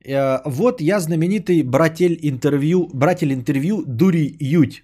[0.05, 4.83] Э, вот я знаменитый братель интервью, братель интервью Дури Ють.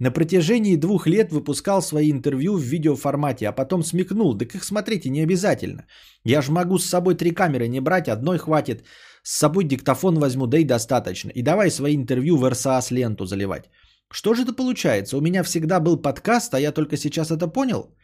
[0.00, 5.08] На протяжении двух лет выпускал свои интервью в видеоформате, а потом смекнул, да как смотрите,
[5.08, 5.86] не обязательно.
[6.24, 8.84] Я же могу с собой три камеры не брать, одной хватит.
[9.22, 11.30] С собой диктофон возьму, да и достаточно.
[11.30, 13.70] И давай свои интервью в РСАС ленту заливать.
[14.10, 15.16] Что же это получается?
[15.16, 17.94] У меня всегда был подкаст, а я только сейчас это понял?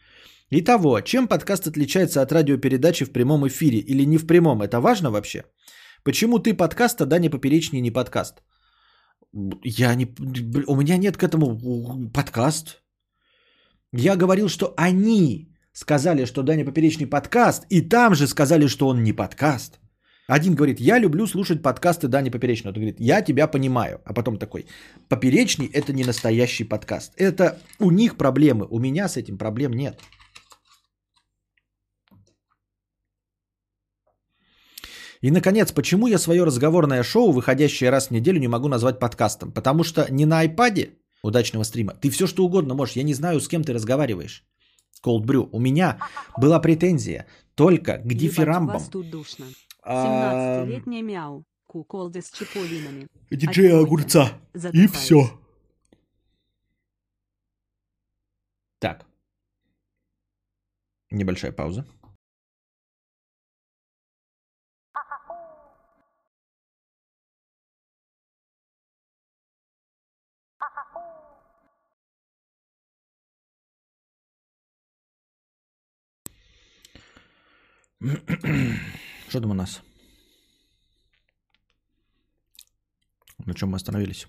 [0.49, 4.61] Итого, чем подкаст отличается от радиопередачи в прямом эфире или не в прямом?
[4.61, 5.43] Это важно вообще?
[6.03, 8.41] Почему ты подкаст, а Даня Поперечный не подкаст?
[9.63, 10.05] Я не...
[10.67, 12.81] У меня нет к этому подкаст.
[13.93, 19.03] Я говорил, что они сказали, что Даня Поперечный подкаст, и там же сказали, что он
[19.03, 19.79] не подкаст.
[20.27, 22.73] Один говорит, я люблю слушать подкасты Дани Поперечного.
[22.73, 23.99] Тот говорит, я тебя понимаю.
[24.05, 24.65] А потом такой,
[25.09, 27.13] Поперечный это не настоящий подкаст.
[27.17, 29.99] Это у них проблемы, у меня с этим проблем нет.
[35.21, 39.51] И, наконец, почему я свое разговорное шоу, выходящее раз в неделю, не могу назвать подкастом?
[39.51, 41.93] Потому что не на iPad удачного стрима.
[41.93, 42.95] Ты все что угодно можешь.
[42.95, 44.43] Я не знаю, с кем ты разговариваешь.
[45.05, 45.47] Cold Brew.
[45.51, 45.99] У меня
[46.37, 48.77] была претензия только к дифирамбам.
[48.77, 49.45] вас тут душно.
[49.83, 51.45] а, 17-летняя мяу.
[51.67, 53.07] Куколды с чиповинами.
[53.29, 54.31] диджея огурца.
[54.53, 54.91] И Затыкаюсь.
[54.91, 55.39] все.
[58.79, 59.05] Так.
[61.11, 61.85] Небольшая пауза.
[79.29, 79.81] Что там у нас?
[83.45, 84.27] На чем мы остановились?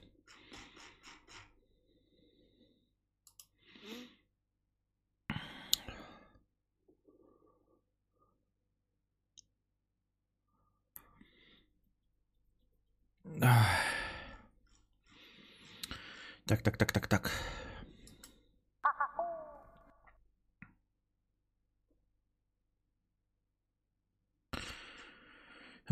[16.47, 17.31] Так, так, так, так, так.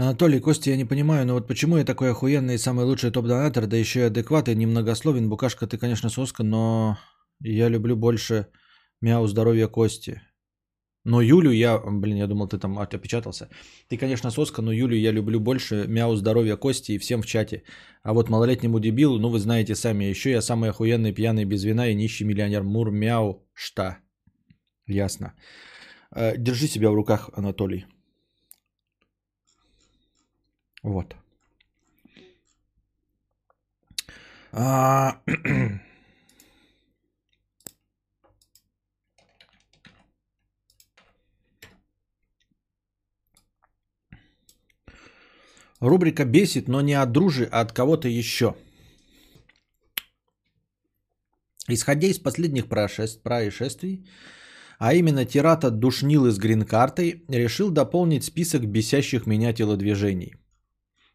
[0.01, 3.67] Анатолий, Костя, я не понимаю, но вот почему я такой охуенный и самый лучший топ-донатор,
[3.67, 5.29] да еще и адекватный, немногословен.
[5.29, 6.97] Букашка, ты, конечно, соска, но
[7.41, 8.47] я люблю больше
[9.03, 10.23] мяу здоровья Кости.
[11.05, 13.51] Но Юлю я, блин, я думал, ты там опечатался.
[13.89, 17.63] Ты, конечно, соска, но Юлю я люблю больше мяу здоровья Кости и всем в чате.
[18.03, 21.89] А вот малолетнему дебилу, ну вы знаете сами, еще я самый охуенный пьяный без вина
[21.89, 23.99] и нищий миллионер Мур мяу шта.
[24.87, 25.35] Ясно.
[26.17, 27.85] Э, Держи себя в руках, Анатолий.
[30.83, 31.15] Вот.
[34.53, 35.21] А,
[45.81, 48.55] Рубрика «Бесит, но не от дружи, а от кого-то еще».
[51.69, 54.05] Исходя из последних происшеств- происшествий,
[54.79, 60.40] а именно тирата душнилы с грин-картой, решил дополнить список бесящих меня телодвижений.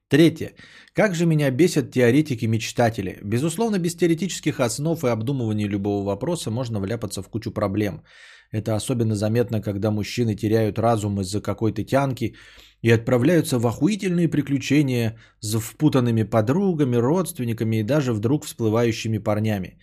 [0.07, 0.53] Третье.
[0.93, 3.19] Как же меня бесят теоретики-мечтатели.
[3.23, 8.03] Безусловно, без теоретических основ и обдумывания любого вопроса можно вляпаться в кучу проблем.
[8.51, 12.35] Это особенно заметно, когда мужчины теряют разум из-за какой-то тянки
[12.83, 19.79] и отправляются в охуительные приключения с впутанными подругами, родственниками и даже вдруг всплывающими парнями.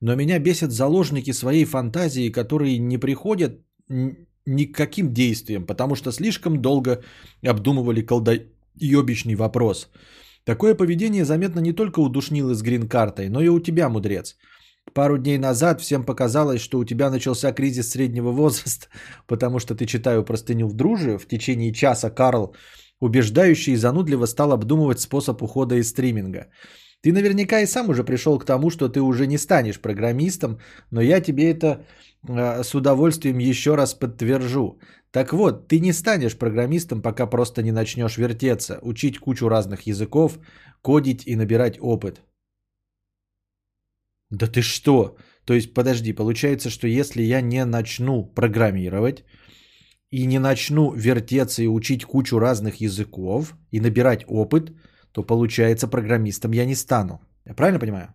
[0.00, 3.60] Но меня бесят заложники своей фантазии, которые не приходят
[4.46, 7.02] ни к каким действиям, потому что слишком долго
[7.44, 8.00] обдумывали
[8.76, 9.88] колдоебищный вопрос.
[10.44, 14.36] Такое поведение заметно не только у душнилы с грин-картой, но и у тебя, мудрец.
[14.94, 18.86] Пару дней назад всем показалось, что у тебя начался кризис среднего возраста,
[19.26, 22.54] потому что ты, читаю простыню в друже, в течение часа Карл
[23.00, 26.46] убеждающе и занудливо стал обдумывать способ ухода из стриминга.
[27.02, 30.58] Ты наверняка и сам уже пришел к тому, что ты уже не станешь программистом,
[30.90, 31.84] но я тебе это
[32.28, 34.78] э, с удовольствием еще раз подтвержу.
[35.16, 40.38] Так вот, ты не станешь программистом, пока просто не начнешь вертеться, учить кучу разных языков,
[40.82, 42.20] кодить и набирать опыт.
[44.28, 45.16] Да ты что?
[45.46, 49.24] То есть, подожди, получается, что если я не начну программировать
[50.10, 54.72] и не начну вертеться и учить кучу разных языков и набирать опыт,
[55.12, 57.22] то получается программистом я не стану.
[57.46, 58.12] Я правильно понимаю?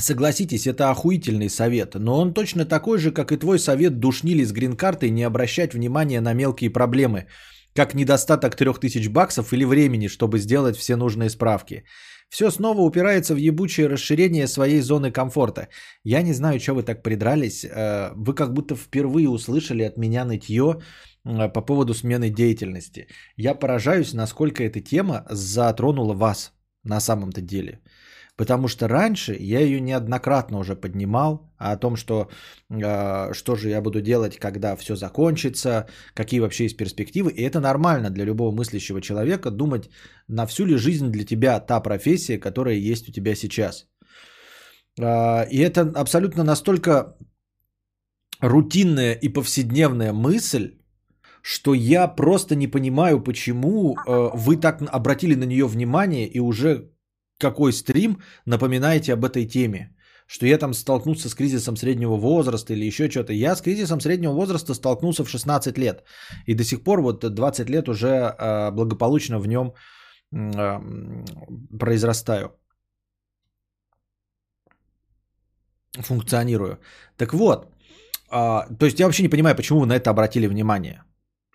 [0.00, 4.52] Согласитесь, это охуительный совет, но он точно такой же, как и твой совет душнили с
[4.52, 7.26] грин-картой не обращать внимания на мелкие проблемы,
[7.74, 11.84] как недостаток 3000 баксов или времени, чтобы сделать все нужные справки.
[12.28, 15.68] Все снова упирается в ебучее расширение своей зоны комфорта.
[16.04, 17.64] Я не знаю, что вы так придрались.
[17.64, 20.80] э, Вы как будто впервые услышали от меня нытье
[21.24, 23.08] по поводу смены деятельности.
[23.36, 26.52] Я поражаюсь, насколько эта тема затронула вас
[26.84, 27.80] на самом-то деле.
[28.38, 32.28] Потому что раньше я ее неоднократно уже поднимал о том, что
[32.70, 37.32] э, что же я буду делать, когда все закончится, какие вообще есть перспективы.
[37.32, 39.90] И это нормально для любого мыслящего человека думать,
[40.28, 43.88] на всю ли жизнь для тебя та профессия, которая есть у тебя сейчас.
[45.00, 47.16] Э, и это абсолютно настолько
[48.40, 50.78] рутинная и повседневная мысль,
[51.42, 56.92] что я просто не понимаю, почему э, вы так обратили на нее внимание и уже
[57.38, 59.94] какой стрим напоминаете об этой теме.
[60.26, 63.32] Что я там столкнулся с кризисом среднего возраста или еще что-то.
[63.32, 66.04] Я с кризисом среднего возраста столкнулся в 16 лет.
[66.46, 69.72] И до сих пор вот 20 лет уже э, благополучно в нем
[70.32, 70.80] э,
[71.78, 72.50] произрастаю.
[75.98, 76.78] Функционирую.
[77.16, 77.66] Так вот,
[78.30, 81.02] а, то есть я вообще не понимаю, почему вы на это обратили внимание.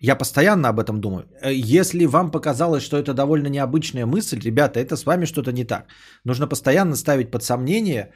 [0.06, 1.24] Я постоянно об этом думаю.
[1.42, 5.64] Э, Если вам показалось, что это довольно необычная мысль, ребята, это с вами что-то не
[5.64, 5.86] так.
[6.24, 8.12] Нужно постоянно ставить под сомнение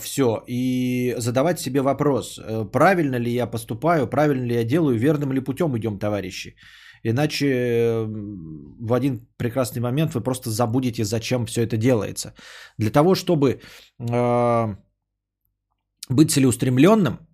[0.00, 5.32] все и задавать себе вопрос, э, правильно ли я поступаю, правильно ли я делаю, верным
[5.32, 6.56] ли путем идем, товарищи.
[7.04, 8.06] Иначе э,
[8.80, 12.34] в один прекрасный момент вы просто забудете, зачем все это делается.
[12.78, 13.60] Для того, чтобы
[13.98, 14.76] э,
[16.08, 17.27] быть целеустремленным э,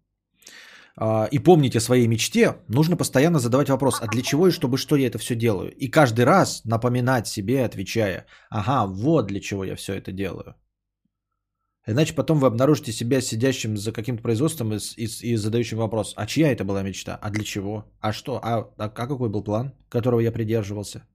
[0.96, 4.94] и помнить о своей мечте, нужно постоянно задавать вопрос, а для чего и чтобы что
[4.94, 5.74] я это все делаю?
[5.74, 10.54] И каждый раз напоминать себе, отвечая, ага, вот для чего я все это делаю.
[11.86, 16.26] Иначе потом вы обнаружите себя сидящим за каким-то производством и, и, и задающим вопрос, а
[16.26, 19.74] чья это была мечта, а для чего, а что, а, а, а какой был план,
[19.90, 21.06] которого я придерживался.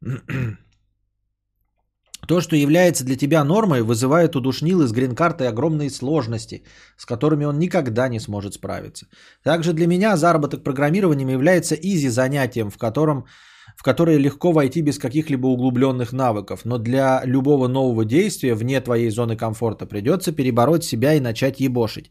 [2.28, 6.64] То, что является для тебя нормой, вызывает у душнилы с грин-картой огромные сложности,
[6.96, 9.06] с которыми он никогда не сможет справиться.
[9.42, 13.24] Также для меня заработок программированием является изи занятием, в котором
[13.76, 19.10] в которые легко войти без каких-либо углубленных навыков, но для любого нового действия вне твоей
[19.10, 22.10] зоны комфорта придется перебороть себя и начать ебошить.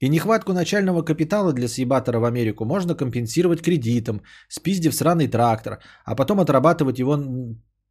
[0.00, 6.16] И нехватку начального капитала для съебатора в Америку можно компенсировать кредитом, спиздив сраный трактор, а
[6.16, 7.16] потом отрабатывать его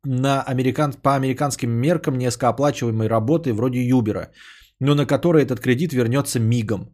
[0.06, 0.94] на американ...
[0.94, 4.32] по американским меркам низкооплачиваемой работы вроде Юбера,
[4.80, 6.90] но на которой этот кредит вернется мигом.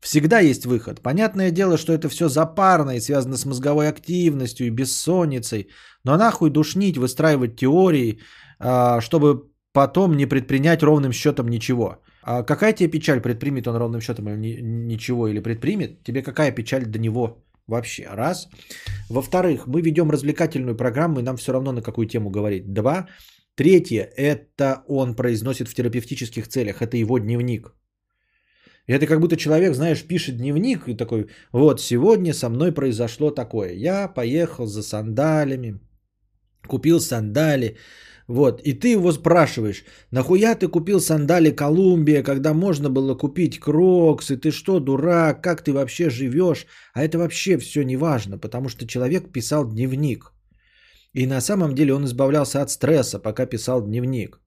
[0.00, 1.00] Всегда есть выход.
[1.00, 5.68] Понятное дело, что это все запарно и связано с мозговой активностью и бессонницей.
[6.04, 8.18] Но нахуй душнить, выстраивать теории,
[8.58, 12.02] а, чтобы потом не предпринять ровным счетом ничего.
[12.22, 16.02] А какая тебе печаль, предпримет он ровным счетом или ничего, или предпримет?
[16.02, 18.06] Тебе какая печаль до него вообще?
[18.14, 18.48] Раз.
[19.10, 22.72] Во-вторых, мы ведем развлекательную программу, и нам все равно на какую тему говорить.
[22.72, 23.06] Два.
[23.54, 27.74] Третье, это он произносит в терапевтических целях, это его дневник.
[28.88, 33.30] И это как будто человек, знаешь, пишет дневник и такой, вот, сегодня со мной произошло
[33.30, 33.72] такое.
[33.74, 35.80] Я поехал за сандалями,
[36.66, 37.76] купил сандали,
[38.28, 44.30] вот, и ты его спрашиваешь, нахуя ты купил сандали Columbia, когда можно было купить Crocs,
[44.30, 46.66] и ты что, дурак, как ты вообще живешь?
[46.94, 50.32] А это вообще все не важно, потому что человек писал дневник.
[51.12, 54.40] И на самом деле он избавлялся от стресса, пока писал дневник.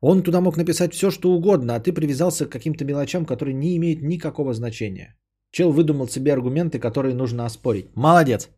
[0.00, 3.76] Он туда мог написать все, что угодно, а ты привязался к каким-то мелочам, которые не
[3.76, 5.16] имеют никакого значения.
[5.50, 7.94] Чел выдумал себе аргументы, которые нужно оспорить.
[7.94, 8.48] Молодец.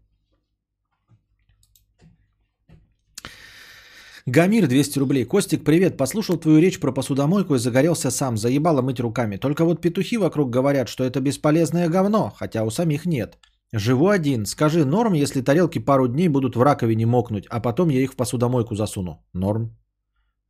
[4.28, 5.24] Гамир 200 рублей.
[5.24, 5.96] Костик, привет.
[5.96, 8.36] Послушал твою речь про посудомойку и загорелся сам.
[8.36, 9.36] Заебало мыть руками.
[9.36, 13.38] Только вот петухи вокруг говорят, что это бесполезное говно, хотя у самих нет.
[13.72, 14.44] Живу один.
[14.46, 18.16] Скажи, норм, если тарелки пару дней будут в раковине мокнуть, а потом я их в
[18.16, 19.24] посудомойку засуну?
[19.32, 19.78] Норм.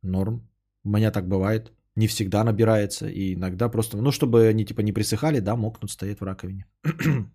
[0.01, 0.49] Норм.
[0.83, 1.71] У меня так бывает.
[1.95, 3.07] Не всегда набирается.
[3.07, 6.65] И иногда просто, ну, чтобы они типа не присыхали, да, мокнут, стоят в раковине.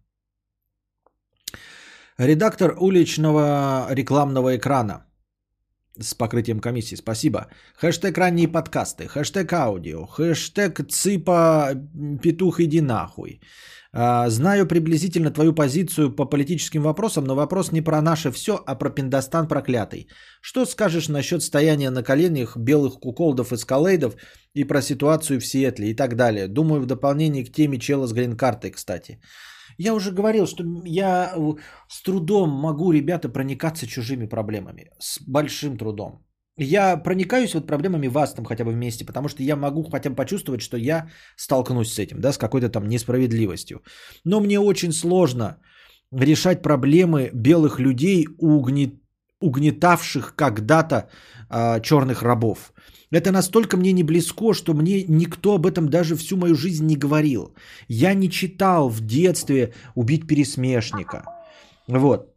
[2.18, 5.04] Редактор уличного рекламного экрана
[6.00, 6.96] с покрытием комиссии.
[6.96, 7.46] Спасибо.
[7.76, 11.74] Хэштег ранние подкасты, хэштег аудио, хэштег цыпа
[12.22, 13.40] петух иди нахуй.
[13.94, 18.74] А, знаю приблизительно твою позицию по политическим вопросам, но вопрос не про наше все, а
[18.74, 20.08] про Пиндостан проклятый.
[20.40, 24.16] Что скажешь насчет стояния на коленях белых куколдов и скалейдов
[24.54, 26.48] и про ситуацию в Сиэтле и так далее?
[26.48, 29.20] Думаю, в дополнение к теме чела с грин-картой, кстати.
[29.78, 31.34] Я уже говорил, что я
[31.88, 34.90] с трудом могу, ребята, проникаться чужими проблемами.
[34.98, 36.24] С большим трудом.
[36.58, 40.16] Я проникаюсь вот проблемами вас там хотя бы вместе, потому что я могу хотя бы
[40.16, 43.82] почувствовать, что я столкнусь с этим, да, с какой-то там несправедливостью.
[44.24, 45.56] Но мне очень сложно
[46.12, 48.94] решать проблемы белых людей, угнет,
[49.40, 51.08] угнетавших когда-то
[51.50, 52.72] э, черных рабов.
[53.12, 56.96] Это настолько мне не близко, что мне никто об этом даже всю мою жизнь не
[56.96, 57.54] говорил.
[57.88, 61.22] Я не читал в детстве «Убить пересмешника».
[61.88, 62.32] Вот.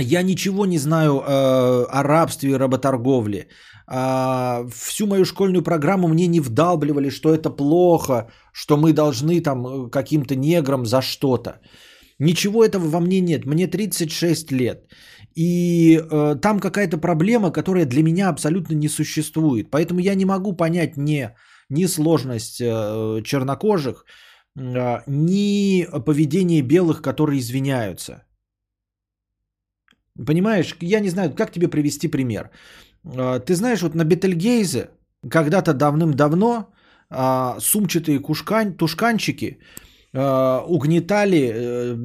[0.00, 3.46] Я ничего не знаю э, о рабстве и работорговле.
[3.90, 9.66] Э, всю мою школьную программу мне не вдалбливали, что это плохо, что мы должны там
[9.66, 11.60] э, каким-то неграм за что-то.
[12.18, 13.46] Ничего этого во мне нет.
[13.46, 14.86] Мне 36 лет.
[15.36, 19.70] И э, там какая-то проблема, которая для меня абсолютно не существует.
[19.70, 21.30] Поэтому я не могу понять ни,
[21.68, 24.04] ни сложность э, чернокожих,
[24.58, 28.26] э, ни поведение белых, которые извиняются.
[30.26, 32.50] Понимаешь, я не знаю, как тебе привести пример.
[33.04, 34.90] А, ты знаешь, вот на Бетельгейзе
[35.30, 36.72] когда-то давным-давно
[37.10, 39.58] а, сумчатые кушкань, тушканчики
[40.14, 41.96] а, угнетали э,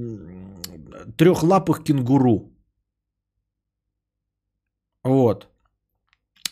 [1.17, 2.50] трехлапых кенгуру.
[5.03, 5.47] Вот.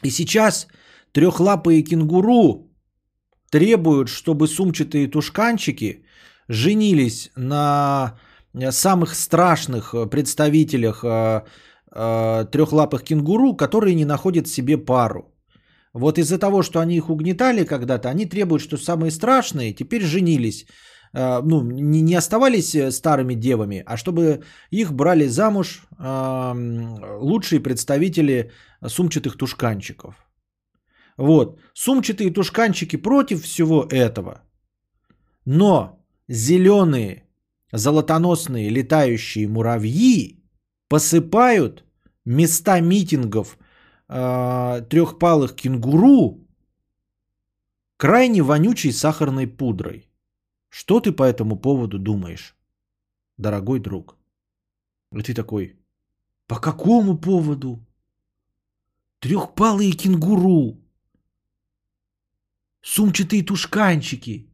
[0.04, 0.68] И сейчас
[1.12, 2.70] трехлапые кенгуру
[3.52, 6.04] требуют, чтобы сумчатые тушканчики
[6.48, 8.18] женились на
[8.54, 11.42] э, самых страшных э, представителях э,
[12.52, 15.34] трехлапых кенгуру, которые не находят себе пару.
[15.94, 20.68] Вот из-за того, что они их угнетали когда-то, они требуют, что самые страшные теперь женились.
[21.14, 26.54] Э, ну, не, не оставались э, старыми девами, а чтобы их брали замуж э,
[27.20, 28.52] лучшие представители
[28.86, 30.16] сумчатых тушканчиков.
[31.18, 31.60] Вот.
[31.74, 34.42] Сумчатые тушканчики против всего этого.
[35.46, 37.24] Но зеленые
[37.72, 40.44] золотоносные летающие муравьи
[40.88, 41.84] посыпают
[42.26, 43.58] места митингов
[44.08, 46.48] э, трехпалых кенгуру
[47.98, 50.09] крайне вонючей сахарной пудрой.
[50.70, 52.56] Что ты по этому поводу думаешь,
[53.38, 54.18] дорогой друг?
[55.12, 55.80] И ты такой,
[56.48, 57.86] по какому поводу?
[59.20, 60.80] Трехпалые кенгуру,
[62.82, 64.50] сумчатые тушканчики,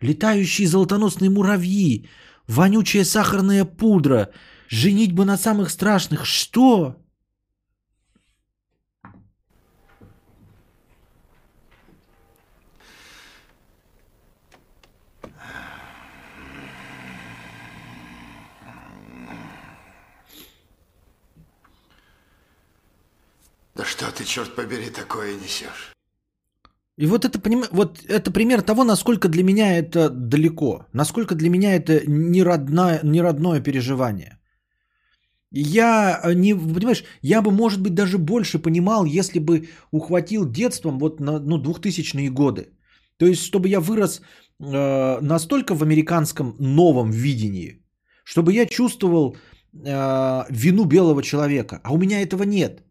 [0.00, 2.08] летающие золотоносные муравьи,
[2.46, 4.32] вонючая сахарная пудра,
[4.68, 6.26] женитьба на самых страшных.
[6.26, 7.02] Что?
[23.78, 25.92] Да что ты, черт побери, такое несешь?
[26.96, 27.40] И вот это,
[27.70, 33.60] вот это пример того, насколько для меня это далеко, насколько для меня это неродное, неродное
[33.60, 34.40] переживание.
[35.52, 41.20] Я не, понимаешь, я бы, может быть, даже больше понимал, если бы ухватил детством вот
[41.20, 42.72] на ну, 2000-е годы.
[43.16, 44.22] То есть, чтобы я вырос
[44.58, 47.86] э, настолько в американском новом видении,
[48.24, 49.36] чтобы я чувствовал
[49.72, 51.80] э, вину белого человека.
[51.84, 52.82] А у меня этого нет.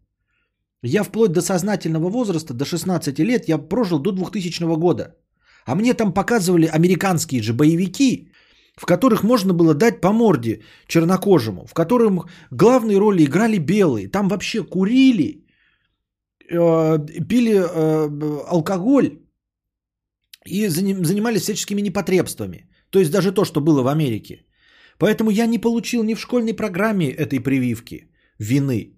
[0.82, 5.16] Я вплоть до сознательного возраста, до 16 лет, я прожил до 2000 года.
[5.66, 8.32] А мне там показывали американские же боевики,
[8.76, 14.08] в которых можно было дать по морде чернокожему, в которых главные роли играли белые.
[14.08, 15.44] Там вообще курили,
[16.50, 16.98] э,
[17.28, 19.18] пили э, алкоголь
[20.46, 22.68] и занимались всяческими непотребствами.
[22.90, 24.44] То есть даже то, что было в Америке.
[24.98, 28.97] Поэтому я не получил ни в школьной программе этой прививки вины.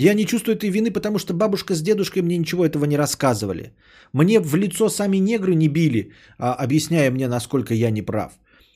[0.00, 3.72] Я не чувствую этой вины, потому что бабушка с дедушкой мне ничего этого не рассказывали.
[4.12, 8.32] Мне в лицо сами негры не били, а, объясняя мне, насколько я не прав.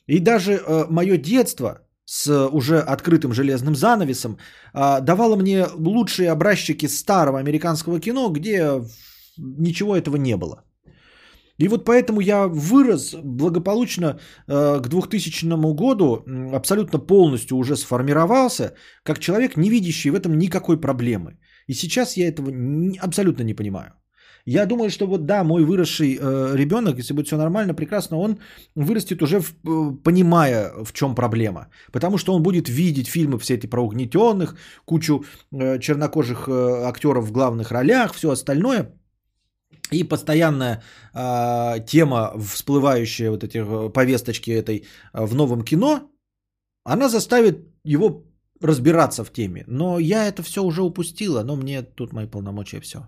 [0.08, 4.36] И даже э, мое детство с уже открытым железным занавесом
[4.74, 8.82] э, давало мне лучшие образчики старого американского кино, где
[9.38, 10.64] ничего этого не было.
[11.58, 14.18] И вот поэтому я вырос благополучно
[14.48, 20.80] э, к 2000 году, абсолютно полностью уже сформировался, как человек, не видящий в этом никакой
[20.80, 21.38] проблемы.
[21.68, 22.50] И сейчас я этого
[23.00, 23.92] абсолютно не понимаю.
[24.46, 28.38] Я думаю, что вот да, мой выросший э, ребенок, если будет все нормально, прекрасно, он
[28.74, 31.68] вырастет уже в, э, понимая, в чем проблема.
[31.92, 37.24] Потому что он будет видеть фильмы все эти про угнетенных, кучу э, чернокожих э, актеров
[37.24, 38.90] в главных ролях, все остальное–
[39.92, 40.82] и постоянная
[41.14, 44.78] э, тема, всплывающая вот эти э, повесточки этой
[45.12, 46.10] э, в новом кино,
[46.84, 48.24] она заставит его
[48.60, 49.64] разбираться в теме.
[49.66, 52.98] Но я это все уже упустила, но мне тут мои полномочия все.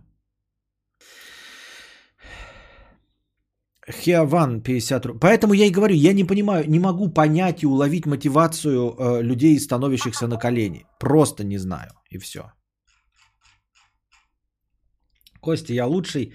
[3.90, 5.20] Хиаван 50 рублей.
[5.20, 9.60] Поэтому я и говорю, я не понимаю, не могу понять и уловить мотивацию э, людей,
[9.60, 10.86] становящихся на колени.
[10.98, 11.90] Просто не знаю.
[12.10, 12.52] И все.
[15.40, 16.32] Костя, я лучший.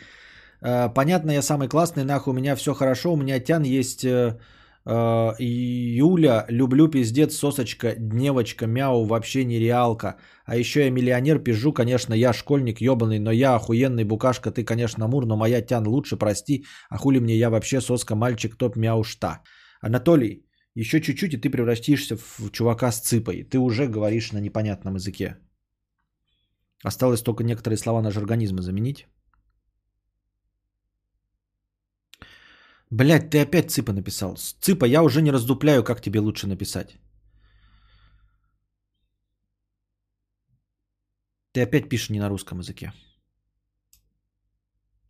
[0.62, 4.38] Э, понятно, я самый классный, нахуй, у меня все хорошо, у меня тян есть э,
[4.86, 10.18] э, Юля, люблю пиздец, сосочка, дневочка, мяу, вообще нереалка.
[10.46, 15.08] А еще я миллионер, пизжу, конечно, я школьник ебаный, но я охуенный букашка, ты, конечно,
[15.08, 16.66] мур, но моя тян лучше, прости.
[16.90, 19.42] А хули мне, я вообще соска, мальчик, топ, мяу, шта.
[19.82, 20.46] Анатолий,
[20.76, 23.44] еще чуть-чуть, и ты превратишься в чувака с цыпой.
[23.44, 25.38] Ты уже говоришь на непонятном языке.
[26.84, 29.08] Осталось только некоторые слова на жаргонизмы заменить.
[32.92, 34.36] Блять, ты опять цыпа написал.
[34.38, 36.98] Цыпа, я уже не раздупляю, как тебе лучше написать.
[41.54, 42.94] Ты опять пишешь не на русском языке.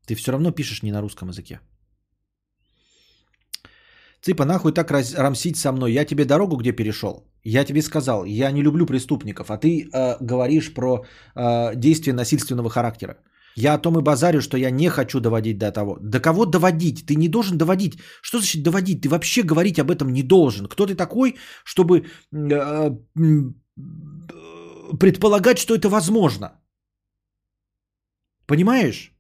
[0.06, 1.60] Ты все равно пишешь не на русском языке.
[4.22, 5.94] Цыпа, нахуй так раз, рамсить со мной?
[5.94, 7.24] Я тебе дорогу где перешел?
[7.44, 12.70] Я тебе сказал, я не люблю преступников, а ты э, говоришь про э, действия насильственного
[12.70, 13.18] характера.
[13.62, 15.98] Я о том и базарю, что я не хочу доводить до того.
[16.02, 17.06] До кого доводить?
[17.06, 18.00] Ты не должен доводить.
[18.22, 19.02] Что значит доводить?
[19.02, 20.68] Ты вообще говорить об этом не должен.
[20.68, 22.92] Кто ты такой, чтобы э,
[25.00, 26.52] предполагать, что это возможно?
[28.46, 29.12] Понимаешь?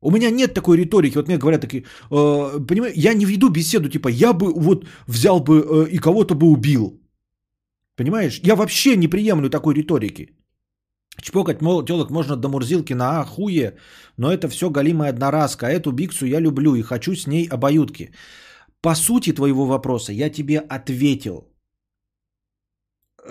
[0.00, 1.18] У меня нет такой риторики.
[1.18, 5.40] Вот мне говорят такие, э, понимаешь, я не веду беседу, типа, я бы вот взял
[5.40, 7.00] бы э, и кого-то бы убил.
[7.96, 8.40] Понимаешь?
[8.42, 10.39] Я вообще не приемлю такой риторики.
[11.18, 13.76] Чпокать мол, телок можно до Мурзилки на хуе,
[14.16, 15.66] но это все галимая одноразка.
[15.66, 18.12] А эту биксу я люблю и хочу с ней обоюдки.
[18.80, 21.50] По сути твоего вопроса я тебе ответил.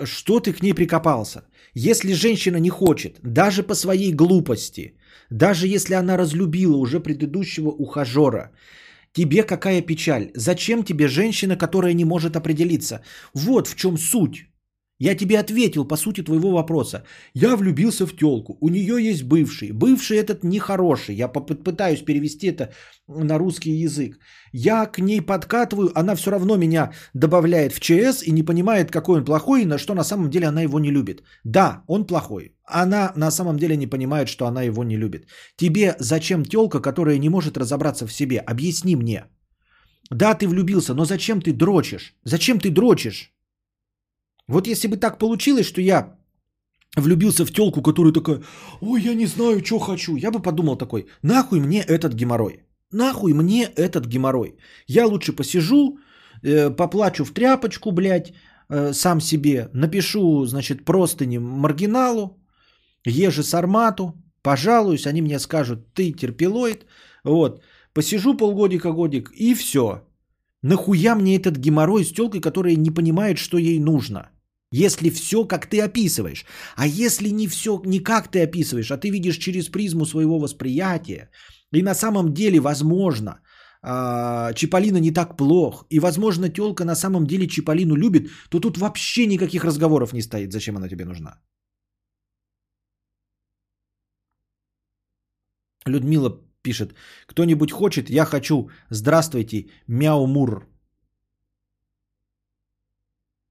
[0.04, 1.42] Что ты к ней прикопался?
[1.74, 4.96] Если женщина не хочет, даже по своей глупости,
[5.30, 8.52] даже если она разлюбила уже предыдущего ухажера,
[9.12, 10.30] тебе какая печаль?
[10.34, 13.02] Зачем тебе женщина, которая не может определиться?
[13.34, 14.49] Вот в чем суть.
[15.02, 17.04] Я тебе ответил по сути твоего вопроса.
[17.34, 18.58] Я влюбился в телку.
[18.60, 19.72] У нее есть бывший.
[19.72, 21.14] Бывший этот нехороший.
[21.14, 22.70] Я попытаюсь перевести это
[23.08, 24.18] на русский язык.
[24.52, 29.18] Я к ней подкатываю, она все равно меня добавляет в ЧС и не понимает, какой
[29.18, 31.22] он плохой и на что на самом деле она его не любит.
[31.44, 32.54] Да, он плохой.
[32.64, 35.24] Она на самом деле не понимает, что она его не любит.
[35.56, 38.38] Тебе зачем телка, которая не может разобраться в себе?
[38.40, 39.24] Объясни мне.
[40.10, 42.14] Да, ты влюбился, но зачем ты дрочишь?
[42.24, 43.32] Зачем ты дрочишь?
[44.50, 46.16] Вот если бы так получилось, что я
[46.96, 48.42] влюбился в телку, которая такая,
[48.80, 53.32] ой, я не знаю, что хочу, я бы подумал такой, нахуй мне этот геморрой, нахуй
[53.32, 54.56] мне этот геморрой.
[54.88, 55.98] Я лучше посижу,
[56.42, 58.32] э, поплачу в тряпочку, блядь,
[58.68, 62.36] э, сам себе, напишу, значит, простыни маргиналу,
[63.06, 66.86] еже сармату, пожалуюсь, они мне скажут, ты терпилоид,
[67.24, 67.62] вот,
[67.94, 70.02] посижу полгодика-годик и все.
[70.62, 74.30] Нахуя мне этот геморрой с телкой, которая не понимает, что ей нужно?
[74.72, 76.44] Если все, как ты описываешь.
[76.76, 81.30] А если не все, не как ты описываешь, а ты видишь через призму своего восприятия,
[81.72, 83.40] и на самом деле, возможно,
[83.82, 88.78] а, Чиполлино не так плох, и, возможно, телка на самом деле Чиполлину любит, то тут
[88.78, 91.40] вообще никаких разговоров не стоит, зачем она тебе нужна.
[95.86, 96.30] Людмила
[96.62, 96.94] пишет,
[97.26, 100.66] кто-нибудь хочет, я хочу, здравствуйте, мяумур.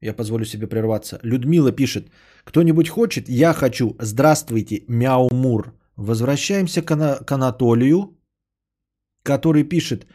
[0.02, 1.20] Я позволю себе прерваться.
[1.24, 2.10] Людмила пишет,
[2.44, 3.30] кто-нибудь хочет?
[3.30, 3.96] Я хочу.
[4.00, 5.74] Здравствуйте, Мяумур.
[5.98, 8.18] Возвращаемся к, Ана- к Анатолию,
[9.24, 10.08] который пишет,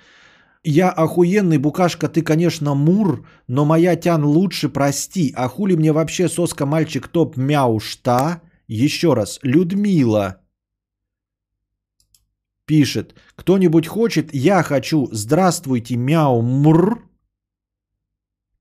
[0.63, 5.33] я охуенный, Букашка, ты, конечно, мур, но моя тян лучше, прости.
[5.37, 8.41] А хули мне вообще соска мальчик топ мяу шта?
[8.67, 10.41] Еще раз, Людмила
[12.67, 14.35] пишет, кто-нибудь хочет?
[14.35, 15.09] Я хочу.
[15.13, 17.03] Здравствуйте, мяу мур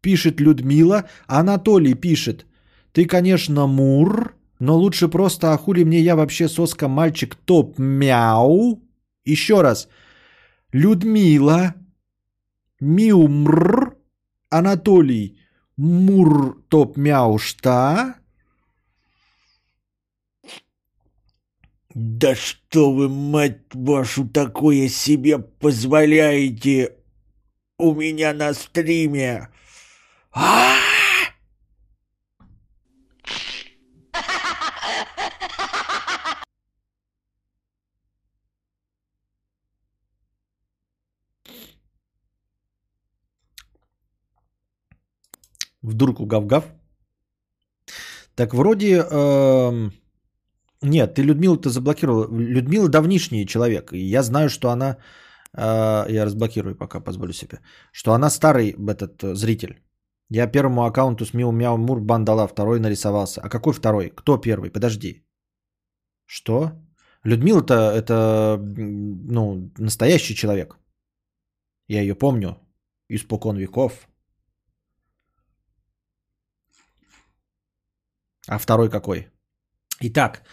[0.04, 1.10] пишет Людмила.
[1.26, 2.46] Анатолий пишет,
[2.92, 8.84] ты, конечно, мур, но лучше просто, а хули мне я вообще соска мальчик топ мяу.
[9.26, 9.88] Еще раз.
[10.74, 11.74] Людмила,
[12.80, 13.96] миумр,
[14.50, 15.40] Анатолий,
[15.78, 18.16] мур топ мяу шта.
[21.96, 26.98] Да что вы, мать вашу, такое себе позволяете
[27.78, 29.53] у меня на стриме?
[30.34, 30.74] А!
[45.84, 46.64] В дурку гав-гав.
[48.36, 49.06] Так вроде...
[49.12, 49.90] Э,
[50.82, 52.28] нет, ты Людмилу-то заблокировал.
[52.32, 53.94] Людмила давнишний человек.
[53.94, 54.98] И я знаю, что она...
[55.58, 57.60] Э, я разблокирую пока, позволю себе.
[57.92, 59.84] Что она старый этот э, зритель.
[60.30, 63.42] Я первому аккаунту с Миу Мяу Мур бан дала, второй нарисовался.
[63.42, 64.10] А какой второй?
[64.10, 64.72] Кто первый?
[64.72, 65.26] Подожди.
[66.26, 66.72] Что?
[67.24, 70.78] Людмила-то это, ну, настоящий человек.
[71.88, 72.58] Я ее помню.
[73.10, 74.08] Испокон веков.
[78.48, 79.28] А второй какой?
[80.02, 80.44] Итак,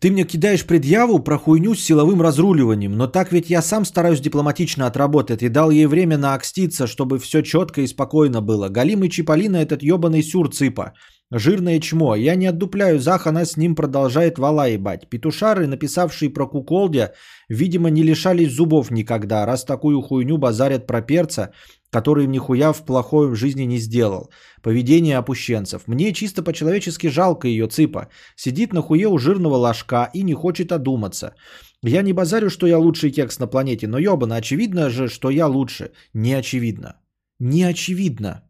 [0.00, 4.20] ты мне кидаешь предъяву про хуйню с силовым разруливанием, но так ведь я сам стараюсь
[4.20, 8.68] дипломатично отработать и дал ей время наокститься, чтобы все четко и спокойно было.
[8.68, 10.92] Галимый Чиполлино этот ебаный сюр цыпа.
[11.30, 12.14] Жирное чмо.
[12.14, 15.10] Я не отдупляю Зах, она с ним продолжает вала ебать.
[15.10, 17.12] Петушары, написавшие про куколдя,
[17.50, 21.52] видимо, не лишались зубов никогда, раз такую хуйню базарят про перца,
[21.90, 24.30] который нихуя в плохой жизни не сделал.
[24.62, 25.82] Поведение опущенцев.
[25.86, 28.08] Мне чисто по-человечески жалко ее цыпа.
[28.36, 31.34] Сидит на хуе у жирного ложка и не хочет одуматься.
[31.82, 35.46] Я не базарю, что я лучший кекс на планете, но ебано, очевидно же, что я
[35.46, 35.92] лучше.
[36.14, 37.00] Не очевидно.
[37.38, 38.42] Не очевидно.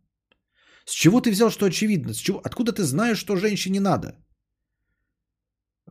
[0.84, 2.14] С чего ты взял, что очевидно?
[2.14, 2.40] С чего?
[2.44, 4.16] Откуда ты знаешь, что женщине надо?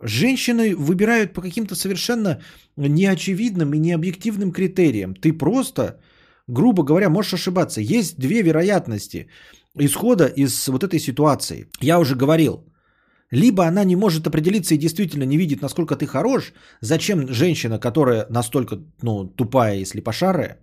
[0.02, 2.42] Женщины выбирают по каким-то совершенно
[2.76, 5.16] неочевидным и необъективным критериям.
[5.16, 6.00] Ты просто
[6.48, 7.82] грубо говоря, можешь ошибаться.
[7.82, 9.28] Есть две вероятности
[9.76, 11.68] исхода из вот этой ситуации.
[11.82, 12.66] Я уже говорил,
[13.32, 18.26] либо она не может определиться и действительно не видит, насколько ты хорош, зачем женщина, которая
[18.30, 20.60] настолько ну, тупая и слепошарая,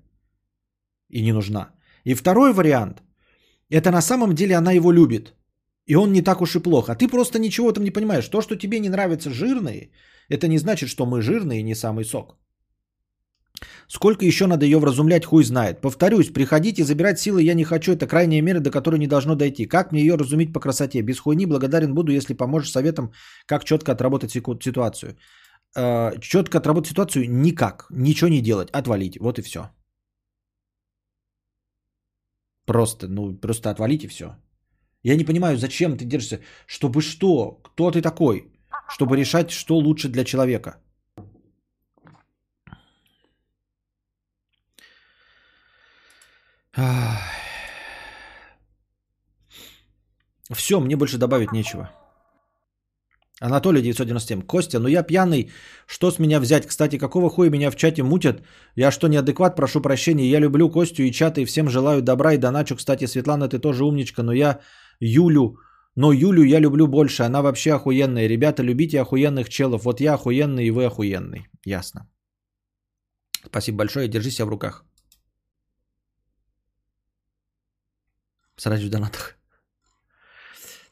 [1.11, 1.71] и не нужна.
[2.05, 3.03] И второй вариант,
[3.71, 5.35] это на самом деле она его любит.
[5.87, 6.89] И он не так уж и плох.
[6.89, 8.29] А ты просто ничего там не понимаешь.
[8.29, 9.91] То, что тебе не нравятся жирные,
[10.31, 12.39] это не значит, что мы жирные и не самый сок.
[13.89, 15.81] Сколько еще надо ее вразумлять, хуй знает.
[15.81, 17.93] Повторюсь, приходить и забирать силы я не хочу.
[17.93, 19.67] Это крайняя мера, до которой не должно дойти.
[19.67, 21.03] Как мне ее разумить по красоте?
[21.03, 23.13] Без хуйни благодарен буду, если поможешь советом,
[23.47, 25.17] как четко отработать ситуацию.
[25.77, 27.87] Э, четко отработать ситуацию никак.
[27.91, 28.71] Ничего не делать.
[28.73, 29.19] Отвалить.
[29.21, 29.71] Вот и все.
[32.67, 34.37] Просто, ну, просто отвалить и все.
[35.03, 36.41] Я не понимаю, зачем ты держишься.
[36.67, 37.61] Чтобы что?
[37.63, 38.53] Кто ты такой?
[38.89, 40.84] Чтобы решать, что лучше для человека.
[50.53, 51.91] Все, мне больше добавить нечего.
[53.41, 54.43] Анатолий 997.
[54.43, 55.51] Костя, ну я пьяный,
[55.87, 56.67] что с меня взять?
[56.67, 58.43] Кстати, какого хуя меня в чате мутят?
[58.77, 59.57] Я что, неадекват?
[59.57, 60.31] Прошу прощения.
[60.31, 62.77] Я люблю Костю и чаты, и всем желаю добра и доначу.
[62.77, 64.61] Кстати, Светлана, ты тоже умничка, но я
[65.01, 65.57] Юлю,
[65.97, 68.29] но Юлю я люблю больше, она вообще охуенная.
[68.29, 69.85] Ребята, любите охуенных челов.
[69.85, 71.49] Вот я охуенный и вы охуенный.
[71.67, 72.09] Ясно.
[73.47, 74.85] Спасибо большое, держи себя в руках.
[78.57, 79.37] Сразу в донатах.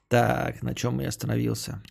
[0.08, 1.82] Так, на чем я остановился?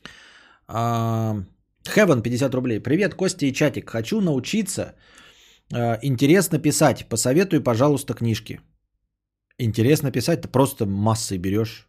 [0.68, 1.36] А,
[1.84, 2.80] Heaven 50 рублей.
[2.80, 3.90] Привет, Костя и чатик.
[3.90, 4.96] Хочу научиться
[5.74, 7.08] а, интересно писать.
[7.10, 8.60] Посоветуй, пожалуйста, книжки.
[9.58, 11.88] Интересно писать, ты просто массой берешь,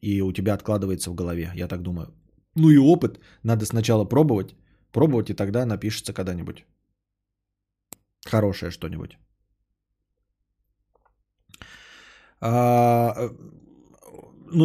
[0.00, 2.06] и у тебя откладывается в голове, я так думаю.
[2.54, 3.20] Ну и опыт.
[3.42, 4.54] Надо сначала пробовать.
[4.92, 6.64] Пробовать, и тогда напишется когда-нибудь.
[8.26, 9.18] Хорошее что-нибудь.
[11.60, 13.28] А, ну,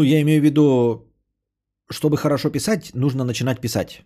[0.04, 1.08] я имею в виду,
[1.90, 4.04] чтобы хорошо писать, нужно начинать писать.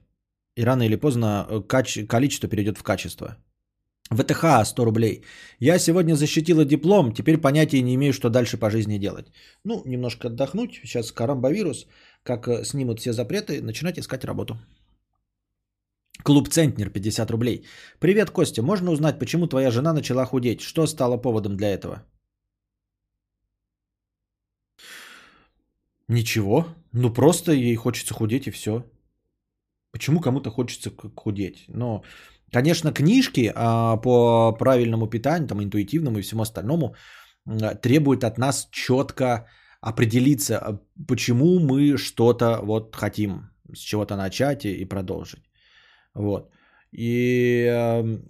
[0.56, 3.38] И рано или поздно э, каче- количество перейдет в качество.
[4.10, 5.24] ВТХ 100 рублей.
[5.60, 9.28] Я сегодня защитила диплом, теперь понятия не имею, что дальше по жизни делать.
[9.64, 10.80] Ну, немножко отдохнуть.
[10.84, 11.88] Сейчас карамбовирус,
[12.24, 14.58] как э, снимут все запреты, начинать искать работу.
[16.24, 17.66] Клуб Центнер 50 рублей.
[18.00, 18.64] Привет, Костя.
[18.64, 20.62] Можно узнать, почему твоя жена начала худеть?
[20.62, 22.04] Что стало поводом для этого?
[26.08, 26.66] Ничего.
[26.94, 28.84] Ну просто ей хочется худеть и все.
[29.92, 31.66] Почему кому-то хочется худеть?
[31.68, 32.04] Но,
[32.52, 36.96] конечно, книжки а, по правильному питанию, там, интуитивному и всему остальному
[37.82, 39.48] требуют от нас четко
[39.82, 45.50] определиться, а, почему мы что-то вот хотим, с чего-то начать и, и продолжить.
[46.14, 46.52] Вот.
[46.92, 48.24] И эм,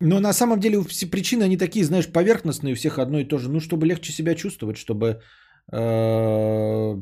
[0.00, 3.38] но на самом деле все причины, они такие, знаешь, поверхностные, у всех одно и то
[3.38, 3.48] же.
[3.50, 5.22] Ну, чтобы легче себя чувствовать, чтобы
[5.66, 7.00] в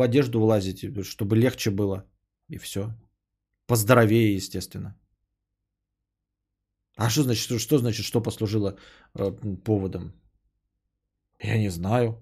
[0.00, 2.06] одежду влазить, чтобы легче было.
[2.48, 2.94] И все.
[3.66, 4.96] Поздоровее, естественно.
[6.96, 8.76] А что значит, что, что значит, что послужило
[9.14, 9.32] э,
[9.64, 10.12] поводом?
[11.42, 12.18] Я не знаю.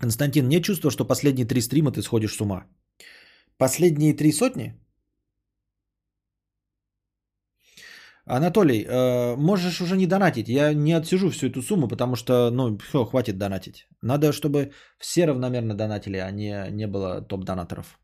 [0.00, 2.66] Константин, мне чувство, что последние три стрима ты сходишь с ума.
[3.58, 4.79] Последние три сотни?
[8.36, 10.48] Анатолий, э, можешь уже не донатить.
[10.48, 13.88] Я не отсижу всю эту сумму, потому что, ну, все, хватит донатить.
[14.02, 17.98] Надо, чтобы все равномерно донатили, а не, не было топ-донаторов.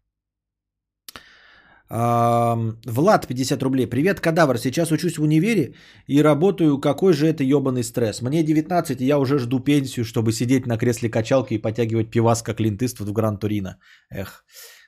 [1.89, 3.86] Влад, 50 рублей.
[3.86, 4.59] Привет, кадавр.
[4.59, 5.74] Сейчас учусь в универе
[6.09, 6.81] и работаю.
[6.81, 8.23] Какой же это ебаный стресс.
[8.23, 12.43] Мне 19, и я уже жду пенсию, чтобы сидеть на кресле качалки и потягивать пивас,
[12.43, 13.78] как линтыство в Гран Турино.
[14.11, 14.44] Эх,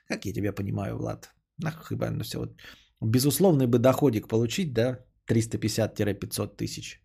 [0.09, 1.29] как я тебя понимаю, Влад.
[1.57, 2.39] Нахуй все.
[2.39, 2.49] Вот.
[3.01, 4.99] Безусловный бы доходик получить, да,
[5.29, 7.01] 350-500 тысяч.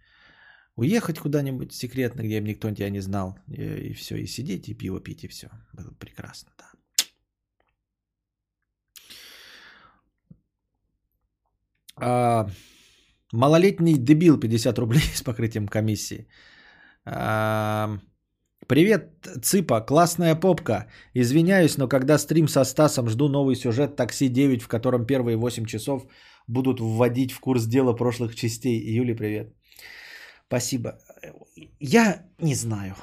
[0.76, 4.74] Уехать куда-нибудь секретно, где бы никто тебя не знал, и, и все, и сидеть, и
[4.74, 5.48] пиво пить, и все.
[5.72, 6.64] Было бы прекрасно, да.
[11.96, 12.48] А,
[13.32, 16.26] малолетний дебил 50 рублей с покрытием комиссии.
[17.04, 17.98] А,
[18.66, 20.86] привет, Цыпа, классная попка.
[21.14, 25.66] Извиняюсь, но когда стрим со Стасом, жду новый сюжет «Такси 9», в котором первые 8
[25.66, 26.02] часов
[26.48, 28.80] будут вводить в курс дела прошлых частей.
[28.98, 29.54] Юли, привет.
[30.46, 30.98] Спасибо.
[31.80, 32.94] Я не знаю.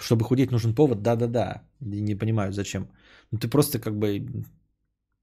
[0.00, 1.02] Чтобы худеть, нужен повод?
[1.02, 1.62] Да-да-да.
[1.80, 2.88] Не понимаю, зачем.
[3.30, 4.26] Ну ты просто как бы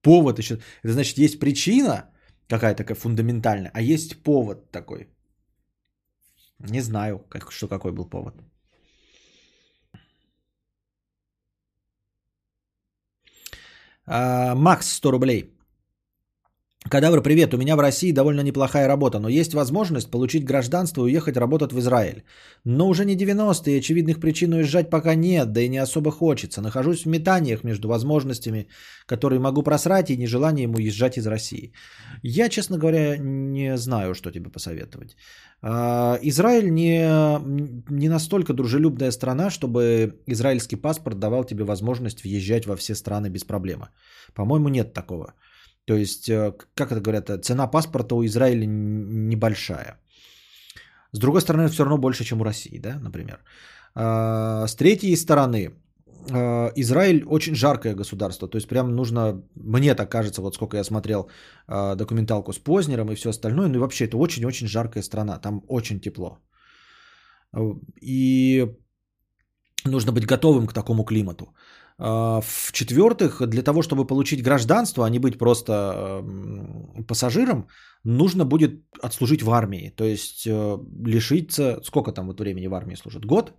[0.02, 0.56] повод еще.
[0.84, 2.10] Это значит, есть причина
[2.48, 5.08] какая-то такая фундаментальная, а есть повод такой.
[6.60, 8.36] Не знаю, как, что какой был повод.
[14.06, 15.54] А, Макс, 100 рублей.
[16.90, 17.54] Кадавр, привет.
[17.54, 21.72] У меня в России довольно неплохая работа, но есть возможность получить гражданство и уехать работать
[21.72, 22.24] в Израиль.
[22.66, 26.62] Но уже не 90-е, очевидных причин уезжать пока нет, да и не особо хочется.
[26.62, 28.68] Нахожусь в метаниях между возможностями,
[29.06, 31.72] которые могу просрать, и нежеланием уезжать из России.
[32.24, 35.16] Я, честно говоря, не знаю, что тебе посоветовать.
[35.62, 37.08] А, Израиль не,
[37.90, 43.44] не настолько дружелюбная страна, чтобы израильский паспорт давал тебе возможность въезжать во все страны без
[43.44, 43.90] проблемы.
[44.34, 45.36] По-моему, нет такого.
[45.86, 50.00] То есть, э, как это говорят, э, цена паспорта у Израиля небольшая.
[51.14, 53.40] С другой стороны, все равно больше, чем у России, да, например.
[53.96, 55.74] А, с третьей стороны,
[56.30, 58.48] э, Израиль очень жаркое государство.
[58.48, 61.30] То есть прям нужно, мне так кажется, вот сколько я смотрел
[61.68, 66.00] документалку с Познером и все остальное, ну и вообще это очень-очень жаркая страна, там очень
[66.00, 66.38] тепло.
[68.02, 68.68] И
[69.86, 71.54] нужно быть готовым к такому климату.
[72.04, 77.68] А, В-четвертых, для того, чтобы получить гражданство, а не быть просто эм, пассажиром,
[78.04, 78.72] нужно будет
[79.04, 79.94] отслужить в армии.
[79.96, 81.80] То есть э, лишиться...
[81.84, 83.26] Сколько там вот времени в армии служит?
[83.26, 83.54] Год?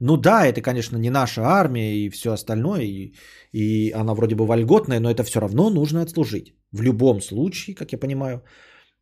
[0.00, 3.12] Ну да, это, конечно, не наша армия и все остальное, и,
[3.52, 6.54] и она вроде бы вольготная, но это все равно нужно отслужить.
[6.72, 8.42] В любом случае, как я понимаю,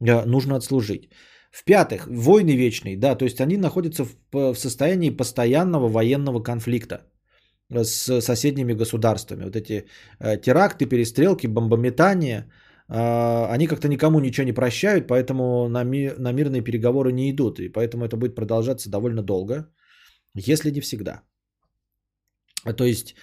[0.00, 1.08] э, нужно отслужить.
[1.52, 7.11] В-пятых, войны вечные, да, то есть они находятся в, в состоянии постоянного военного конфликта
[7.84, 9.44] с соседними государствами.
[9.44, 9.86] Вот эти
[10.20, 12.46] э, теракты, перестрелки, бомбометания,
[12.88, 17.58] э, они как-то никому ничего не прощают, поэтому на, ми- на мирные переговоры не идут.
[17.58, 19.66] И поэтому это будет продолжаться довольно долго,
[20.34, 21.22] если не всегда.
[22.76, 23.14] То есть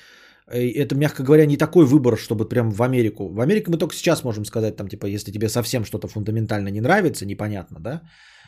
[0.58, 3.30] это, мягко говоря, не такой выбор, чтобы прям в Америку.
[3.34, 6.82] В Америку мы только сейчас можем сказать, там, типа, если тебе совсем что-то фундаментально не
[6.82, 8.02] нравится, непонятно, да,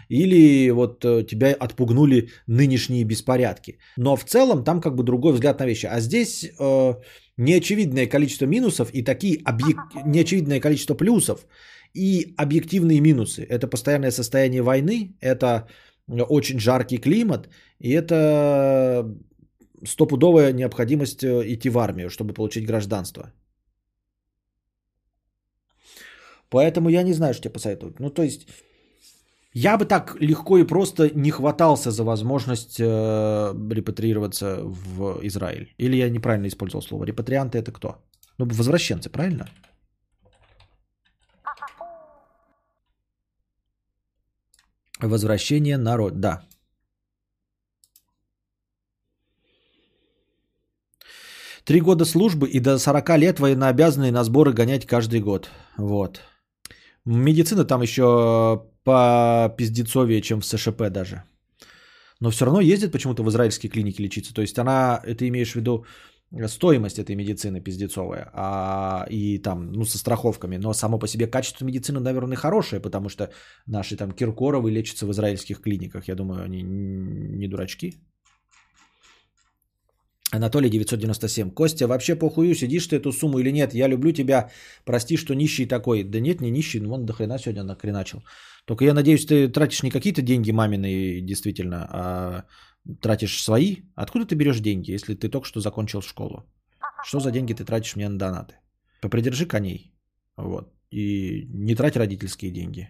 [0.09, 3.79] или вот э, тебя отпугнули нынешние беспорядки.
[3.97, 5.85] Но в целом там как бы другой взгляд на вещи.
[5.85, 6.93] А здесь э,
[7.37, 9.77] неочевидное количество минусов и такие объек...
[10.05, 11.45] неочевидное количество плюсов
[11.93, 13.43] и объективные минусы.
[13.43, 15.67] Это постоянное состояние войны, это
[16.07, 17.49] очень жаркий климат,
[17.79, 19.05] и это
[19.85, 23.31] стопудовая необходимость э, идти в армию, чтобы получить гражданство.
[26.49, 27.99] Поэтому я не знаю, что тебе посоветовать.
[27.99, 28.47] Ну, то есть,
[29.53, 35.73] я бы так легко и просто не хватался за возможность э, репатриироваться в Израиль.
[35.77, 37.05] Или я неправильно использовал слово.
[37.05, 37.87] Репатрианты это кто?
[38.37, 39.49] Ну, возвращенцы, правильно?
[45.01, 46.41] Возвращение народ, да.
[51.63, 55.49] Три года службы и до 40 лет военнообязанные на сборы гонять каждый год.
[55.77, 56.21] Вот.
[57.05, 61.23] Медицина там еще по пиздецовее, чем в СШП даже.
[62.19, 64.33] Но все равно ездит почему-то в израильские клиники лечиться.
[64.33, 65.85] То есть она, это имеешь в виду
[66.47, 70.57] стоимость этой медицины пиздецовая, а, и там, ну, со страховками.
[70.57, 73.31] Но само по себе качество медицины, наверное, хорошее, потому что
[73.65, 76.07] наши там Киркоровы лечатся в израильских клиниках.
[76.07, 77.99] Я думаю, они не дурачки.
[80.31, 81.51] Анатолий 997.
[81.51, 83.73] Костя, вообще похую, сидишь ты эту сумму или нет?
[83.73, 84.49] Я люблю тебя,
[84.85, 86.03] прости, что нищий такой.
[86.03, 88.23] Да нет, не нищий, вон до хрена сегодня накреначил.
[88.65, 92.43] Только я надеюсь, ты тратишь не какие-то деньги мамины действительно, а
[93.01, 93.75] тратишь свои.
[93.95, 96.45] Откуда ты берешь деньги, если ты только что закончил школу?
[97.03, 98.55] Что за деньги ты тратишь мне на донаты?
[99.01, 99.93] Попридержи коней.
[100.37, 100.71] Вот.
[100.91, 102.89] И не трать родительские деньги.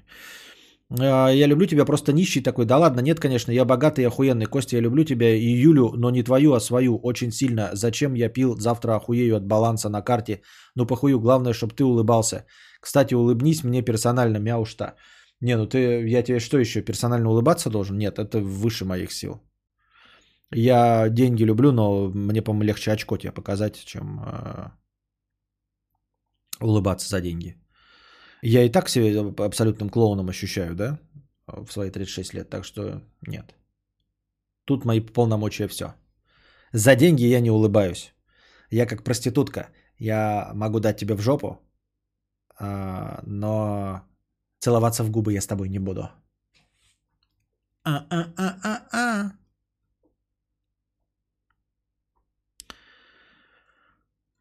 [0.99, 2.65] А, я люблю тебя, просто нищий такой.
[2.65, 4.45] Да ладно, нет, конечно, я богатый и охуенный.
[4.45, 6.97] Костя, я люблю тебя и Юлю, но не твою, а свою.
[7.03, 7.69] Очень сильно.
[7.73, 8.57] Зачем я пил?
[8.59, 10.41] Завтра охуею от баланса на карте.
[10.75, 12.45] Ну похую, главное, чтобы ты улыбался.
[12.81, 14.95] Кстати, улыбнись мне персонально, мяушта.
[15.41, 17.97] Не, ну ты, я тебе что еще, персонально улыбаться должен?
[17.97, 19.41] Нет, это выше моих сил.
[20.53, 24.69] Я деньги люблю, но мне, по-моему, легче очко тебе показать, чем э,
[26.59, 27.60] улыбаться за деньги.
[28.41, 30.99] Я и так себя абсолютным клоуном ощущаю, да,
[31.47, 33.55] в свои 36 лет, так что нет.
[34.65, 35.93] Тут мои полномочия все.
[36.73, 38.13] За деньги я не улыбаюсь.
[38.69, 39.69] Я как проститутка.
[39.97, 41.61] Я могу дать тебе в жопу,
[42.57, 44.01] а, но
[44.59, 46.09] целоваться в губы я с тобой не буду.
[47.83, 49.31] А-а-а-а-а.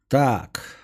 [0.07, 0.80] Так.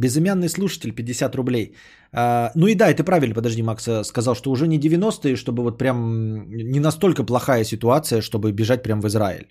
[0.00, 1.76] Безымянный слушатель, 50 рублей.
[2.12, 5.62] А, ну и да, это правильно, подожди, Макс э, сказал, что уже не 90-е, чтобы
[5.62, 9.46] вот прям не настолько плохая ситуация, чтобы бежать прям в Израиль.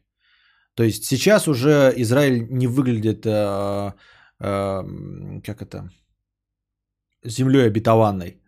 [0.75, 3.91] То есть сейчас уже Израиль не выглядит, э,
[4.39, 4.83] э,
[5.43, 5.91] как это,
[7.23, 8.41] землей обетованной.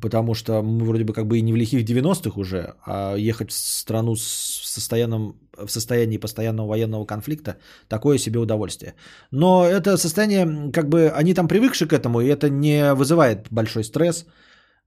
[0.00, 3.50] Потому что мы вроде бы как бы и не в лихих 90-х уже, а ехать
[3.50, 4.22] в страну с
[4.64, 7.56] состоянным, в состоянии постоянного военного конфликта–
[7.88, 8.94] такое себе удовольствие.
[9.30, 13.84] Но это состояние, как бы они там привыкши к этому, и это не вызывает большой
[13.84, 14.26] стресс.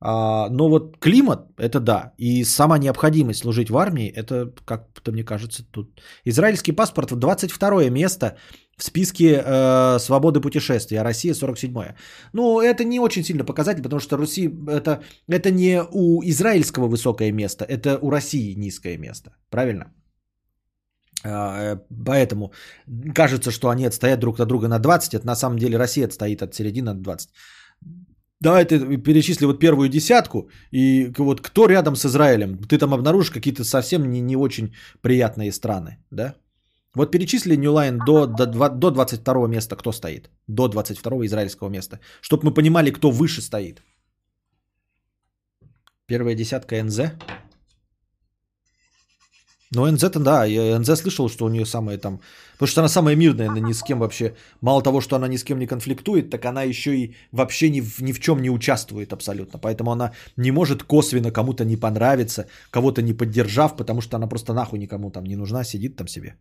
[0.05, 5.23] А, но вот климат– это да, и сама необходимость служить в армии– это, как-то мне
[5.23, 6.01] кажется, тут…
[6.25, 8.35] Израильский паспорт в 22 место
[8.77, 11.95] в списке э, свободы путешествий, а Россия 47-е.
[12.33, 17.31] Ну, это не очень сильно показатель, потому что Руси это, это не у израильского высокое
[17.31, 19.31] место, это у России низкое место.
[19.49, 19.85] Правильно?
[21.23, 22.51] А, э, Поэтому
[23.15, 26.41] кажется, что они отстоят друг от друга на 20, это на самом деле Россия отстоит
[26.41, 27.29] от середины от 20.
[28.43, 33.31] Давай ты перечисли вот первую десятку, и вот кто рядом с Израилем, ты там обнаружишь
[33.31, 36.35] какие-то совсем не, не очень приятные страны, да?
[36.95, 40.29] Вот перечисли New Line до, до, до 22 места, кто стоит.
[40.47, 41.99] До 22 израильского места.
[42.21, 43.81] Чтобы мы понимали, кто выше стоит.
[46.05, 46.99] Первая десятка НЗ.
[49.75, 52.19] Ну, НЗ-то да, я НЗ слышал, что у нее самая там...
[52.53, 54.35] Потому что она самая мирная, она ни с кем вообще...
[54.61, 57.81] Мало того, что она ни с кем не конфликтует, так она еще и вообще ни
[57.81, 59.59] в, ни в чем не участвует абсолютно.
[59.59, 64.53] Поэтому она не может косвенно кому-то не понравиться, кого-то не поддержав, потому что она просто
[64.53, 66.35] нахуй никому там не нужна, сидит там себе.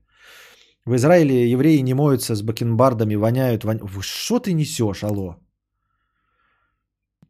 [0.85, 3.65] В Израиле евреи не моются с бакенбардами, воняют.
[3.65, 3.81] Вон...
[4.01, 5.37] Что ты несешь, алло?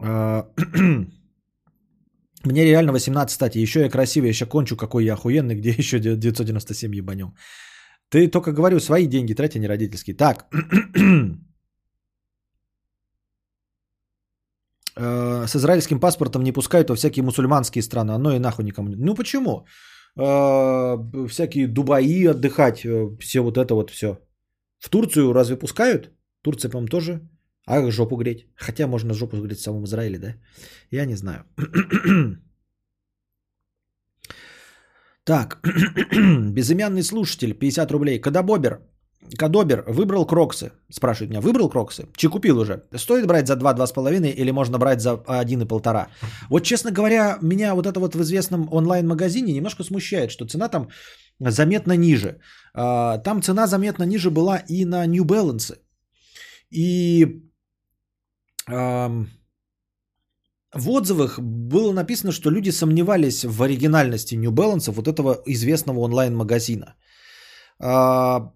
[2.44, 3.58] А, Мне реально 18, кстати.
[3.58, 7.34] Еще я красивый, еще кончу, какой я охуенный, где еще 997 ебанем.
[8.08, 10.16] Ты только говорю, свои деньги трати, не родительские.
[10.16, 10.46] Так.
[14.94, 18.12] Э, с израильским паспортом не пускают во всякие мусульманские страны.
[18.12, 18.96] Оно и нахуй никому не...
[18.96, 19.64] Ну почему?
[20.16, 20.98] Э,
[21.28, 24.18] всякие Дубаи отдыхать, э, все вот это вот все.
[24.78, 26.10] В Турцию разве пускают?
[26.42, 27.20] Турция, по-моему, тоже.
[27.66, 28.46] А жопу греть?
[28.56, 30.34] Хотя можно жопу греть в самом Израиле, да?
[30.90, 31.44] Я не знаю.
[35.24, 35.60] Так,
[36.52, 38.20] безымянный слушатель, 50 рублей.
[38.20, 38.80] Кадабобер,
[39.38, 42.06] Кадобер выбрал кроксы, спрашивает меня, выбрал кроксы?
[42.16, 42.82] Че купил уже?
[42.96, 46.06] Стоит брать за 2-2,5 или можно брать за 1,5?
[46.50, 50.88] Вот, честно говоря, меня вот это вот в известном онлайн-магазине немножко смущает, что цена там
[51.38, 52.40] заметно ниже.
[52.74, 55.76] А, там цена заметно ниже была и на New Balance.
[56.70, 57.42] И
[60.74, 66.94] в отзывах было написано, что люди сомневались в оригинальности New Balance, вот этого известного онлайн-магазина.
[67.78, 68.52] А,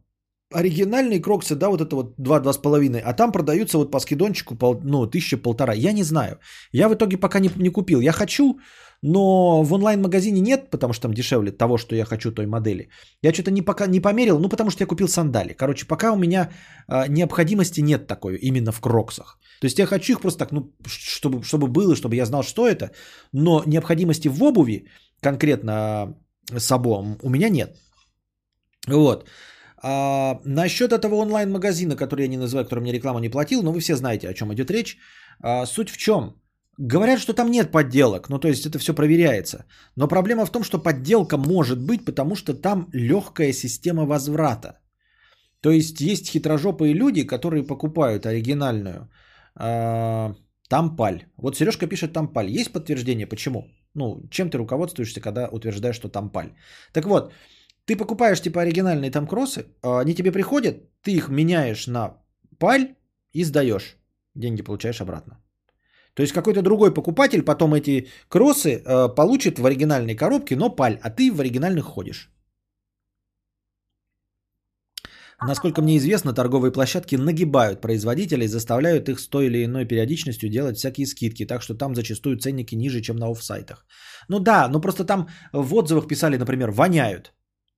[0.52, 5.06] оригинальные кроксы, да, вот это вот 2-2,5, а там продаются вот по скидончику, пол, ну,
[5.06, 5.74] тысяча полтора.
[5.74, 6.38] Я не знаю.
[6.72, 8.00] Я в итоге пока не, не купил.
[8.00, 8.58] Я хочу,
[9.06, 12.88] но в онлайн-магазине нет, потому что там дешевле того, что я хочу той модели.
[13.22, 15.52] Я что-то не, пока, не померил, ну, потому что я купил сандали.
[15.52, 16.50] Короче, пока у меня
[16.88, 19.38] а, необходимости нет такой именно в кроксах.
[19.60, 22.66] То есть я хочу их просто так, ну, чтобы, чтобы было, чтобы я знал, что
[22.66, 22.90] это,
[23.32, 24.86] но необходимости в обуви,
[25.20, 26.16] конкретно
[26.58, 27.76] с обоим, у меня нет.
[28.88, 29.28] Вот.
[29.82, 33.78] А, насчет этого онлайн-магазина, который я не называю, который мне рекламу не платил, но вы
[33.78, 34.96] все знаете, о чем идет речь.
[35.40, 36.34] А, суть в чем?
[36.78, 39.64] Говорят, что там нет подделок, ну то есть это все проверяется.
[39.96, 44.78] Но проблема в том, что подделка может быть, потому что там легкая система возврата.
[45.60, 49.08] То есть есть хитрожопые люди, которые покупают оригинальную
[49.58, 50.34] э,
[50.68, 51.24] тампаль.
[51.38, 52.50] Вот Сережка пишет тампаль.
[52.50, 53.26] Есть подтверждение?
[53.26, 53.64] Почему?
[53.94, 56.52] Ну, чем ты руководствуешься, когда утверждаешь, что тампаль?
[56.92, 57.32] Так вот,
[57.86, 62.18] ты покупаешь типа оригинальные там кроссы, а они тебе приходят, ты их меняешь на
[62.58, 62.96] паль
[63.32, 63.96] и сдаешь.
[64.34, 65.38] Деньги получаешь обратно.
[66.16, 70.98] То есть какой-то другой покупатель потом эти кроссы э, получит в оригинальной коробке, но паль,
[71.02, 72.30] а ты в оригинальных ходишь.
[75.46, 80.78] Насколько мне известно, торговые площадки нагибают производителей, заставляют их с той или иной периодичностью делать
[80.78, 83.84] всякие скидки, так что там зачастую ценники ниже, чем на офсайтах.
[84.28, 87.34] Ну да, ну просто там в отзывах писали, например, воняют.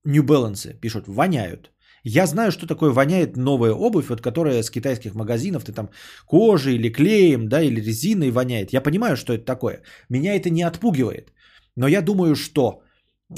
[0.07, 1.73] New Balance пишут, воняют.
[2.09, 5.91] Я знаю, что такое воняет новая обувь, вот которая с китайских магазинов, ты там
[6.27, 8.73] кожей или клеем, да, или резиной воняет.
[8.73, 9.83] Я понимаю, что это такое.
[10.09, 11.33] Меня это не отпугивает.
[11.77, 12.83] Но я думаю, что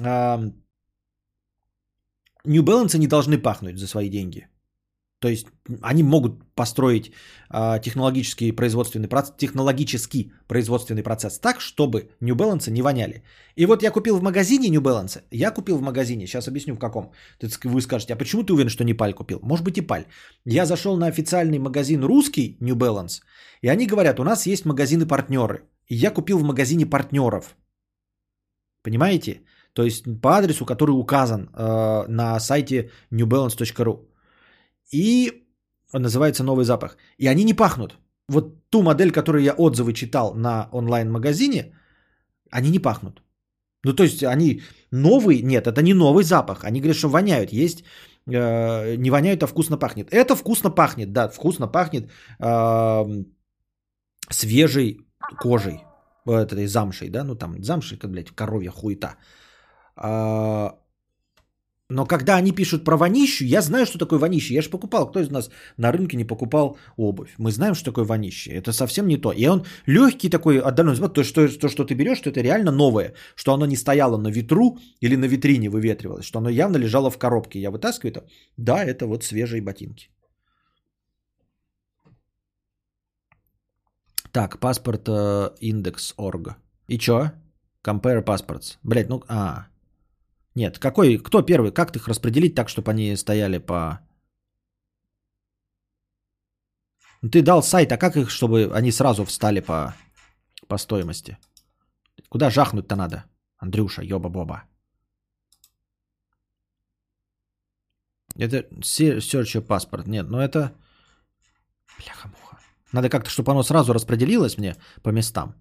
[0.01, 0.51] э,
[2.45, 4.47] New Balance не должны пахнуть за свои деньги.
[5.21, 5.47] То есть
[5.83, 7.13] они могут построить
[7.51, 13.23] э, технологический производственный процесс, технологический производственный процесс так, чтобы New Balance не воняли.
[13.55, 16.79] И вот я купил в магазине New Balance, я купил в магазине, сейчас объясню в
[16.79, 17.13] каком.
[17.65, 19.41] Вы скажете, а почему ты уверен, что не паль купил?
[19.43, 20.05] Может быть и паль.
[20.47, 23.21] Я зашел на официальный магазин русский New Balance,
[23.63, 25.65] и они говорят, у нас есть магазины-партнеры.
[25.87, 27.57] И я купил в магазине партнеров.
[28.83, 29.43] Понимаете?
[29.75, 34.10] То есть по адресу, который указан э, на сайте newbalance.ru.
[34.93, 35.47] И
[35.93, 36.97] называется новый запах.
[37.19, 37.99] И они не пахнут.
[38.29, 41.75] вот ту модель, которую я отзывы читал на онлайн-магазине,
[42.51, 43.23] они не пахнут.
[43.85, 44.63] Ну, то есть они
[44.93, 46.65] новый, нет, это не новый запах.
[46.65, 47.53] Они говорят, что воняют.
[47.53, 47.85] Есть
[48.27, 50.13] э, не воняют, а вкусно пахнет.
[50.13, 53.25] Это вкусно пахнет, да, вкусно пахнет э,
[54.31, 55.07] свежей
[55.39, 55.81] кожей,
[56.27, 59.17] этой замшей, да, ну там замшей, как, блядь, коровья хуета.
[59.97, 60.79] А,
[61.91, 64.55] но когда они пишут про вонищу, я знаю, что такое вонище.
[64.55, 65.11] Я же покупал.
[65.11, 67.35] Кто из нас на рынке не покупал обувь?
[67.39, 68.51] Мы знаем, что такое вонище.
[68.53, 69.33] Это совсем не то.
[69.33, 71.01] И он легкий такой отдаленный.
[71.01, 73.15] Вот то, что, то, что ты берешь, что это реально новое.
[73.35, 76.25] Что оно не стояло на ветру или на витрине выветривалось.
[76.25, 77.61] Что оно явно лежало в коробке.
[77.61, 78.27] Я вытаскиваю это.
[78.57, 80.09] Да, это вот свежие ботинки.
[84.33, 86.55] Так, паспорт э, индекс орг.
[86.87, 87.33] И чё?
[87.83, 88.79] Compare passports.
[88.85, 89.67] Блять, ну, а,
[90.55, 91.73] нет, какой, кто первый?
[91.73, 94.01] Как их распределить так, чтобы они стояли по...
[97.33, 99.95] Ты дал сайт, а как их, чтобы они сразу встали по,
[100.67, 101.39] по стоимости?
[102.29, 103.25] Куда жахнуть-то надо?
[103.59, 104.65] Андрюша, ёба-боба.
[108.37, 110.07] Это search паспорт.
[110.07, 110.73] Нет, ну это...
[111.99, 112.59] Бляха-муха.
[112.93, 115.55] Надо как-то, чтобы оно сразу распределилось мне по местам.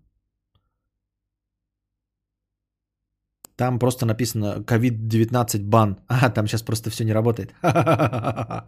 [3.60, 5.98] Там просто написано COVID-19 бан.
[6.07, 7.53] А, там сейчас просто все не работает.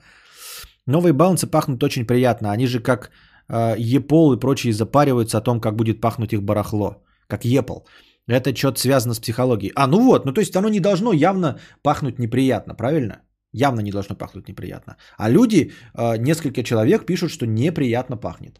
[0.87, 2.51] Новые баунсы пахнут очень приятно.
[2.51, 3.09] Они же как
[3.49, 6.95] э, Епол и прочие запариваются о том, как будет пахнуть их барахло.
[7.27, 7.87] Как Епол.
[8.27, 9.71] Это что-то связано с психологией.
[9.75, 13.21] А, ну вот, ну то есть оно не должно явно пахнуть неприятно, правильно?
[13.53, 14.97] Явно не должно пахнуть неприятно.
[15.17, 18.59] А люди, э, несколько человек пишут, что неприятно пахнет.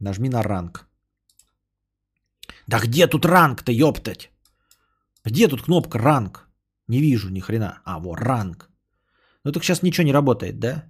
[0.00, 0.88] Нажми на ранг.
[2.66, 4.31] Да где тут ранг-то, ёптать?
[5.24, 6.48] Где тут кнопка ранг?
[6.88, 7.80] Не вижу ни хрена.
[7.84, 8.68] А, вот ранг.
[9.44, 10.84] Ну так сейчас ничего не работает, да?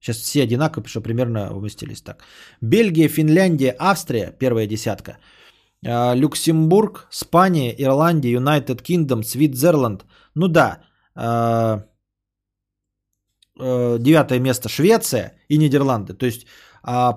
[0.00, 2.22] Сейчас все одинаково, потому что примерно уместились так.
[2.60, 5.18] Бельгия, Финляндия, Австрия, первая десятка.
[5.84, 10.04] А, Люксембург, Испания, Ирландия, Юнайтед Кингдом, Свитзерланд.
[10.34, 10.82] Ну да.
[11.14, 11.84] А,
[13.58, 16.14] а, девятое место Швеция и Нидерланды.
[16.14, 16.46] То есть,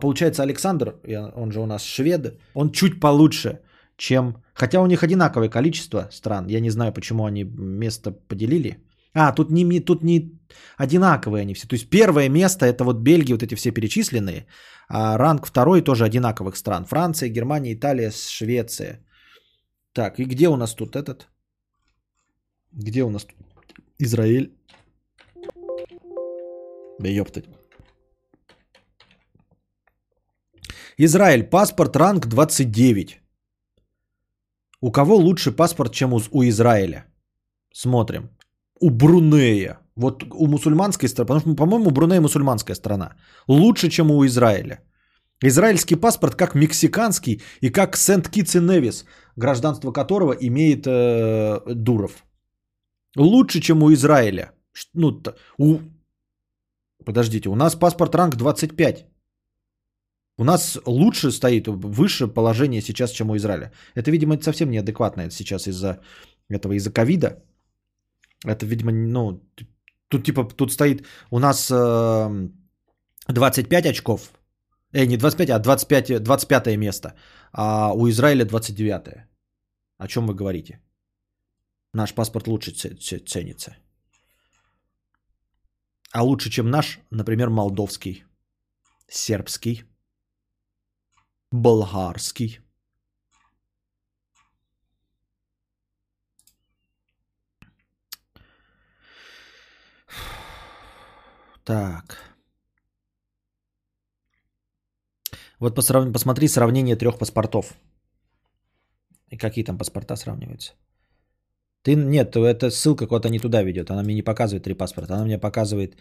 [0.02, 0.96] получается, Александр,
[1.36, 3.60] он же у нас швед, он чуть получше
[4.00, 4.42] чем...
[4.54, 6.48] Хотя у них одинаковое количество стран.
[6.48, 8.78] Я не знаю, почему они место поделили.
[9.14, 10.40] А, тут не, тут не
[10.78, 11.68] одинаковые они все.
[11.68, 14.46] То есть первое место это вот Бельгия, вот эти все перечисленные.
[14.88, 16.86] А ранг второй тоже одинаковых стран.
[16.86, 19.06] Франция, Германия, Италия, Швеция.
[19.94, 21.28] Так, и где у нас тут этот?
[22.72, 23.36] Где у нас тут?
[24.00, 24.52] Израиль.
[27.00, 27.46] Да ёптать.
[30.98, 33.19] Израиль, паспорт ранг 29.
[34.82, 37.06] У кого лучше паспорт, чем у, у Израиля?
[37.74, 38.30] Смотрим.
[38.82, 39.80] У Брунея.
[39.96, 43.16] Вот у мусульманской страны, потому что, по-моему, Бруней мусульманская страна.
[43.48, 44.80] Лучше, чем у Израиля.
[45.42, 49.06] Израильский паспорт как мексиканский и как Сент-Китс и Невис,
[49.38, 52.24] гражданство которого имеет э, Дуров.
[53.18, 54.52] Лучше, чем у Израиля.
[54.94, 55.22] Ну,
[55.58, 55.80] у...
[57.06, 59.06] Подождите, у нас паспорт ранг 25.
[60.40, 63.72] У нас лучше стоит, выше положение сейчас, чем у Израиля.
[63.96, 66.00] Это, видимо, это совсем неадекватно сейчас из-за
[66.50, 67.44] этого, из-за ковида.
[68.48, 69.42] Это, видимо, ну,
[70.08, 72.50] тут типа, тут стоит у нас э,
[73.28, 74.32] 25 очков.
[74.94, 77.14] Э, не 25, а 25, 25 место.
[77.52, 79.26] А у Израиля 29.
[79.98, 80.80] О чем вы говорите?
[81.94, 82.72] Наш паспорт лучше
[83.26, 83.76] ценится.
[86.14, 88.24] А лучше, чем наш, например, молдовский,
[89.10, 89.84] сербский,
[91.52, 92.60] болгарский.
[101.64, 102.18] Так.
[105.60, 106.12] Вот посрав...
[106.12, 107.74] посмотри сравнение трех паспортов.
[109.32, 110.74] И какие там паспорта сравниваются.
[111.84, 113.92] Ты нет, эта ссылка куда-то не туда ведет.
[113.92, 115.14] Она мне не показывает три паспорта.
[115.14, 115.96] Она мне показывает...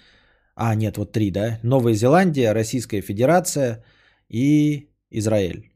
[0.55, 1.61] А, нет, вот три, да?
[1.62, 3.85] Новая Зеландия, Российская Федерация
[4.29, 5.70] и Израиль.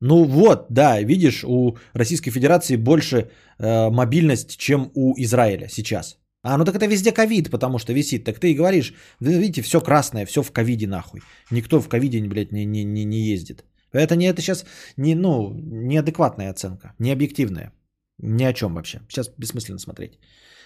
[0.00, 6.18] Ну вот, да, видишь, у Российской Федерации больше э, мобильность, чем у Израиля сейчас.
[6.42, 8.24] А, ну так это везде ковид, потому что висит.
[8.24, 11.20] Так ты и говоришь, видите, все красное, все в ковиде нахуй.
[11.50, 13.64] Никто в ковиде, блядь, не, не, не, не ездит.
[13.92, 14.64] Это не это сейчас
[14.96, 17.72] не, ну, неадекватная оценка, не объективная.
[18.18, 19.00] Ни о чем вообще.
[19.08, 20.18] Сейчас бессмысленно смотреть.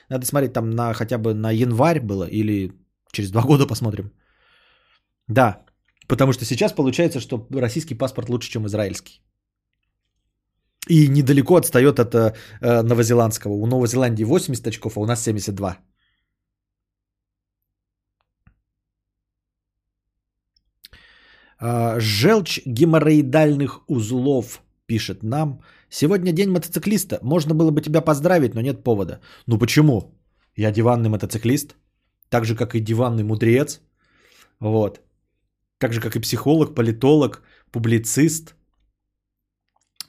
[0.09, 2.73] Надо смотреть там на хотя бы на январь было или
[3.13, 4.13] через два года посмотрим.
[5.29, 5.65] Да,
[6.13, 9.23] Потому что сейчас получается, что российский паспорт лучше, чем израильский.
[10.91, 13.53] И недалеко отстает от э, новозеландского.
[13.55, 15.79] У Новой Зеландии 80 очков, а у нас 72.
[21.61, 25.63] А, Желчь геморроидальных узлов пишет нам.
[25.89, 27.21] Сегодня день мотоциклиста.
[27.23, 29.21] Можно было бы тебя поздравить, но нет повода.
[29.47, 30.03] Ну почему?
[30.57, 31.75] Я диванный мотоциклист.
[32.29, 33.81] Так же, как и диванный мудрец.
[34.61, 35.01] Вот.
[35.83, 37.43] Так же, как и психолог, политолог,
[37.73, 38.55] публицист,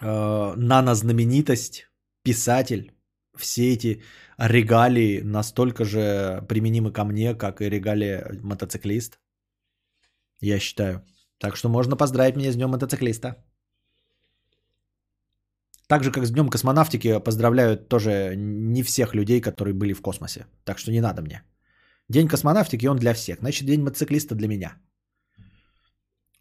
[0.01, 1.87] э, нанознаменитость,
[2.23, 2.91] писатель.
[3.35, 4.03] Все эти
[4.37, 9.19] регалии настолько же применимы ко мне, как и регалии мотоциклист.
[10.41, 11.01] Я считаю.
[11.39, 13.35] Так что можно поздравить меня с днем мотоциклиста.
[15.87, 20.45] Так же, как с днем космонавтики поздравляют тоже не всех людей, которые были в космосе.
[20.65, 21.41] Так что не надо мне.
[22.09, 23.39] День космонавтики, он для всех.
[23.39, 24.77] Значит, день мотоциклиста для меня.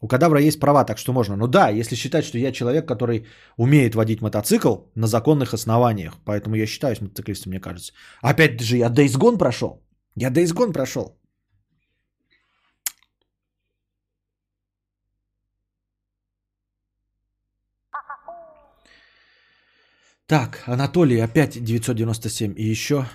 [0.03, 1.37] У кадавра есть права, так что можно.
[1.37, 3.25] Ну да, если считать, что я человек, который
[3.57, 6.15] умеет водить мотоцикл на законных основаниях.
[6.25, 7.93] Поэтому я считаюсь мотоциклистом, мне кажется.
[8.21, 9.81] Опять же, я Days Gone прошел.
[10.17, 11.17] Я Days Gone прошел.
[20.27, 22.53] Так, Анатолий, опять 997.
[22.57, 23.05] И еще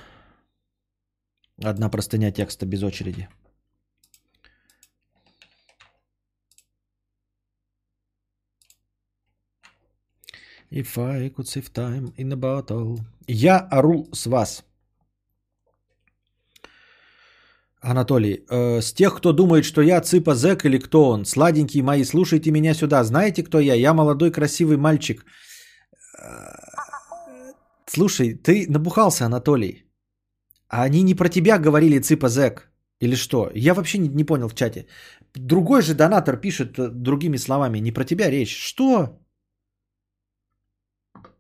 [1.62, 3.28] одна простыня текста без очереди.
[10.70, 12.98] If I could save time in a bottle.
[13.26, 14.64] Я ору с вас.
[17.80, 22.04] Анатолий, э, с тех, кто думает, что я цыпа зэк или кто он, сладенькие мои,
[22.04, 23.04] слушайте меня сюда.
[23.04, 23.74] Знаете, кто я?
[23.74, 25.24] Я молодой красивый мальчик.
[26.18, 26.68] Э,
[27.90, 29.84] Слушай, ты набухался, Анатолий.
[30.68, 32.70] А они не про тебя говорили цыпа зэк.
[33.00, 33.50] Или что?
[33.54, 34.86] Я вообще не, не понял в чате.
[35.34, 37.78] Другой же донатор пишет э, другими словами.
[37.80, 38.56] Не про тебя речь.
[38.56, 39.18] Что?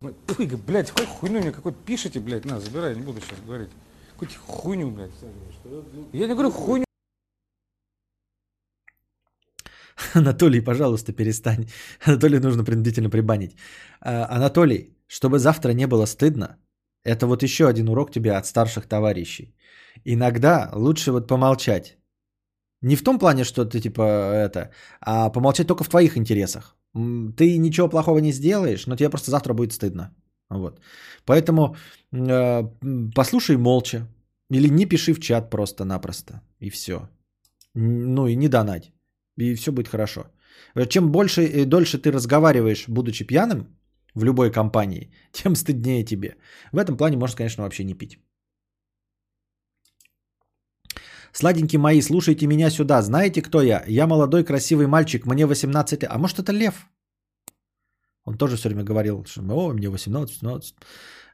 [0.00, 0.14] Фу,
[0.66, 3.70] блядь, хоть хуйню мне какой-то пишите, блядь, на, забирай, не буду сейчас говорить.
[4.12, 5.10] Какую-то хуйню, блядь.
[6.12, 6.84] Я не говорю хуйню.
[10.14, 11.66] Анатолий, пожалуйста, перестань.
[12.06, 13.56] Анатолий нужно принудительно прибанить.
[14.00, 16.58] А, Анатолий, чтобы завтра не было стыдно,
[17.04, 19.54] это вот еще один урок тебе от старших товарищей.
[20.04, 21.98] Иногда лучше вот помолчать.
[22.82, 24.70] Не в том плане, что ты типа это,
[25.00, 26.77] а помолчать только в твоих интересах.
[26.94, 30.14] Ты ничего плохого не сделаешь, но тебе просто завтра будет стыдно.
[30.50, 30.80] Вот.
[31.24, 31.76] Поэтому
[32.12, 32.62] э,
[33.14, 34.06] послушай молча.
[34.50, 36.40] Или не пиши в чат просто-напросто.
[36.60, 37.08] И все.
[37.74, 38.92] Ну и не донать.
[39.36, 40.24] И все будет хорошо.
[40.88, 43.66] Чем больше и дольше ты разговариваешь, будучи пьяным,
[44.14, 46.36] в любой компании, тем стыднее тебе.
[46.72, 48.18] В этом плане можно, конечно, вообще не пить.
[51.38, 53.00] Сладенькие мои, слушайте меня сюда.
[53.00, 53.84] Знаете, кто я?
[53.86, 56.10] Я молодой красивый мальчик, мне 18 лет.
[56.10, 56.88] А может, это Лев?
[58.24, 60.74] Он тоже все время говорил, что о, мне 18, 18.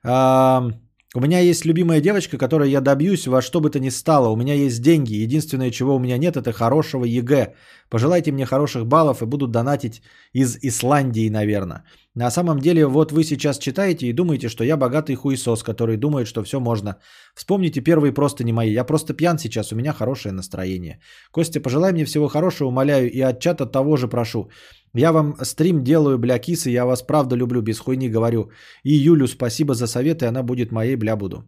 [0.03, 0.69] А,
[1.15, 4.29] у меня есть любимая девочка, которой я добьюсь во что бы то ни стало.
[4.29, 5.15] У меня есть деньги.
[5.15, 7.55] Единственное, чего у меня нет, это хорошего ЕГЭ.
[7.89, 11.85] Пожелайте мне хороших баллов и буду донатить из Исландии, наверное.
[12.17, 16.27] На самом деле, вот вы сейчас читаете и думаете, что я богатый хуесос, который думает,
[16.27, 16.97] что все можно.
[17.35, 18.73] Вспомните первые просто не мои.
[18.73, 21.01] Я просто пьян сейчас, у меня хорошее настроение.
[21.31, 24.51] Костя, пожелай мне всего хорошего, умоляю, и от чата того же прошу.
[24.95, 28.51] Я вам стрим делаю, бля, кисы, я вас правда люблю, без хуйни говорю.
[28.85, 31.45] И Юлю спасибо за советы, она будет моей, бля, буду.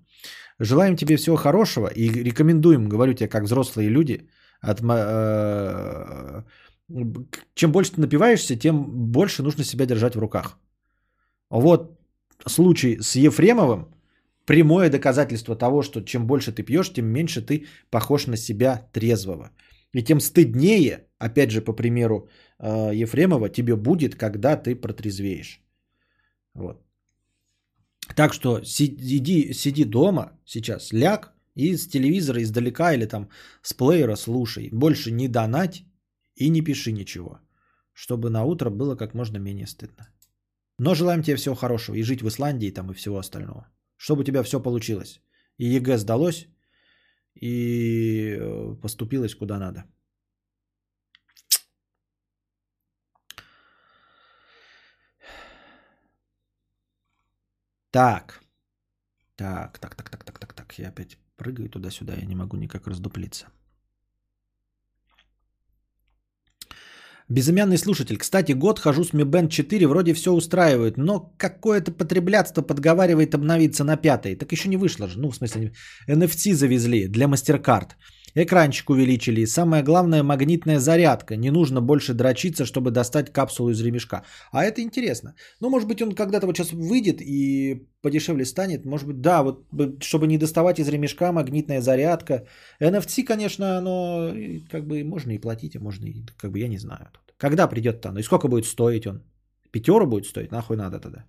[0.58, 4.28] Желаем тебе всего хорошего и рекомендуем, говорю тебе, как взрослые люди,
[4.60, 6.42] от, э,
[7.54, 10.58] чем больше ты напиваешься, тем больше нужно себя держать в руках.
[11.50, 12.00] Вот
[12.46, 13.88] случай с Ефремовым
[14.44, 19.50] прямое доказательство того, что чем больше ты пьешь, тем меньше ты похож на себя трезвого.
[19.92, 22.28] И тем стыднее, опять же, по примеру
[22.58, 25.60] э, Ефремова, тебе будет, когда ты протрезвеешь.
[26.54, 26.82] Вот.
[28.14, 33.28] Так что сиди, сиди дома сейчас, ляг и с телевизора издалека или там
[33.62, 34.68] с плеера слушай.
[34.72, 35.84] Больше не донать
[36.36, 37.40] и не пиши ничего,
[37.92, 40.08] чтобы на утро было как можно менее стыдно.
[40.78, 43.66] Но желаем тебе всего хорошего и жить в Исландии там и всего остального.
[43.96, 45.20] Чтобы у тебя все получилось.
[45.58, 46.48] И ЕГЭ сдалось,
[47.34, 49.84] и э, поступилось куда надо.
[57.96, 58.40] Так.
[59.36, 60.78] Так, так, так, так, так, так, так.
[60.78, 63.46] Я опять прыгаю туда-сюда, я не могу никак раздуплиться.
[67.30, 68.18] Безымянный слушатель.
[68.18, 73.84] Кстати, год хожу с Mi Band 4, вроде все устраивает, но какое-то потреблятство подговаривает обновиться
[73.84, 74.36] на пятый.
[74.36, 75.18] Так еще не вышло же.
[75.18, 75.72] Ну, в смысле,
[76.08, 77.92] NFC завезли для MasterCard.
[78.38, 79.40] Экранчик увеличили.
[79.40, 81.36] И самое главное, магнитная зарядка.
[81.36, 84.24] Не нужно больше дрочиться, чтобы достать капсулу из ремешка.
[84.52, 85.34] А это интересно.
[85.60, 88.84] Ну, может быть, он когда-то вот сейчас выйдет и подешевле станет.
[88.84, 89.64] Может быть, да, вот
[90.02, 92.46] чтобы не доставать из ремешка магнитная зарядка.
[92.82, 94.30] NFC, конечно, оно
[94.70, 97.08] как бы можно и платить, а можно и, как бы, я не знаю.
[97.38, 98.18] Когда придет-то оно?
[98.18, 99.22] И сколько будет стоить он?
[99.70, 100.52] Пятеру будет стоить?
[100.52, 101.24] Нахуй надо тогда?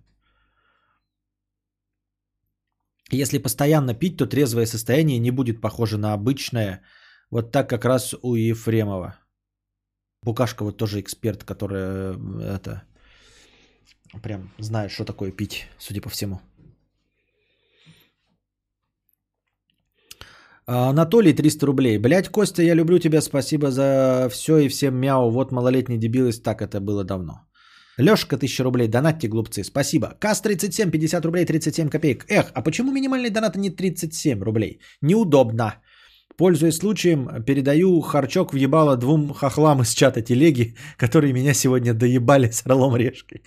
[3.10, 6.82] Если постоянно пить, то трезвое состояние не будет похоже на обычное.
[7.30, 9.18] Вот так как раз у Ефремова.
[10.22, 12.82] Букашка вот тоже эксперт, который э, это
[14.22, 16.40] прям знает, что такое пить, судя по всему.
[20.66, 21.98] Анатолий, 300 рублей.
[21.98, 25.30] Блять, Костя, я люблю тебя, спасибо за все и всем мяу.
[25.30, 27.48] Вот малолетний дебилость, так это было давно.
[27.98, 30.14] Лешка, 1000 рублей, донатьте, глупцы, спасибо.
[30.20, 32.24] Кас 37, 50 рублей, 37 копеек.
[32.28, 34.80] Эх, а почему минимальный донат а не 37 рублей?
[35.00, 35.80] Неудобно.
[36.38, 42.48] Пользуясь случаем, передаю харчок в ебало двум хохлам из чата телеги, которые меня сегодня доебали
[42.50, 43.42] с орлом решкой.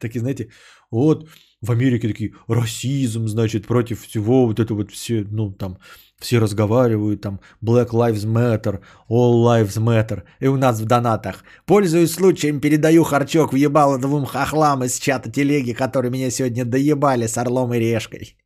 [0.00, 0.48] Такие, знаете,
[0.90, 1.28] вот
[1.60, 5.76] в Америке такие, расизм, значит, против всего, вот это вот все, ну, там,
[6.18, 11.44] все разговаривают, там, Black Lives Matter, All Lives Matter, и у нас в донатах.
[11.66, 17.26] Пользуясь случаем, передаю харчок в ебало двум хохлам из чата телеги, которые меня сегодня доебали
[17.26, 18.36] с орлом и решкой.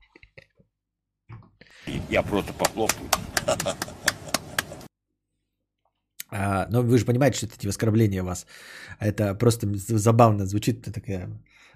[2.11, 3.11] Я просто похлопаю.
[6.31, 8.47] А, но вы же понимаете, что эти оскорбления у вас.
[9.01, 11.29] Это просто забавно звучит такая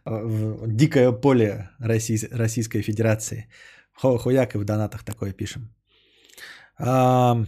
[0.05, 3.49] а, дикое поле Россий, Российской Федерации.
[3.95, 5.75] Хо, хуяк и в донатах такое пишем.
[6.79, 7.45] А,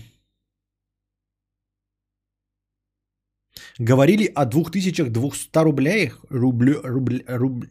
[3.78, 7.68] говорили о 2200 рублях, рублю, рубль, рубль,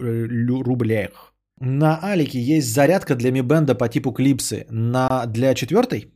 [0.00, 0.26] э,
[0.62, 1.33] рублях.
[1.60, 4.66] На Алике есть зарядка для Band по типу клипсы.
[4.70, 6.14] На, для четвертой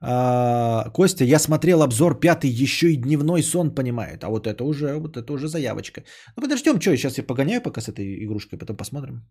[0.00, 4.24] а, Костя, я смотрел обзор пятый, еще и дневной сон понимает.
[4.24, 6.04] А вот это уже, вот это уже заявочка.
[6.36, 9.22] Ну подождем, что, сейчас я погоняю пока с этой игрушкой, потом посмотрим.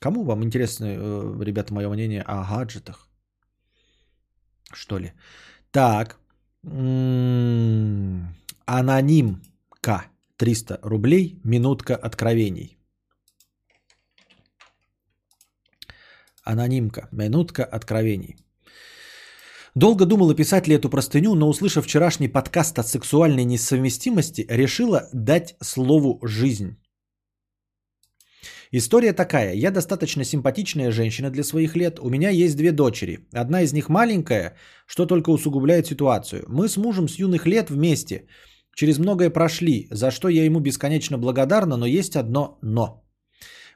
[0.00, 3.08] Кому вам интересно, э, ребята, мое мнение о гаджетах?
[4.72, 5.12] Что ли?
[5.70, 6.18] Так.
[6.64, 8.34] М-м-м.
[8.64, 10.09] Анонимка.
[10.40, 11.38] 300 рублей.
[11.44, 12.78] Минутка откровений.
[16.44, 17.08] Анонимка.
[17.12, 18.36] Минутка откровений.
[19.74, 25.56] Долго думала, писать ли эту простыню, но услышав вчерашний подкаст о сексуальной несовместимости, решила дать
[25.62, 26.78] слову «жизнь».
[28.72, 29.52] История такая.
[29.52, 31.98] Я достаточно симпатичная женщина для своих лет.
[32.00, 33.18] У меня есть две дочери.
[33.34, 34.56] Одна из них маленькая,
[34.86, 36.44] что только усугубляет ситуацию.
[36.48, 38.26] Мы с мужем с юных лет вместе.
[38.80, 43.04] Через многое прошли, за что я ему бесконечно благодарна, но есть одно «но».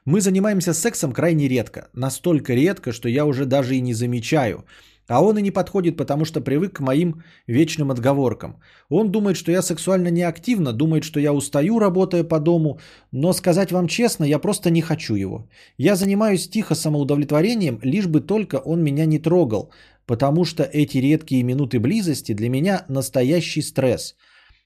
[0.03, 1.89] Мы занимаемся сексом крайне редко.
[1.93, 4.65] Настолько редко, что я уже даже и не замечаю–
[5.07, 8.55] а он и не подходит, потому что привык к моим вечным отговоркам.
[8.89, 12.79] Он думает, что я сексуально неактивна, думает, что я устаю, работая по дому,
[13.11, 15.47] но сказать вам честно, я просто не хочу его.
[15.77, 19.71] Я занимаюсь тихо самоудовлетворением, лишь бы только он меня не трогал,
[20.07, 24.15] потому что эти редкие минуты близости для меня настоящий стресс.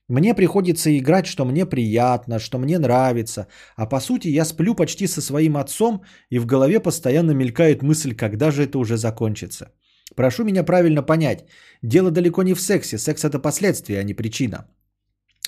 [0.10, 5.08] Мне приходится играть, что мне приятно, что мне нравится, а по сути я сплю почти
[5.08, 9.72] со своим отцом, и в голове постоянно мелькает мысль, когда же это уже закончится.
[10.16, 11.46] Прошу меня правильно понять.
[11.84, 12.98] Дело далеко не в сексе.
[12.98, 14.66] Секс это последствие, а не причина.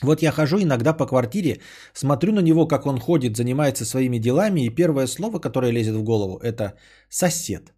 [0.04, 1.60] Вот я хожу иногда по квартире,
[1.94, 6.04] смотрю на него, как он ходит, занимается своими делами, и первое слово, которое лезет в
[6.04, 6.74] голову, это
[7.10, 7.74] сосед.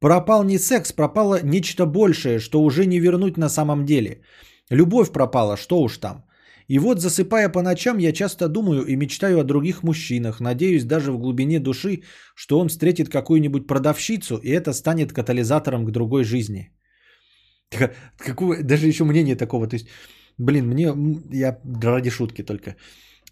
[0.00, 4.22] Пропал не секс, пропало нечто большее, что уже не вернуть на самом деле.
[4.70, 6.24] Любовь пропала, что уж там.
[6.68, 11.12] И вот засыпая по ночам, я часто думаю и мечтаю о других мужчинах, надеюсь даже
[11.12, 12.02] в глубине души,
[12.34, 16.70] что он встретит какую-нибудь продавщицу, и это станет катализатором к другой жизни.
[18.16, 19.88] Какое, даже еще мнение такого, то есть,
[20.38, 20.92] блин, мне,
[21.32, 22.76] я ради шутки только,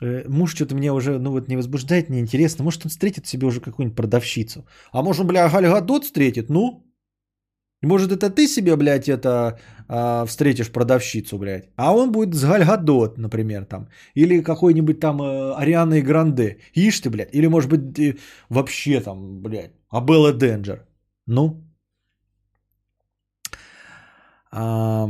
[0.00, 3.46] э, муж что-то мне уже, ну вот не возбуждает, не интересно, может он встретит себе
[3.46, 6.91] уже какую-нибудь продавщицу, а может он, бля, Гальгадот встретит, ну,
[7.86, 13.18] может, это ты себе, блядь, это э, встретишь продавщицу, блядь, а он будет с Гальгадот,
[13.18, 16.58] например, там, или какой-нибудь там э, Ариана и Гранде.
[16.74, 18.18] Ишь ты, блядь, или, может быть, ты
[18.48, 20.86] вообще там, блядь, Абелла Денджер.
[21.26, 21.64] Ну?
[24.52, 25.08] А,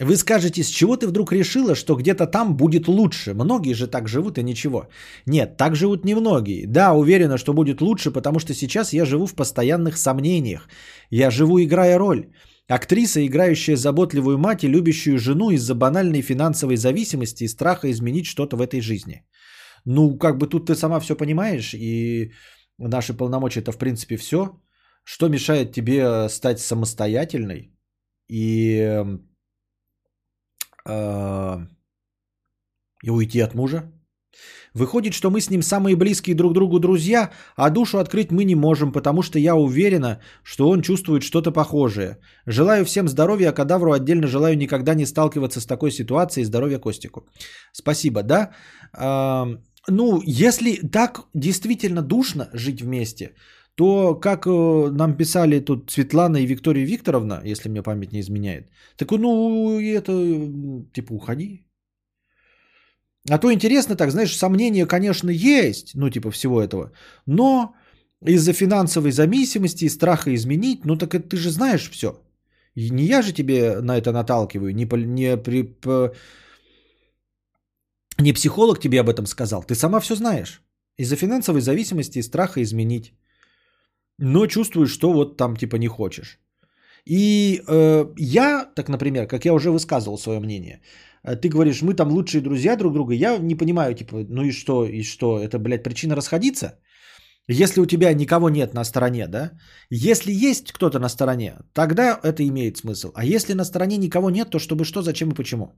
[0.00, 3.32] вы скажете, с чего ты вдруг решила, что где-то там будет лучше?
[3.34, 4.88] Многие же так живут и ничего.
[5.26, 6.66] Нет, так живут немногие.
[6.66, 10.68] Да, уверена, что будет лучше, потому что сейчас я живу в постоянных сомнениях.
[11.10, 12.26] Я живу, играя роль.
[12.68, 18.56] Актриса, играющая заботливую мать и любящую жену из-за банальной финансовой зависимости и страха изменить что-то
[18.56, 19.24] в этой жизни.
[19.86, 22.32] Ну, как бы тут ты сама все понимаешь, и
[22.78, 24.60] наши полномочия это в принципе все.
[25.04, 27.72] Что мешает тебе стать самостоятельной
[28.28, 29.18] и э,
[33.02, 33.92] и уйти от мужа.
[34.74, 38.54] Выходит, что мы с ним самые близкие друг другу друзья, а душу открыть мы не
[38.54, 42.18] можем, потому что я уверена, что он чувствует что-то похожее.
[42.46, 46.44] Желаю всем здоровья, а кадавру отдельно желаю никогда не сталкиваться с такой ситуацией.
[46.44, 47.20] Здоровья Костику.
[47.72, 48.50] Спасибо, да?
[48.92, 49.46] А,
[49.88, 53.34] ну, если так действительно душно жить вместе,
[53.76, 58.70] то, как э, нам писали тут Светлана и Виктория Викторовна, если мне память не изменяет,
[58.96, 60.12] так ну, это,
[60.92, 61.66] типа, уходи.
[63.30, 66.92] А то интересно так, знаешь, сомнения, конечно, есть, ну, типа, всего этого,
[67.26, 67.74] но
[68.24, 72.22] из-за финансовой зависимости и страха изменить, ну, так это ты же знаешь все.
[72.76, 75.76] Не я же тебе на это наталкиваю, не, не, при,
[78.18, 80.62] не психолог тебе об этом сказал, ты сама все знаешь.
[80.98, 83.12] Из-за финансовой зависимости и страха изменить.
[84.18, 86.38] Но чувствуешь, что вот там типа не хочешь.
[87.04, 90.80] И э, я, так, например, как я уже высказывал свое мнение,
[91.22, 94.52] э, ты говоришь, мы там лучшие друзья друг друга, я не понимаю, типа, ну и
[94.52, 96.78] что, и что, это, блядь, причина расходиться?
[97.48, 99.52] Если у тебя никого нет на стороне, да?
[99.88, 103.12] Если есть кто-то на стороне, тогда это имеет смысл.
[103.14, 105.72] А если на стороне никого нет, то чтобы что, зачем и почему?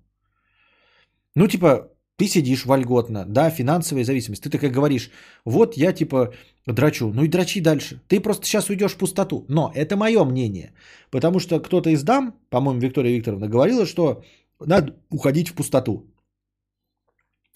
[1.34, 4.42] Ну, типа, ты сидишь вольготно, да, финансовая зависимость.
[4.42, 5.10] Ты такая говоришь,
[5.44, 6.34] вот я типа
[6.66, 8.00] драчу, ну и драчи дальше.
[8.08, 9.44] Ты просто сейчас уйдешь в пустоту.
[9.48, 10.72] Но это мое мнение.
[11.10, 14.24] Потому что кто-то из дам, по-моему, Виктория Викторовна говорила, что
[14.58, 16.12] надо уходить в пустоту.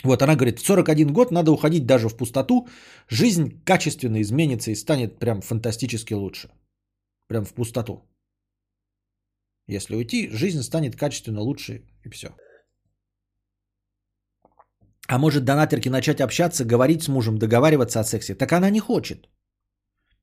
[0.05, 2.68] Вот она говорит, в 41 год надо уходить даже в пустоту.
[3.09, 6.48] Жизнь качественно изменится и станет прям фантастически лучше.
[7.26, 8.02] Прям в пустоту.
[9.66, 12.28] Если уйти, жизнь станет качественно лучше и все.
[15.08, 18.34] А может донатерки начать общаться, говорить с мужем, договариваться о сексе?
[18.34, 19.28] Так она не хочет.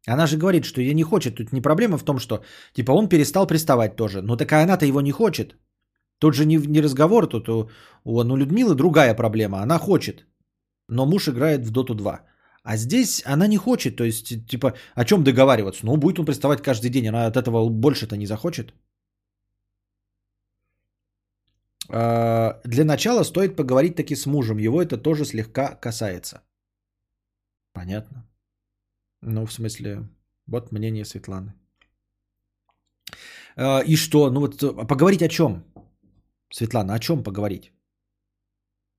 [0.07, 1.35] Она же говорит, что ее не хочет.
[1.35, 2.43] Тут не проблема в том, что
[2.73, 4.22] типа он перестал приставать тоже.
[4.22, 5.56] Но такая она-то его не хочет.
[6.19, 7.69] Тут же не, не разговор, тут у,
[8.03, 9.61] у ну, Людмилы другая проблема.
[9.61, 10.26] Она хочет,
[10.89, 12.19] но муж играет в Доту 2.
[12.64, 13.95] А здесь она не хочет.
[13.95, 15.85] То есть, типа, о чем договариваться?
[15.85, 18.73] Ну, будет он приставать каждый день, она от этого больше-то не захочет.
[21.78, 24.57] А, Для начала стоит поговорить таки с мужем.
[24.57, 26.41] Его это тоже слегка касается.
[27.74, 28.28] Понятно.
[29.22, 30.07] Ну, в смысле,
[30.48, 31.53] вот мнение Светланы.
[33.56, 34.30] А, И что?
[34.30, 35.64] Ну вот а поговорить о чем?
[36.52, 37.72] Светлана, о чем поговорить?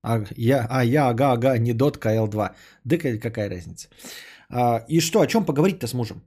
[0.02, 2.54] А я, а я, ага, ага, не дотка L2.
[2.84, 3.88] Да ка- какая разница?
[4.48, 6.22] А, и что, о чем поговорить-то с мужем?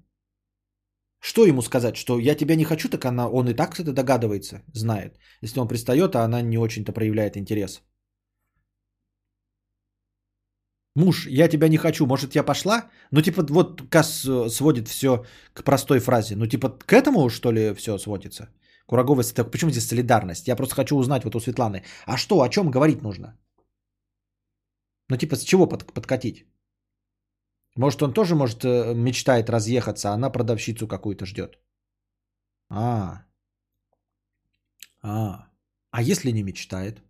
[1.26, 1.96] Что ему сказать?
[1.96, 5.18] Что я тебя не хочу, так она, он и так это догадывается, знает.
[5.42, 7.82] Если он пристает, а она не очень-то проявляет интерес.
[10.96, 12.90] Муж, я тебя не хочу, может, я пошла?
[13.12, 15.24] Ну, типа, вот Кас э, сводит все
[15.54, 16.36] к простой фразе.
[16.36, 18.50] Ну, типа, к этому, что ли, все сводится?
[18.86, 20.48] Кураговая, так почему здесь солидарность?
[20.48, 21.84] Я просто хочу узнать вот у Светланы.
[22.06, 23.40] А что, о чем говорить нужно?
[25.10, 26.46] Ну, типа, с чего под, подкатить?
[27.76, 31.58] Может, он тоже, может, э, мечтает разъехаться, а она продавщицу какую-то ждет.
[32.70, 33.24] А.
[35.02, 35.48] А.
[35.92, 37.02] А если не мечтает?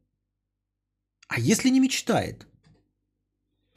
[1.28, 2.48] А если не мечтает?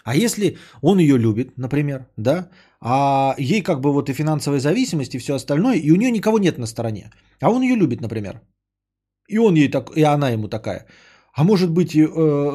[0.04, 2.48] А если он ее любит, например, да,
[2.80, 6.38] а ей как бы вот и финансовая зависимость и все остальное, и у нее никого
[6.38, 7.10] нет на стороне,
[7.40, 8.40] а он ее любит, например,
[9.28, 10.86] и он ей так, и она ему такая,
[11.34, 12.06] а может быть э,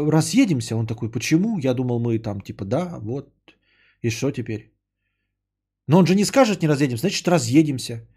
[0.09, 0.75] разъедемся?
[0.75, 1.59] Он такой, почему?
[1.59, 3.29] Я думал, мы там типа, да, вот,
[4.01, 4.73] и что теперь?
[5.87, 8.07] Но он же не скажет, не разъедемся, значит, разъедемся.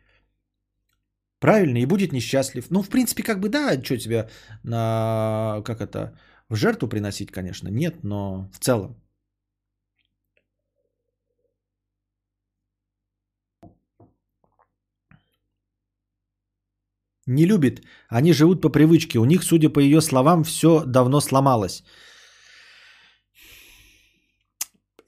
[1.41, 2.71] Правильно, и будет несчастлив.
[2.71, 4.29] Ну, в принципе, как бы да, что тебя
[4.63, 6.17] на, как это,
[6.49, 8.97] в жертву приносить, конечно, нет, но в целом.
[17.27, 17.83] Не любит.
[18.09, 19.19] Они живут по привычке.
[19.19, 21.83] У них, судя по ее словам, все давно сломалось.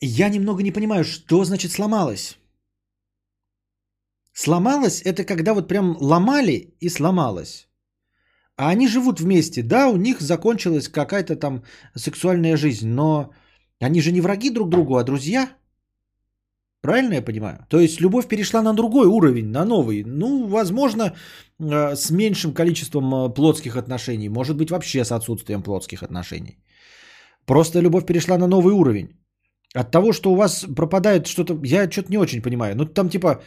[0.01, 2.39] Я немного не понимаю, что значит сломалось.
[4.33, 7.69] Сломалось это когда вот прям ломали и сломалось.
[8.57, 9.63] А они живут вместе.
[9.63, 11.63] Да, у них закончилась какая-то там
[11.95, 13.31] сексуальная жизнь, но
[13.81, 15.51] они же не враги друг другу, а друзья.
[16.83, 17.67] Правильно я понимаю?
[17.69, 20.05] То есть любовь перешла на другой уровень, на новый.
[20.05, 21.15] Ну, возможно,
[21.59, 24.29] э, с меньшим количеством э, плотских отношений.
[24.29, 26.59] Может быть, вообще с отсутствием плотских отношений.
[27.47, 29.09] Просто любовь перешла на новый уровень.
[29.77, 32.75] От того, что у вас пропадает что-то, я что-то не очень понимаю.
[32.77, 33.43] Ну, там типа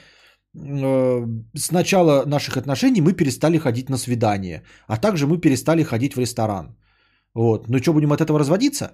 [0.54, 1.28] э,
[1.58, 6.20] с начала наших отношений мы перестали ходить на свидание, а также мы перестали ходить в
[6.20, 6.78] ресторан.
[7.34, 7.68] Вот.
[7.70, 8.92] Ну, что, будем от этого разводиться?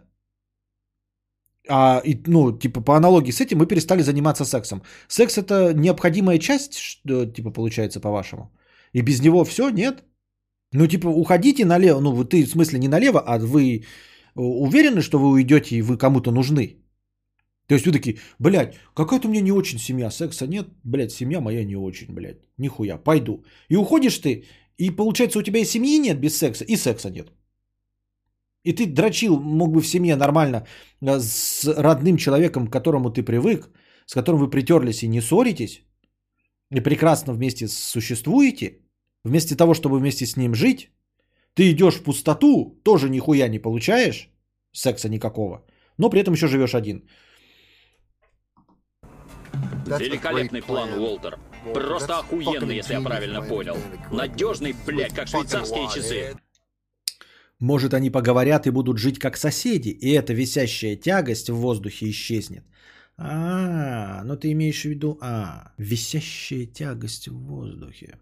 [1.67, 4.81] А, и, ну, типа, по аналогии с этим мы перестали заниматься сексом.
[5.07, 8.51] Секс это необходимая часть, что, типа, получается, по-вашему.
[8.93, 10.03] И без него все, нет?
[10.73, 13.83] Ну, типа, уходите налево, ну, вы- ты, в смысле, не налево, а вы
[14.35, 16.84] уверены, что вы уйдете и вы кому-то нужны?
[17.67, 21.41] То есть вы такие, блядь, какая-то у меня не очень семья, секса нет, блядь, семья
[21.41, 23.43] моя не очень, блядь, нихуя, пойду.
[23.69, 24.45] И уходишь ты,
[24.77, 27.31] и получается у тебя и семьи нет без секса, и секса нет.
[28.63, 30.65] И ты дрочил, мог бы в семье нормально
[31.01, 33.69] э, с родным человеком, к которому ты привык,
[34.05, 35.83] с которым вы притерлись и не ссоритесь,
[36.71, 38.79] и прекрасно вместе существуете,
[39.23, 40.91] вместо того, чтобы вместе с ним жить,
[41.53, 44.29] ты идешь в пустоту, тоже нихуя не получаешь,
[44.71, 45.65] секса никакого,
[45.97, 47.07] но при этом еще живешь один.
[49.87, 51.39] Великолепный план, Уолтер.
[51.73, 53.77] Просто охуенный, если я правильно понял.
[54.11, 56.35] Надежный, блядь, как швейцарские часы.
[57.59, 62.63] Может, они поговорят и будут жить как соседи, и эта висящая тягость в воздухе исчезнет.
[63.17, 68.19] А, ну ты имеешь в виду, а, висящая тягость в воздухе.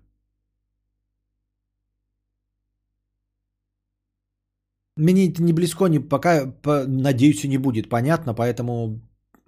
[4.95, 9.01] Мне это не близко, не пока, по, надеюсь, и не будет понятно, поэтому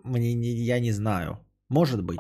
[0.04, 1.44] мне не, я не знаю.
[1.70, 2.20] Может быть.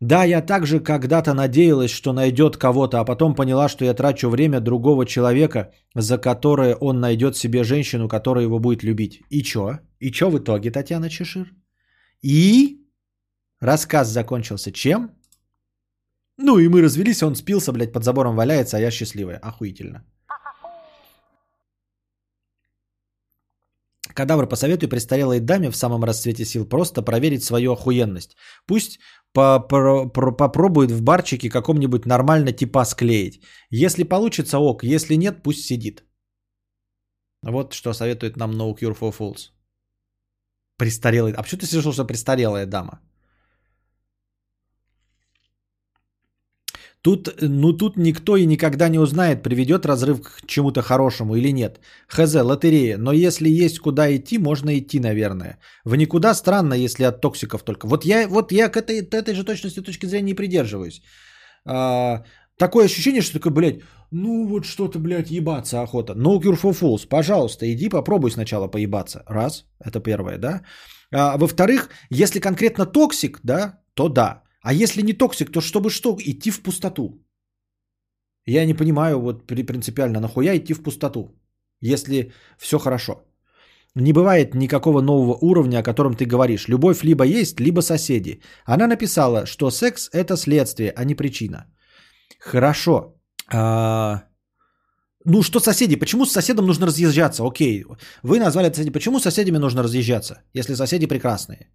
[0.00, 4.60] Да, я также когда-то надеялась, что найдет кого-то, а потом поняла, что я трачу время
[4.60, 9.22] другого человека, за которое он найдет себе женщину, которая его будет любить.
[9.30, 9.78] И чё?
[10.00, 11.54] И чё в итоге, Татьяна Чешир?
[12.20, 12.80] И
[13.60, 15.10] рассказ закончился чем?
[16.36, 19.38] Ну и мы развелись, он спился, блядь, под забором валяется, а я счастливая.
[19.38, 20.04] Охуительно.
[24.14, 28.36] Кадавр посоветуй престарелой даме в самом расцвете сил просто проверить свою охуенность.
[28.66, 28.98] Пусть
[29.32, 33.42] попробует в барчике каком-нибудь нормально типа склеить.
[33.70, 36.04] Если получится ок, если нет, пусть сидит.
[37.42, 39.50] Вот что советует нам No Cure for Fools.
[40.76, 41.32] Престарелый.
[41.32, 43.00] А почему ты слышал, что престарелая дама?
[47.02, 51.80] Тут, ну тут никто и никогда не узнает, приведет разрыв к чему-то хорошему или нет.
[52.08, 52.96] Хз, лотерея.
[52.98, 55.58] Но если есть куда идти, можно идти, наверное.
[55.84, 57.88] В никуда странно, если от токсиков только.
[57.88, 61.02] Вот я, вот я к этой, этой же точности точки зрения не придерживаюсь.
[61.64, 62.22] А,
[62.56, 63.80] такое ощущение, что такое, блядь,
[64.12, 66.12] ну вот что-то, блядь, ебаться охота.
[66.12, 67.08] No cure for fools.
[67.08, 69.24] Пожалуйста, иди попробуй сначала поебаться.
[69.26, 70.62] Раз, это первое, да.
[71.12, 74.41] А, во-вторых, если конкретно токсик, да, то да.
[74.62, 76.16] А если не токсик, то чтобы что?
[76.18, 77.22] Идти в пустоту.
[78.46, 81.28] Я не понимаю вот принципиально, нахуя идти в пустоту,
[81.80, 83.12] если все хорошо.
[83.94, 86.68] Не бывает никакого нового уровня, о котором ты говоришь.
[86.68, 88.40] Любовь либо есть, либо соседи.
[88.64, 91.66] Она написала, что секс это следствие, а не причина.
[92.40, 93.20] Хорошо.
[93.52, 94.22] А...
[95.24, 95.96] Ну что соседи?
[95.96, 97.44] Почему с соседом нужно разъезжаться?
[97.44, 97.84] Окей.
[98.22, 98.92] Вы назвали это соседи.
[98.92, 101.68] Почему с соседями нужно разъезжаться, если соседи прекрасные?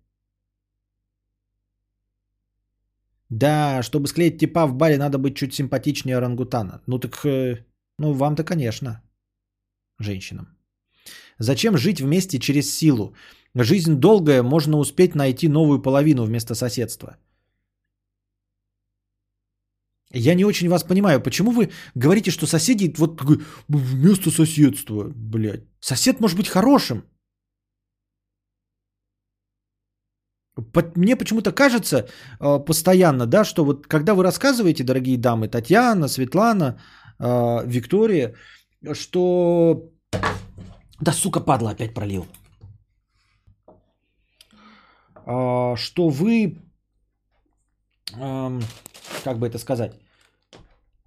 [3.30, 6.82] Да, чтобы склеить типа в баре, надо быть чуть симпатичнее орангутана.
[6.88, 7.66] Ну так, э,
[8.00, 9.02] ну вам-то, конечно,
[10.00, 10.58] женщинам.
[11.40, 13.16] Зачем жить вместе через силу?
[13.56, 17.18] Жизнь долгая, можно успеть найти новую половину вместо соседства.
[20.14, 23.22] Я не очень вас понимаю, почему вы говорите, что соседи вот
[23.68, 25.64] вместо соседства, блядь.
[25.80, 27.04] Сосед может быть хорошим,
[30.96, 32.08] Мне почему-то кажется
[32.40, 36.80] э, постоянно, да, что вот когда вы рассказываете, дорогие дамы, Татьяна, Светлана,
[37.20, 38.34] э, Виктория,
[38.94, 39.92] что...
[41.02, 42.26] Да, сука, падла, опять пролил.
[45.26, 46.58] Э, что вы,
[49.24, 49.92] как бы это сказать,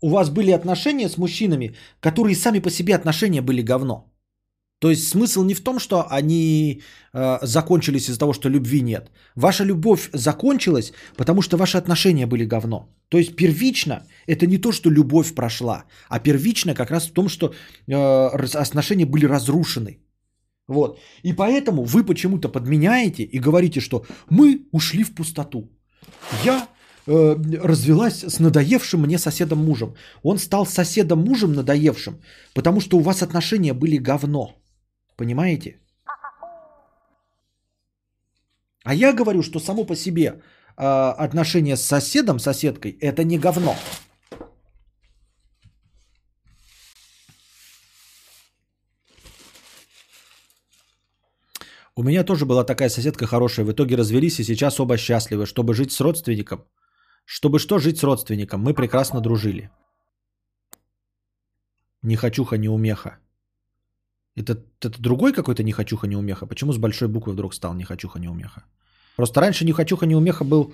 [0.02, 4.09] у вас были отношения с мужчинами, которые сами по себе отношения были говно.
[4.80, 9.10] То есть смысл не в том, что они э, закончились из-за того, что любви нет.
[9.36, 12.88] Ваша любовь закончилась, потому что ваши отношения были говно.
[13.10, 17.28] То есть первично это не то, что любовь прошла, а первично как раз в том,
[17.28, 18.28] что э,
[18.62, 19.98] отношения были разрушены.
[20.66, 20.98] Вот.
[21.24, 25.68] И поэтому вы почему-то подменяете и говорите, что мы ушли в пустоту.
[26.44, 26.68] Я
[27.06, 29.94] э, развелась с надоевшим мне соседом мужем.
[30.22, 32.14] Он стал соседом мужем надоевшим,
[32.54, 34.59] потому что у вас отношения были говно.
[35.20, 35.76] Понимаете?
[38.84, 40.34] А я говорю, что само по себе э,
[41.26, 43.76] отношение с соседом, соседкой, это не говно.
[51.96, 53.66] У меня тоже была такая соседка хорошая.
[53.66, 55.44] В итоге развелись и сейчас оба счастливы.
[55.44, 56.64] Чтобы жить с родственником.
[57.26, 58.62] Чтобы что жить с родственником?
[58.62, 59.70] Мы прекрасно дружили.
[62.02, 63.18] Не хочуха, не умеха.
[64.36, 66.46] Это, это другой какой-то нехочуха неумеха?
[66.46, 68.64] Почему с большой буквы вдруг стал нехочуха неумеха?
[69.16, 70.72] Просто раньше нехочуха неумеха был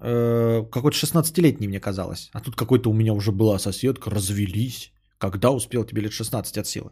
[0.00, 2.30] э, какой-то 16-летний, мне казалось.
[2.32, 4.92] А тут какой-то у меня уже была соседка, развелись.
[5.18, 6.90] Когда успел тебе лет 16 от силы?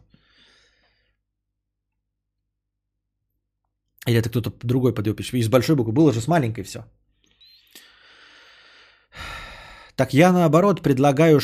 [4.07, 5.33] Или это кто-то другой под его пишет?
[5.33, 5.93] Из большой буквы.
[5.93, 6.85] Было же с маленькой все.
[9.95, 11.39] Так я наоборот предлагаю,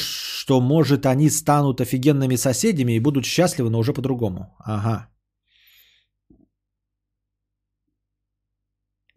[0.50, 4.40] что может они станут офигенными соседями и будут счастливы, но уже по-другому.
[4.60, 5.08] Ага.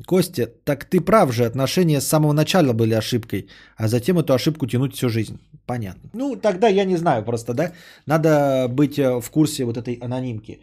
[0.06, 4.66] Костя, так ты прав же, отношения с самого начала были ошибкой, а затем эту ошибку
[4.66, 5.38] тянуть всю жизнь.
[5.66, 6.10] Понятно.
[6.12, 7.72] Ну, тогда я не знаю просто, да?
[8.06, 10.60] Надо быть э, в курсе вот этой анонимки.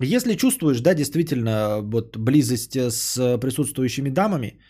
[0.00, 4.60] Если чувствуешь, да, действительно, вот близость с присутствующими дамами,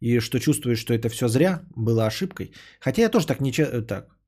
[0.00, 2.52] и что чувствуешь, что это все зря, было ошибкой.
[2.80, 3.50] Хотя я тоже так не...
[3.50, 4.19] че- Так,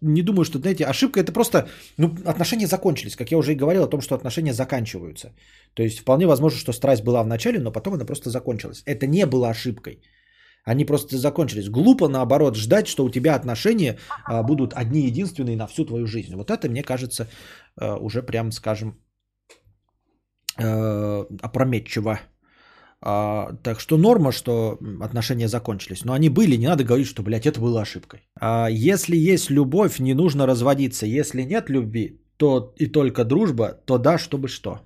[0.00, 1.68] не думаю, что, знаете, ошибка это просто,
[1.98, 5.32] ну, отношения закончились, как я уже и говорил о том, что отношения заканчиваются.
[5.74, 8.82] То есть вполне возможно, что страсть была в начале, но потом она просто закончилась.
[8.86, 10.02] Это не было ошибкой.
[10.64, 11.68] Они просто закончились.
[11.68, 16.34] Глупо, наоборот, ждать, что у тебя отношения а, будут одни единственные на всю твою жизнь.
[16.34, 17.28] Вот это, мне кажется,
[17.76, 18.98] а, уже прям, скажем,
[21.42, 22.20] опрометчиво.
[23.04, 26.04] А, так что норма, что отношения закончились.
[26.04, 28.20] Но они были, не надо говорить, что, блядь, это было ошибкой.
[28.40, 31.06] А если есть любовь, не нужно разводиться.
[31.06, 34.80] Если нет любви, то и только дружба, то да, чтобы что.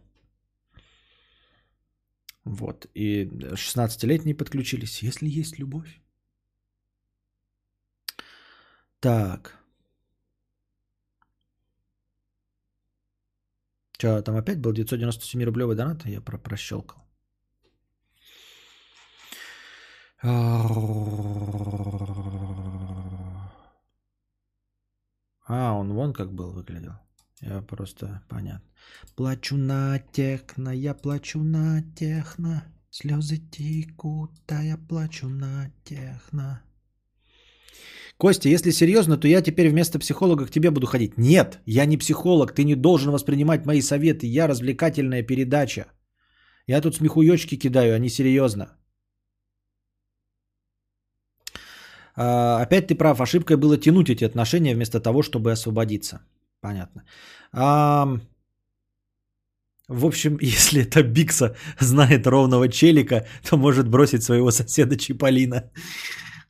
[2.44, 2.86] Вот.
[2.94, 5.02] И 16-летние подключились.
[5.02, 6.00] Если есть любовь.
[9.00, 9.58] Так.
[13.98, 16.06] Что, там опять был 997 рублевый донат?
[16.06, 17.05] Я про прощелкал.
[20.22, 20.66] А,
[25.72, 26.94] он вон как был выглядел.
[27.40, 28.66] Я просто понятно.
[29.14, 32.64] Плачу на техно, я плачу на техно.
[32.90, 36.62] Слезы текут, а я плачу на техно.
[38.16, 41.18] Костя, если серьезно, то я теперь вместо психолога к тебе буду ходить.
[41.18, 44.26] Нет, я не психолог, ты не должен воспринимать мои советы.
[44.26, 45.86] Я развлекательная передача.
[46.66, 48.78] Я тут смехуёчки кидаю, а не серьезно.
[52.16, 56.20] А, опять ты прав, ошибкой было тянуть эти отношения вместо того, чтобы освободиться.
[56.60, 57.04] Понятно.
[57.52, 58.18] А,
[59.88, 65.70] в общем, если это Бикса знает ровного челика, то может бросить своего соседа Чиполлина.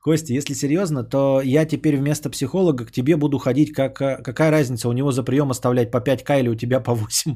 [0.00, 3.72] Костя, если серьезно, то я теперь вместо психолога к тебе буду ходить.
[3.72, 7.34] Как, какая разница, у него за прием оставлять по 5к или у тебя по 8?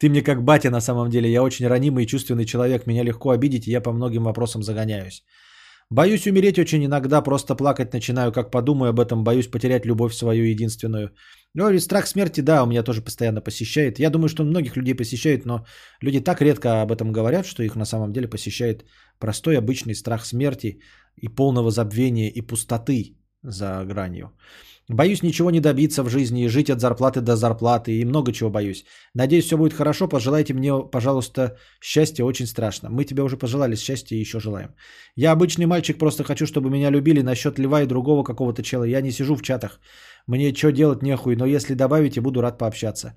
[0.00, 1.30] Ты мне как батя на самом деле.
[1.30, 2.86] Я очень ранимый и чувственный человек.
[2.86, 5.22] Меня легко обидеть, и я по многим вопросам загоняюсь.
[5.90, 10.44] Боюсь умереть очень иногда, просто плакать начинаю, как подумаю об этом, боюсь потерять любовь свою
[10.44, 11.10] единственную.
[11.52, 13.98] Ну, и страх смерти, да, у меня тоже постоянно посещает.
[13.98, 15.66] Я думаю, что многих людей посещает, но
[16.00, 18.84] люди так редко об этом говорят, что их на самом деле посещает
[19.18, 20.78] простой обычный страх смерти
[21.16, 24.30] и полного забвения и пустоты за гранью.
[24.92, 28.50] Боюсь ничего не добиться в жизни и жить от зарплаты до зарплаты и много чего
[28.50, 28.84] боюсь.
[29.14, 30.08] Надеюсь, все будет хорошо.
[30.08, 32.24] Пожелайте мне, пожалуйста, счастья.
[32.24, 32.90] Очень страшно.
[32.90, 34.74] Мы тебе уже пожелали счастья и еще желаем.
[35.14, 38.82] Я обычный мальчик, просто хочу, чтобы меня любили насчет льва и другого какого-то чела.
[38.84, 39.78] Я не сижу в чатах.
[40.26, 43.14] Мне что делать нехуй, но если добавите, буду рад пообщаться.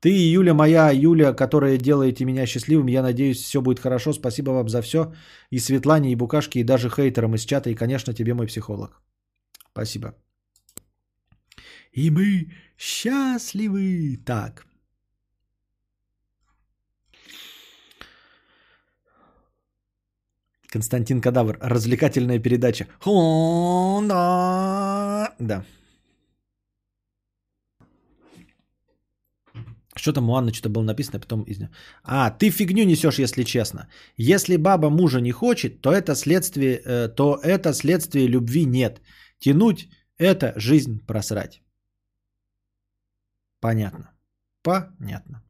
[0.00, 4.12] Ты Юля моя, Юля, которая делаете меня счастливым, я надеюсь, все будет хорошо.
[4.12, 5.12] Спасибо вам за все.
[5.50, 9.02] И Светлане, и Букашке, и даже хейтерам из чата, и, конечно, тебе мой психолог.
[9.72, 10.14] Спасибо.
[11.92, 12.48] И мы
[12.78, 14.18] счастливы.
[14.24, 14.66] Так.
[20.72, 21.58] Константин Кадавр.
[21.60, 22.86] Развлекательная передача.
[23.00, 24.14] Хонда.
[25.38, 25.64] Да.
[29.94, 31.58] Что там у Анны что-то было написано, а потом из
[32.02, 33.88] А, ты фигню несешь, если честно.
[34.16, 39.02] Если баба мужа не хочет, то это следствие, э, то это следствие любви нет.
[39.38, 39.88] Тянуть
[40.18, 41.61] это жизнь просрать.
[43.62, 44.10] Понятно.
[44.62, 45.40] Понятно.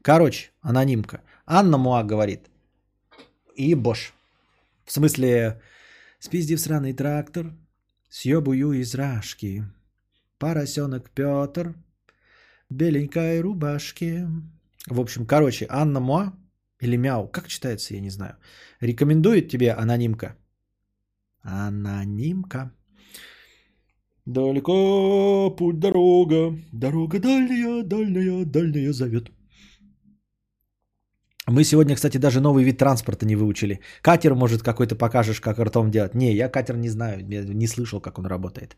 [0.00, 1.22] Короче, анонимка.
[1.44, 2.48] Анна Муа говорит.
[3.56, 4.14] И Бош.
[4.84, 5.60] В смысле,
[6.20, 7.52] спиздив сраный трактор,
[8.08, 9.64] съебую из рашки.
[10.38, 11.74] Поросенок Петр,
[12.70, 14.28] беленькой рубашке.
[14.86, 16.32] В общем, короче, Анна Муа
[16.78, 18.36] или Мяу, как читается, я не знаю,
[18.78, 20.36] рекомендует тебе анонимка.
[21.42, 22.70] Анонимка.
[24.26, 29.30] Далеко путь дорога, дорога дальняя, дальняя, дальняя зовет.
[31.48, 33.80] Мы сегодня, кстати, даже новый вид транспорта не выучили.
[34.00, 36.14] Катер, может, какой-то покажешь, как ртом делать.
[36.14, 38.76] Не, я катер не знаю, я не слышал, как он работает.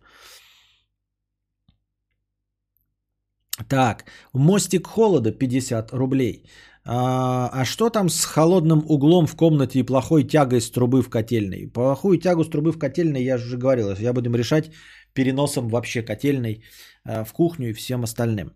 [3.68, 6.44] Так, мостик холода 50 рублей.
[6.86, 11.10] А, а что там с холодным углом в комнате и плохой тягой с трубы в
[11.10, 11.66] котельной?
[11.66, 13.94] Плохую тягу с трубы в котельной я же уже говорил.
[13.98, 14.70] Я будем решать
[15.14, 16.62] переносом вообще котельной
[17.04, 18.52] а, в кухню и всем остальным.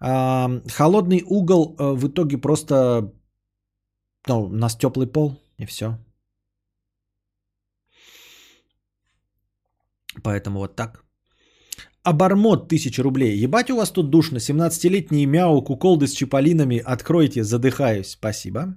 [0.00, 3.12] А, холодный угол а, в итоге просто
[4.28, 5.98] Ну, у нас теплый пол, и все.
[10.22, 11.04] Поэтому вот так.
[12.02, 13.44] Обормот 1000 рублей.
[13.44, 14.38] Ебать у вас тут душно.
[14.38, 16.78] 17-летний мяу, куколды с чиполлинами.
[16.78, 18.12] Откройте, задыхаюсь.
[18.12, 18.74] Спасибо.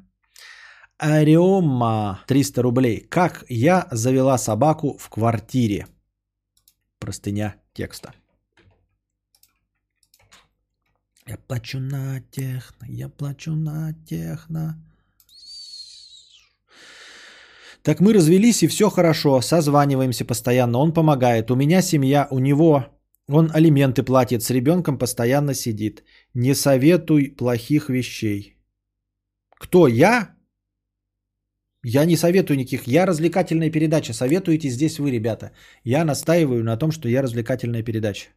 [0.97, 3.07] Ариома 300 рублей.
[3.09, 5.87] Как я завела собаку в квартире?
[7.03, 8.13] Простыня текста.
[11.27, 14.81] Я плачу на техно, я плачу на техно.
[17.81, 21.51] Так мы развелись, и все хорошо, созваниваемся постоянно, он помогает.
[21.51, 22.85] У меня семья, у него,
[23.27, 26.05] он алименты платит, с ребенком постоянно сидит.
[26.33, 28.55] Не советуй плохих вещей.
[29.59, 30.37] Кто, я?
[31.83, 32.87] Я не советую никаких.
[32.87, 34.13] Я развлекательная передача.
[34.13, 35.51] Советуете здесь вы, ребята.
[35.83, 38.29] Я настаиваю на том, что я развлекательная передача.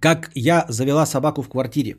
[0.00, 1.96] Как я завела собаку в квартире.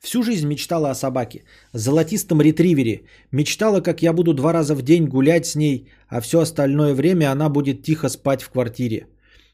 [0.00, 1.44] Всю жизнь мечтала о собаке.
[1.72, 3.02] Золотистом ретривере.
[3.32, 7.32] Мечтала, как я буду два раза в день гулять с ней, а все остальное время
[7.32, 9.08] она будет тихо спать в квартире.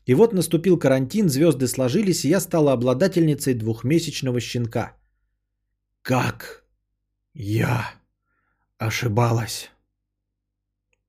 [0.06, 4.92] И вот наступил карантин, звезды сложились, и я стала обладательницей двухмесячного щенка.
[6.02, 6.64] Как
[7.32, 7.94] я
[8.78, 9.70] ошибалась.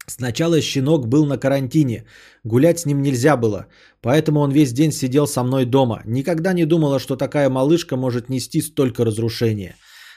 [0.07, 2.05] Сначала щенок был на карантине,
[2.43, 3.65] гулять с ним нельзя было,
[4.01, 6.01] поэтому он весь день сидел со мной дома.
[6.05, 9.75] Никогда не думала, что такая малышка может нести столько разрушения.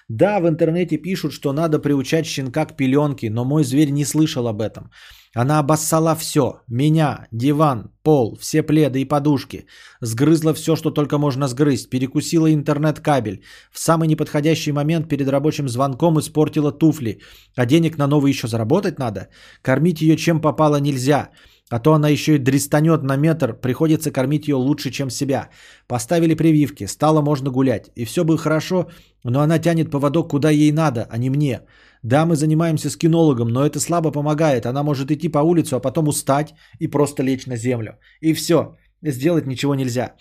[0.08, 4.46] Да, в интернете пишут, что надо приучать щенка к пеленке, но мой зверь не слышал
[4.46, 4.90] об этом.
[5.34, 6.60] Она обоссала все.
[6.68, 9.66] Меня, диван, пол, все пледы и подушки.
[10.00, 11.90] Сгрызла все, что только можно сгрызть.
[11.90, 13.42] Перекусила интернет-кабель.
[13.72, 17.20] В самый неподходящий момент перед рабочим звонком испортила туфли.
[17.56, 19.28] А денег на новые еще заработать надо.
[19.62, 21.30] Кормить ее чем попало нельзя.
[21.70, 25.50] А то она еще и дрестанет на метр, приходится кормить ее лучше, чем себя.
[25.86, 27.90] Поставили прививки, стало можно гулять.
[27.94, 28.86] И все бы хорошо,
[29.22, 31.60] но она тянет поводок куда ей надо, а не мне.
[32.02, 34.66] Да, мы занимаемся с кинологом, но это слабо помогает.
[34.66, 37.98] Она может идти по улице, а потом устать и просто лечь на землю.
[38.20, 38.76] И все.
[39.02, 40.14] Сделать ничего нельзя.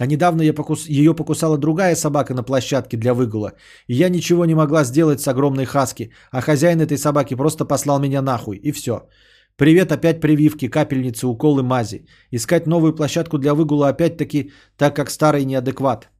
[0.00, 0.86] А недавно я покус...
[0.88, 3.52] ее покусала другая собака на площадке для выгула.
[3.88, 6.12] И я ничего не могла сделать с огромной хаски.
[6.30, 8.56] А хозяин этой собаки просто послал меня нахуй.
[8.56, 9.08] И все.
[9.56, 12.06] Привет, опять прививки, капельницы, уколы, мази.
[12.30, 16.11] Искать новую площадку для выгула опять-таки, так как старый неадекват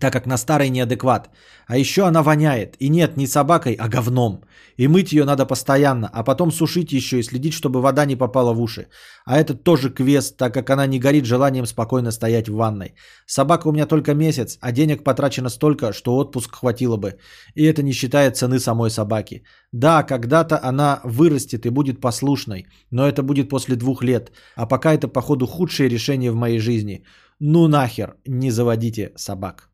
[0.00, 1.30] так как на старый неадекват.
[1.66, 2.76] А еще она воняет.
[2.80, 4.44] И нет, не собакой, а говном.
[4.76, 8.52] И мыть ее надо постоянно, а потом сушить еще и следить, чтобы вода не попала
[8.52, 8.88] в уши.
[9.24, 12.94] А это тоже квест, так как она не горит желанием спокойно стоять в ванной.
[13.26, 17.18] Собака у меня только месяц, а денег потрачено столько, что отпуск хватило бы.
[17.54, 19.44] И это не считая цены самой собаки.
[19.72, 24.32] Да, когда-то она вырастет и будет послушной, но это будет после двух лет.
[24.56, 27.04] А пока это, походу, худшее решение в моей жизни.
[27.40, 29.73] Ну нахер, не заводите собак.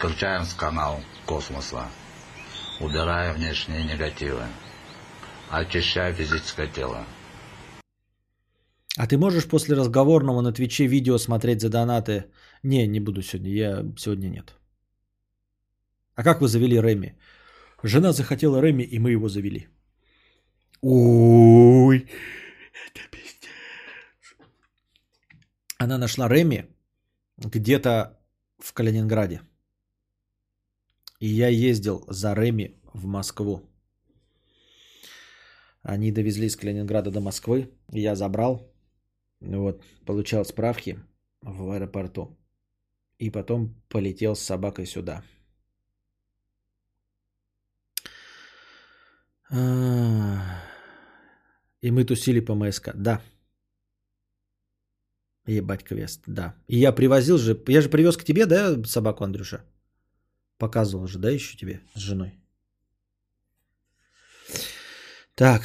[0.00, 1.88] Подключаем с канал космоса.
[2.80, 4.42] Убирая внешние негативы.
[5.50, 7.04] Очищая физическое тело.
[8.96, 12.24] А ты можешь после разговорного на Твиче видео смотреть за донаты?
[12.62, 13.50] Не, не буду сегодня.
[13.50, 14.54] Я сегодня нет.
[16.14, 17.18] А как вы завели Реми?
[17.82, 19.66] Жена захотела Реми, и мы его завели.
[20.80, 22.08] Ой,
[22.86, 23.50] это пиздец.
[25.76, 26.66] Она нашла Реми
[27.36, 28.16] где-то
[28.60, 29.40] в Калининграде.
[31.20, 33.62] И я ездил за Реми в Москву.
[35.82, 37.70] Они довезли из Калининграда до Москвы.
[37.92, 38.72] Я забрал.
[39.40, 40.98] Вот, получал справки
[41.42, 42.36] в аэропорту.
[43.18, 45.22] И потом полетел с собакой сюда.
[49.50, 50.62] А,
[51.80, 52.92] и мы тусили по МСК.
[52.94, 53.22] Да.
[55.46, 56.54] Ебать квест, да.
[56.68, 59.64] И я привозил же, я же привез к тебе, да, собаку, Андрюша?
[60.58, 62.38] Показывал же, да, еще тебе с женой?
[65.34, 65.62] Так.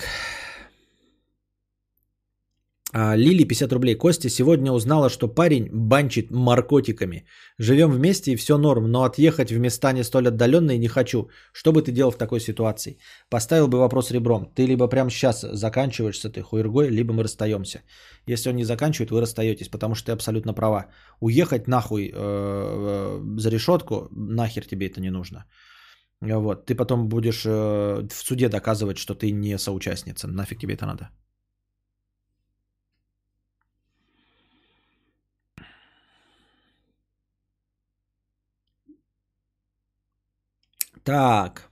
[2.95, 3.95] А, Лили 50 рублей.
[3.95, 7.25] Костя сегодня узнала, что парень банчит наркотиками.
[7.57, 11.29] Живем вместе и все норм, но отъехать в места не столь отдаленные не хочу.
[11.53, 12.97] Что бы ты делал в такой ситуации?
[13.29, 14.45] Поставил бы вопрос ребром.
[14.55, 17.81] Ты либо прямо сейчас заканчиваешь с этой хуйргой, либо мы расстаемся.
[18.27, 20.85] Если он не заканчивает, вы расстаетесь, потому что ты абсолютно права.
[21.19, 25.45] Уехать нахуй э, э, за решетку, нахер тебе это не нужно.
[26.21, 26.67] Вот.
[26.67, 30.27] Ты потом будешь э, в суде доказывать, что ты не соучастница.
[30.27, 31.09] Нафиг тебе это надо.
[41.03, 41.69] Так.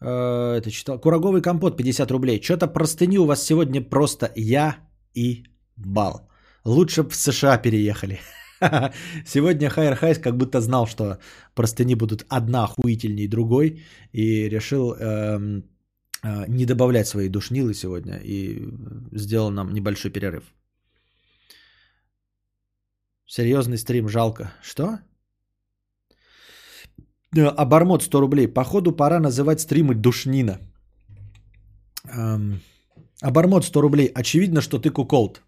[0.00, 1.00] Э, Это читал.
[1.00, 2.40] Кураговый компот 50 рублей.
[2.42, 4.76] Что-то простыни у вас сегодня просто я
[5.14, 5.44] и
[5.76, 6.28] бал.
[6.64, 8.20] Лучше бы в США переехали.
[9.26, 11.18] Сегодня Хайер Хайс как будто знал, что
[11.54, 13.82] простыни будут одна охуительней другой.
[14.12, 15.64] И решил эм,
[16.22, 18.20] э, не добавлять свои душнилы сегодня.
[18.24, 18.62] И
[19.12, 20.44] сделал нам небольшой перерыв.
[23.26, 24.52] Серьезный стрим, жалко.
[24.62, 24.98] Что?
[27.36, 28.48] Э, Обормот 100 рублей.
[28.48, 30.58] Походу пора называть стримы душнина.
[32.04, 32.60] Эм,
[33.22, 34.06] Обормот 100 рублей.
[34.14, 35.42] Очевидно, что ты куколд.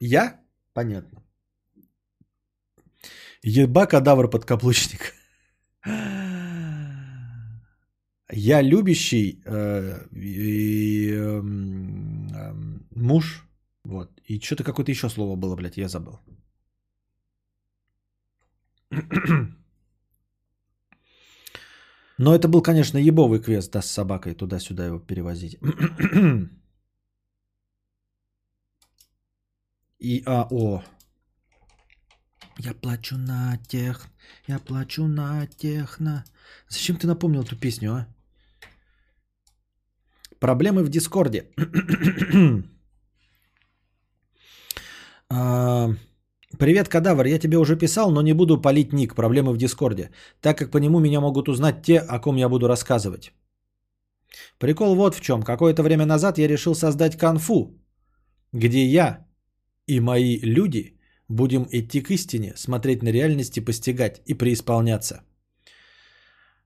[0.00, 0.40] Я?
[0.74, 1.22] Понятно.
[3.42, 5.14] Еба кадавр подкаплучник.
[8.32, 13.44] Я любящий э, и, эм, муж.
[13.84, 14.10] Вот.
[14.28, 16.20] И что-то какое-то еще слово было, блядь, я забыл.
[22.22, 25.58] Но это был, конечно, ебовый квест, да, с собакой туда-сюда его перевозить.
[29.98, 30.84] И, а, о.
[32.58, 34.06] Я плачу на тех,
[34.46, 36.24] я плачу на техно.
[36.68, 38.06] Зачем ты напомнил эту песню, а?
[40.40, 41.46] Проблемы в Дискорде.
[46.60, 47.26] Привет, кадавр.
[47.26, 49.14] Я тебе уже писал, но не буду палить ник.
[49.14, 50.10] Проблемы в Дискорде.
[50.42, 53.32] Так как по нему меня могут узнать те, о ком я буду рассказывать.
[54.58, 55.42] Прикол вот в чем.
[55.42, 57.80] Какое-то время назад я решил создать конфу,
[58.52, 59.26] где я
[59.86, 60.98] и мои люди
[61.28, 65.22] будем идти к истине, смотреть на реальность и постигать, и преисполняться.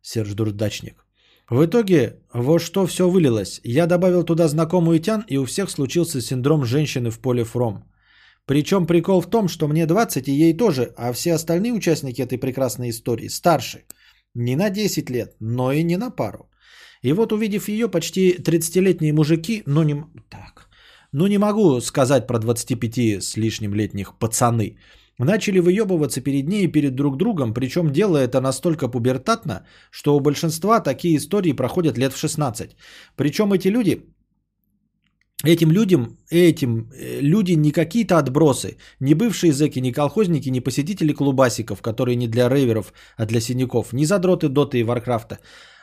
[0.03, 1.07] Серж Дурдачник.
[1.49, 3.61] В итоге, во что все вылилось?
[3.63, 7.85] Я добавил туда знакомую тян, и у всех случился синдром женщины в поле фром.
[8.47, 12.39] Причем прикол в том, что мне 20 и ей тоже, а все остальные участники этой
[12.39, 13.85] прекрасной истории старше.
[14.35, 16.51] Не на 10 лет, но и не на пару.
[17.03, 20.05] И вот увидев ее, почти 30-летние мужики, ну не...
[20.29, 20.69] Так.
[21.13, 24.79] Ну не могу сказать про 25 с лишним летних пацаны.
[25.19, 30.21] Начали выебываться перед ней и перед друг другом, причем дело это настолько пубертатно, что у
[30.21, 32.77] большинства такие истории проходят лет в 16.
[33.17, 34.14] Причем эти люди
[35.43, 41.13] Этим людям, этим э, люди не какие-то отбросы, не бывшие зэки, не колхозники, не посетители
[41.13, 45.39] клубасиков, которые не для рейверов, а для синяков, не задроты доты и варкрафта,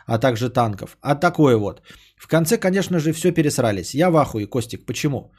[0.07, 1.81] а также танков, а такое вот.
[2.15, 3.93] В конце, конечно же, все пересрались.
[3.93, 4.85] Я в ахуе, Костик.
[4.85, 5.31] Почему?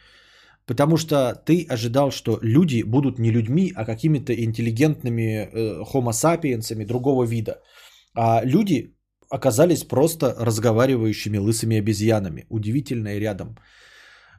[0.66, 6.84] Потому что ты ожидал, что люди будут не людьми, а какими-то интеллигентными э, homo sapiensами
[6.84, 7.60] другого вида.
[8.14, 8.94] А люди
[9.30, 12.46] оказались просто разговаривающими лысыми обезьянами.
[12.50, 13.56] Удивительно и рядом.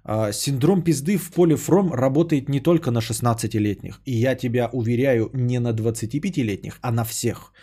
[0.06, 4.01] А, Синдром пизды в поле Фром работает не только на 16-летних.
[4.06, 7.53] И я тебя уверяю, не на 25-летних, а на всех.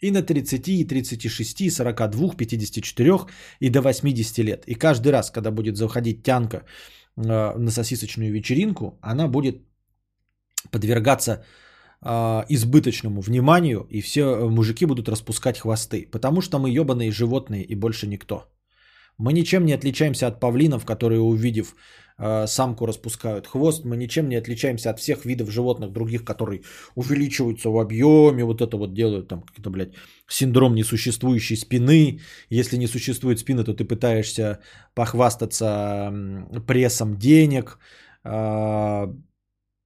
[0.00, 3.26] И на 30, и 36, и 42, 54
[3.60, 4.64] и до 80 лет.
[4.66, 6.64] И каждый раз, когда будет заходить тянка
[7.16, 9.62] а, на сосисочную вечеринку, она будет
[10.70, 11.44] подвергаться
[12.00, 16.06] а, избыточному вниманию, и все мужики будут распускать хвосты.
[16.12, 18.44] Потому что мы ебаные животные и больше никто.
[19.18, 21.74] Мы ничем не отличаемся от павлинов, которые, увидев
[22.18, 23.84] э, самку, распускают хвост.
[23.84, 26.62] Мы ничем не отличаемся от всех видов животных других, которые
[26.94, 29.94] увеличиваются в объеме, вот это вот делают, там, какой-то, блядь,
[30.28, 32.20] синдром несуществующей спины.
[32.48, 34.60] Если не существует спины, то ты пытаешься
[34.94, 36.12] похвастаться
[36.66, 37.78] прессом денег,
[38.24, 39.06] э,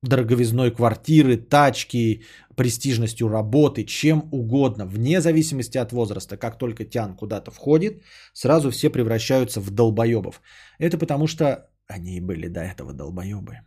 [0.02, 2.24] дороговизной квартиры, тачки,
[2.56, 6.36] престижностью работы, чем угодно, вне зависимости от возраста.
[6.36, 10.42] Как только тян куда-то входит, сразу все превращаются в долбоебов.
[10.78, 13.60] Это потому что они и были до этого долбоебы.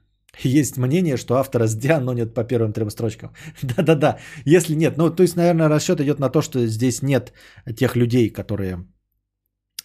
[0.43, 3.33] Есть мнение, что автора с дианонят по первым трем строчкам.
[3.61, 4.97] Да-да-да, если нет.
[4.97, 7.33] Ну, то есть, наверное, расчет идет на то, что здесь нет
[7.77, 8.85] тех людей, которые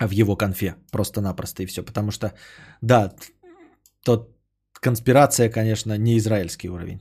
[0.00, 0.74] в его конфе.
[0.90, 1.84] Просто-напросто и все.
[1.84, 2.32] Потому что,
[2.80, 3.14] да,
[4.04, 4.39] тот
[4.80, 7.00] конспирация, конечно, не израильский уровень.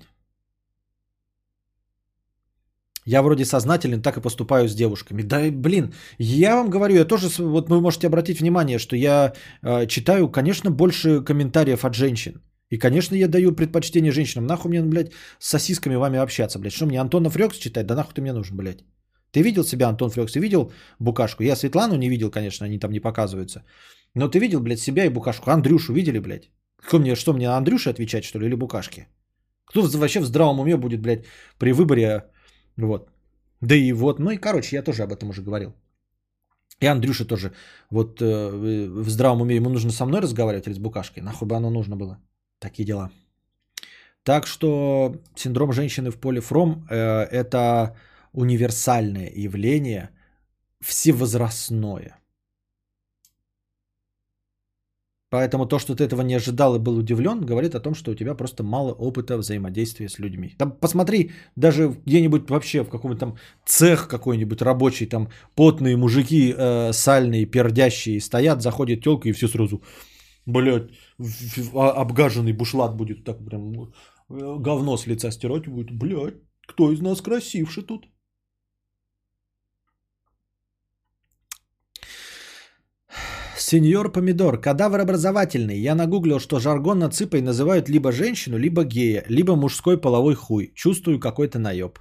[3.06, 5.24] Я вроде сознателен, так и поступаю с девушками.
[5.24, 9.34] Да, блин, я вам говорю, я тоже, вот вы можете обратить внимание, что я
[9.64, 12.42] э, читаю, конечно, больше комментариев от женщин.
[12.70, 14.46] И, конечно, я даю предпочтение женщинам.
[14.46, 16.74] Нахуй мне, блядь, с сосисками вами общаться, блядь.
[16.74, 17.88] Что мне Антонов Рекс читать?
[17.88, 18.84] Да нахуй ты мне нужен, блядь.
[19.32, 20.34] Ты видел себя, Антон Фрекс?
[20.34, 21.44] Ты видел Букашку?
[21.44, 23.64] Я Светлану не видел, конечно, они там не показываются.
[24.16, 25.50] Но ты видел, блядь, себя и Букашку?
[25.50, 26.50] Андрюшу видели, блядь?
[26.82, 29.08] Кто мне, что мне, Андрюше отвечать, что ли, или Букашке?
[29.66, 31.26] Кто вообще в здравом уме будет, блядь,
[31.58, 32.24] при выборе,
[32.78, 33.10] вот.
[33.62, 35.74] Да и вот, ну и, короче, я тоже об этом уже говорил.
[36.82, 37.52] И Андрюша тоже,
[37.92, 41.24] вот э, в здравом уме ему нужно со мной разговаривать или с Букашкой?
[41.24, 42.18] Нахуй бы оно нужно было?
[42.60, 43.12] Такие дела.
[44.24, 47.98] Так что синдром женщины в поле Фром э, это
[48.32, 50.10] универсальное явление,
[50.82, 52.19] всевозрастное.
[55.32, 58.16] Поэтому то, что ты этого не ожидал и был удивлен, говорит о том, что у
[58.16, 60.56] тебя просто мало опыта взаимодействия с людьми.
[60.58, 66.94] Там посмотри, даже где-нибудь вообще в каком-то там цех какой-нибудь рабочий, там потные мужики э,
[66.94, 69.84] сальные, пердящие стоят, заходит телка и все сразу,
[70.48, 70.90] блядь,
[71.76, 73.86] а- обгаженный бушлат будет так прям э,
[74.30, 76.36] говно с лица стирать будет, блядь,
[76.68, 78.08] кто из нас красивший тут?
[83.62, 85.80] Сеньор Помидор, кадавр образовательный.
[85.80, 90.72] Я нагуглил, что жаргонно цыпой называют либо женщину, либо гея, либо мужской половой хуй.
[90.76, 92.00] Чувствую какой-то наеб.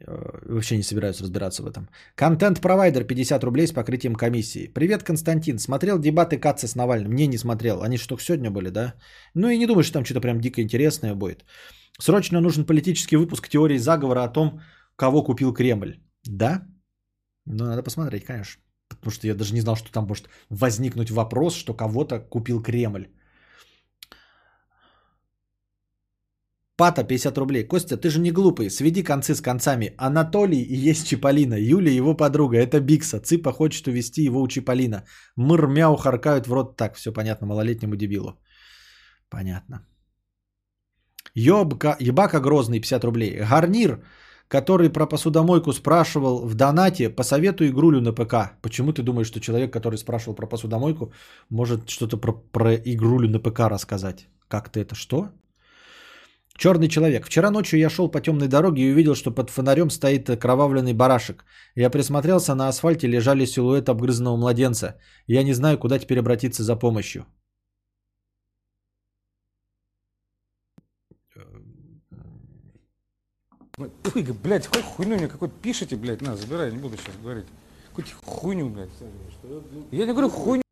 [0.00, 1.88] Э, Вообще не собираюсь разбираться в этом.
[2.14, 4.68] Контент-провайдер 50 рублей с покрытием комиссии.
[4.74, 5.58] Привет, Константин.
[5.58, 7.12] Смотрел дебаты Каца с Навальным?
[7.12, 7.82] Не, не смотрел.
[7.82, 8.94] Они что, сегодня были, да?
[9.34, 11.44] Ну и не думаю, что там что-то прям дико интересное будет.
[11.98, 14.60] Срочно нужен политический выпуск теории заговора о том,
[14.96, 15.96] кого купил Кремль.
[16.24, 16.62] Да?
[17.46, 18.65] Ну, надо посмотреть, конечно.
[18.88, 23.08] Потому что я даже не знал, что там может возникнуть вопрос, что кого-то купил Кремль.
[26.76, 27.64] Пата 50 рублей.
[27.64, 28.70] Костя, ты же не глупый.
[28.70, 29.94] Сведи концы с концами.
[29.96, 31.54] Анатолий и есть Чиполлино.
[31.54, 32.58] Юля его подруга.
[32.58, 33.18] Это Бикса.
[33.18, 35.04] Цыпа хочет увести его у Чиполлино.
[35.36, 36.76] Мыр мяу харкают в рот.
[36.76, 38.38] Так, все понятно малолетнему дебилу.
[39.30, 39.86] Понятно.
[41.34, 43.38] Ёбка, ебака грозный 50 рублей.
[43.38, 44.02] Гарнир,
[44.48, 48.34] который про посудомойку спрашивал в донате, посоветуй игрулю на ПК.
[48.62, 51.12] Почему ты думаешь, что человек, который спрашивал про посудомойку,
[51.50, 54.28] может что-то про, про игрулю на ПК рассказать?
[54.48, 54.94] Как ты это?
[54.94, 55.28] Что?
[56.56, 57.26] Черный человек.
[57.26, 61.44] Вчера ночью я шел по темной дороге и увидел, что под фонарем стоит окровавленный барашек.
[61.74, 64.94] Я присмотрелся, на асфальте лежали силуэт обгрызанного младенца.
[65.26, 67.26] Я не знаю, куда теперь обратиться за помощью.
[73.78, 73.88] Фу,
[74.42, 77.44] блядь, хоть хуйню мне какой-то пишите, блядь, на, забирай, не буду сейчас говорить.
[77.88, 78.88] Какую-то хуйню, блядь.
[79.92, 80.62] Я не говорю хуйню.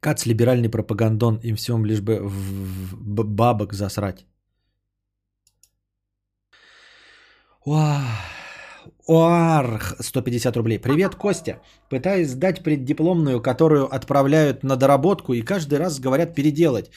[0.00, 4.26] Кац либеральный пропагандон, им всем лишь бы в, бабок засрать.
[7.64, 8.02] Уа.
[9.06, 10.80] Оарх, 150 рублей.
[10.80, 11.60] Привет, Костя.
[11.88, 16.90] Пытаюсь сдать преддипломную, которую отправляют на доработку, и каждый раз говорят переделать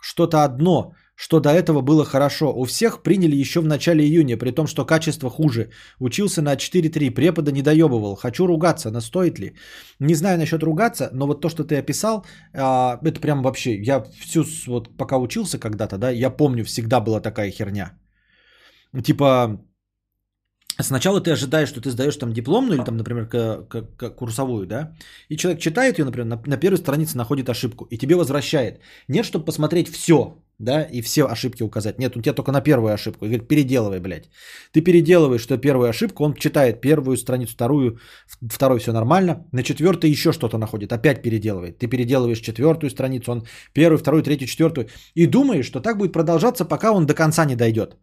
[0.00, 2.52] что-то одно, что до этого было хорошо.
[2.56, 5.70] У всех приняли еще в начале июня, при том, что качество хуже.
[6.00, 8.16] Учился на 4.3, препода не доебывал.
[8.16, 9.52] Хочу ругаться, но стоит ли?
[10.00, 12.24] Не знаю насчет ругаться, но вот то, что ты описал,
[12.54, 17.20] а, это прям вообще, я всю, вот пока учился когда-то, да, я помню, всегда была
[17.20, 17.92] такая херня.
[19.04, 19.60] Типа,
[20.82, 24.66] Сначала ты ожидаешь, что ты сдаешь там дипломную или там, например, к- к- к- курсовую,
[24.66, 24.94] да,
[25.28, 28.80] и человек читает ее, например, на, на первой странице находит ошибку, и тебе возвращает.
[29.08, 31.98] Нет, чтобы посмотреть все, да, и все ошибки указать.
[31.98, 33.24] Нет, у тебя только на первую ошибку.
[33.24, 34.28] И говорит, переделывай, блядь.
[34.72, 37.98] Ты переделываешь, что первую ошибку, он читает первую страницу, вторую,
[38.50, 41.78] второй все нормально, на четвертой еще что-то находит, опять переделывает.
[41.78, 46.64] Ты переделываешь четвертую страницу, он первую, вторую, третью, четвертую, и думаешь, что так будет продолжаться,
[46.64, 47.96] пока он до конца не дойдет.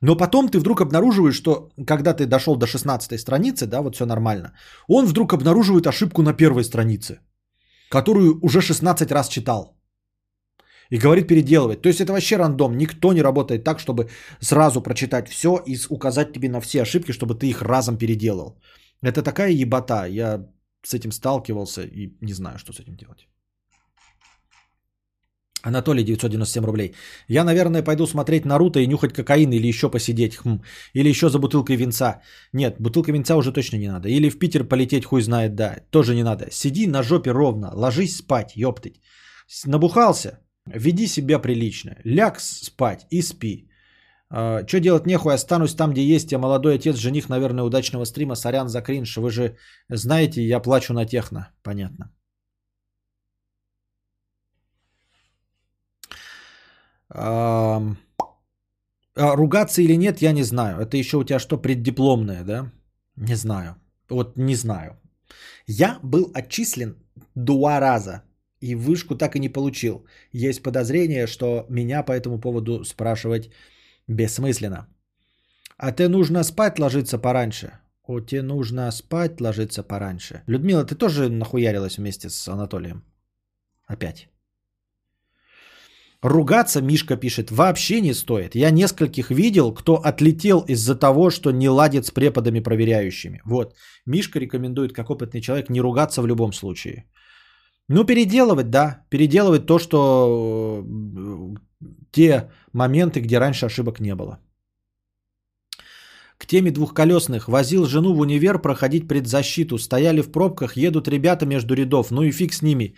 [0.00, 4.06] Но потом ты вдруг обнаруживаешь, что когда ты дошел до 16 страницы, да, вот все
[4.06, 4.52] нормально,
[4.88, 7.18] он вдруг обнаруживает ошибку на первой странице,
[7.90, 9.74] которую уже 16 раз читал.
[10.90, 11.82] И говорит переделывать.
[11.82, 12.76] То есть это вообще рандом.
[12.76, 14.08] Никто не работает так, чтобы
[14.40, 18.58] сразу прочитать все и указать тебе на все ошибки, чтобы ты их разом переделал.
[19.02, 20.06] Это такая ебота.
[20.06, 20.46] Я
[20.82, 23.26] с этим сталкивался и не знаю, что с этим делать.
[25.64, 26.94] Анатолий 997 рублей.
[27.28, 30.36] Я, наверное, пойду смотреть Наруто и нюхать кокаин или еще посидеть.
[30.44, 30.60] Хм.
[30.92, 32.20] Или еще за бутылкой винца.
[32.52, 34.08] Нет, бутылка винца уже точно не надо.
[34.08, 35.76] Или в Питер полететь, хуй знает, да.
[35.90, 36.50] Тоже не надо.
[36.50, 37.70] Сиди на жопе ровно.
[37.74, 39.00] Ложись спать, ёптыть.
[39.66, 40.43] Набухался?
[40.66, 41.96] Веди себя прилично.
[42.04, 43.68] Ляг спать и спи.
[44.30, 46.32] Что делать нехуй, останусь там, где есть.
[46.32, 48.34] Я молодой отец, жених, наверное, удачного стрима.
[48.34, 49.16] Сорян за кринж.
[49.16, 49.56] Вы же
[49.88, 51.52] знаете, я плачу на техно.
[51.62, 52.10] Понятно.
[57.10, 57.80] А,
[59.14, 60.80] ругаться или нет, я не знаю.
[60.80, 62.72] Это еще у тебя что, преддипломное, да?
[63.16, 63.76] Не знаю.
[64.08, 64.98] Вот не знаю.
[65.66, 66.96] Я был отчислен
[67.34, 68.22] два раза
[68.64, 70.06] и вышку так и не получил.
[70.32, 73.50] Есть подозрение, что меня по этому поводу спрашивать
[74.08, 74.86] бессмысленно.
[75.76, 77.70] А ты нужно спать ложиться пораньше.
[78.06, 80.42] О, тебе нужно спать ложиться пораньше.
[80.48, 83.02] Людмила, ты тоже нахуярилась вместе с Анатолием?
[83.86, 84.28] Опять.
[86.22, 88.54] Ругаться, Мишка пишет, вообще не стоит.
[88.54, 93.42] Я нескольких видел, кто отлетел из-за того, что не ладит с преподами проверяющими.
[93.44, 93.74] Вот.
[94.06, 97.04] Мишка рекомендует, как опытный человек, не ругаться в любом случае.
[97.88, 99.04] Ну, переделывать, да.
[99.10, 101.54] Переделывать то, что э,
[102.12, 104.38] те моменты, где раньше ошибок не было.
[106.38, 107.48] К теме двухколесных.
[107.48, 109.78] Возил жену в универ проходить предзащиту.
[109.78, 112.10] Стояли в пробках, едут ребята между рядов.
[112.10, 112.94] Ну и фиг с ними.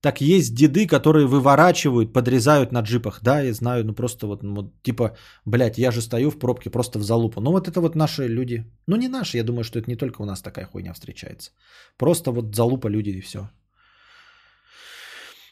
[0.00, 3.20] Так есть деды, которые выворачивают, подрезают на джипах.
[3.22, 7.00] Да, я знаю, ну просто вот, ну, типа, блядь, я же стою в пробке просто
[7.00, 7.40] в залупу.
[7.40, 8.64] Ну вот это вот наши люди.
[8.86, 11.50] Ну не наши, я думаю, что это не только у нас такая хуйня встречается.
[11.96, 13.48] Просто вот залупа люди и все.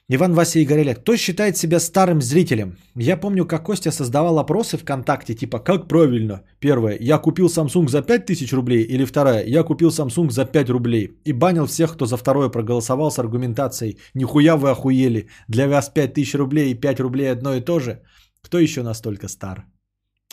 [0.08, 0.94] Иван Вася Игореля.
[0.94, 2.76] Кто считает себя старым зрителем?
[2.94, 6.42] Я помню, как Костя создавал опросы ВКонтакте, типа, как правильно?
[6.60, 11.10] Первое, я купил Samsung за 5000 рублей, или второе, я купил Samsung за 5 рублей.
[11.24, 16.34] И банил всех, кто за второе проголосовал с аргументацией, нихуя вы охуели, для вас 5000
[16.36, 18.00] рублей и 5 рублей одно и то же.
[18.42, 19.66] Кто еще настолько стар?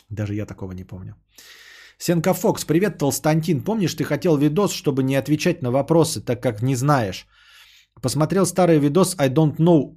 [0.08, 1.16] Даже я такого не помню.
[1.98, 3.64] Сенка Фокс, привет, Толстантин.
[3.64, 7.26] Помнишь, ты хотел видос, чтобы не отвечать на вопросы, так как не знаешь?
[8.02, 9.96] Посмотрел старый видос I don't know.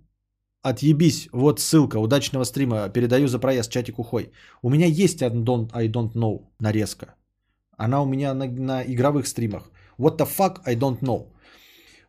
[0.62, 1.30] Отъебись.
[1.32, 1.98] Вот ссылка.
[1.98, 2.90] Удачного стрима.
[2.90, 3.72] Передаю за проезд.
[3.72, 4.32] Чатик ухой.
[4.62, 7.16] У меня есть I don't, I don't know нарезка.
[7.78, 9.72] Она у меня на, на игровых стримах.
[9.98, 11.28] What the fuck I don't know.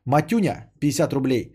[0.05, 1.55] Матюня, 50 рублей.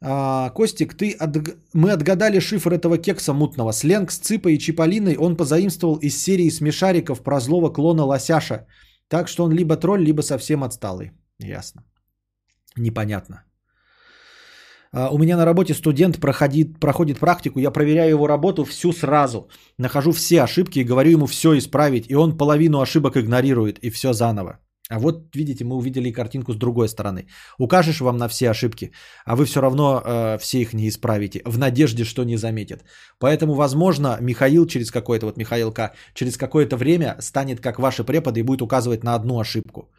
[0.00, 1.36] А, Костик, ты от...
[1.74, 3.72] мы отгадали шифр этого кекса мутного.
[3.72, 8.66] Сленг с Ципой и Чиполлиной он позаимствовал из серии смешариков про злого клона Лосяша.
[9.08, 11.12] Так что он либо тролль, либо совсем отсталый.
[11.38, 11.82] Ясно.
[12.76, 13.44] Непонятно.
[14.92, 19.48] А, У меня на работе студент проходит, проходит практику, я проверяю его работу всю сразу.
[19.78, 24.12] Нахожу все ошибки и говорю ему все исправить, и он половину ошибок игнорирует, и все
[24.12, 24.58] заново.
[24.90, 27.26] А вот, видите, мы увидели картинку с другой стороны.
[27.58, 28.92] Укажешь вам на все ошибки,
[29.26, 32.84] а вы все равно э, все их не исправите, в надежде, что не заметят.
[33.18, 38.40] Поэтому, возможно, Михаил через какое-то, вот Михаил К, через какое-то время станет как ваши преподы
[38.40, 39.90] и будет указывать на одну ошибку.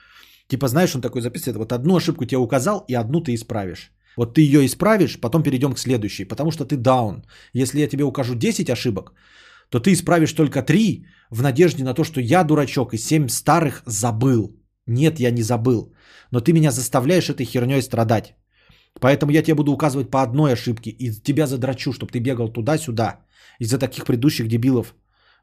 [0.48, 3.92] Типа, знаешь, он такой записывает, вот одну ошибку тебе указал, и одну ты исправишь.
[4.20, 7.24] Вот ты ее исправишь, потом перейдем к следующей, потому что ты даун.
[7.54, 9.14] Если я тебе укажу 10 ошибок,
[9.70, 13.82] то ты исправишь только 3 в надежде на то, что я дурачок и 7 старых
[13.86, 14.58] забыл.
[14.88, 15.94] Нет, я не забыл.
[16.32, 18.36] Но ты меня заставляешь этой херней страдать.
[19.00, 23.22] Поэтому я тебе буду указывать по одной ошибке и тебя задрачу, чтобы ты бегал туда-сюда
[23.60, 24.96] из-за таких предыдущих дебилов.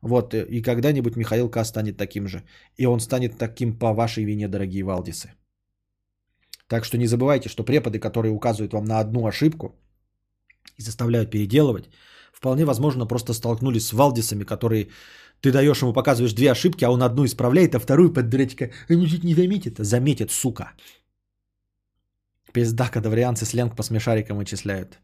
[0.02, 1.64] Вот, э, и когда-нибудь Михаил К.
[1.64, 2.42] станет таким же.
[2.76, 5.30] И он станет таким по вашей вине, дорогие Валдисы.
[6.68, 9.76] Так что не забывайте, что преподы, которые указывают вам на одну ошибку
[10.78, 11.88] и заставляют переделывать,
[12.32, 14.88] вполне возможно просто столкнулись с Валдисами, которые
[15.40, 18.26] ты даешь ему, показываешь две ошибки, а он одну исправляет, а вторую под.
[18.90, 19.78] Мужик не заметит.
[19.78, 20.72] Заметит, сука.
[22.52, 24.98] Пизда, когда варианты сленг по смешарикам вычисляют.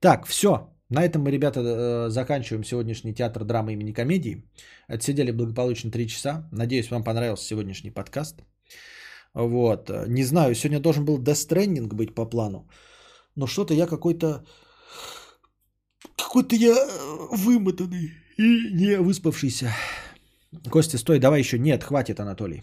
[0.00, 0.72] Так, все.
[0.88, 4.44] На этом мы, ребята, э, заканчиваем сегодняшний театр драмы имени комедии.
[4.88, 6.48] Отсидели благополучно 3 часа.
[6.52, 8.42] Надеюсь, вам понравился сегодняшний подкаст.
[9.34, 9.90] Вот.
[10.08, 12.68] Не знаю, сегодня должен был Stranding быть по плану.
[13.36, 14.44] Но что-то я какой-то...
[16.16, 19.72] Какой-то я э, вымотанный и не выспавшийся.
[20.70, 21.58] Костя, стой, давай еще.
[21.58, 22.62] Нет, хватит, Анатолий.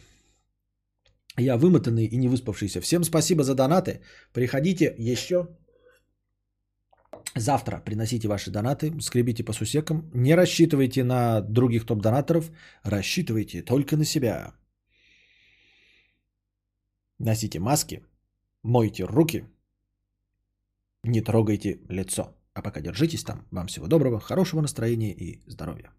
[1.37, 2.81] Я вымотанный и не выспавшийся.
[2.81, 4.01] Всем спасибо за донаты.
[4.33, 5.47] Приходите еще
[7.35, 7.81] завтра.
[7.85, 10.09] Приносите ваши донаты, скребите по сусекам.
[10.13, 12.51] Не рассчитывайте на других топ-донаторов.
[12.83, 14.53] Рассчитывайте только на себя.
[17.23, 18.03] Носите маски,
[18.63, 19.45] мойте руки,
[21.03, 22.35] не трогайте лицо.
[22.53, 23.47] А пока держитесь там.
[23.49, 25.93] Вам всего доброго, хорошего настроения и здоровья.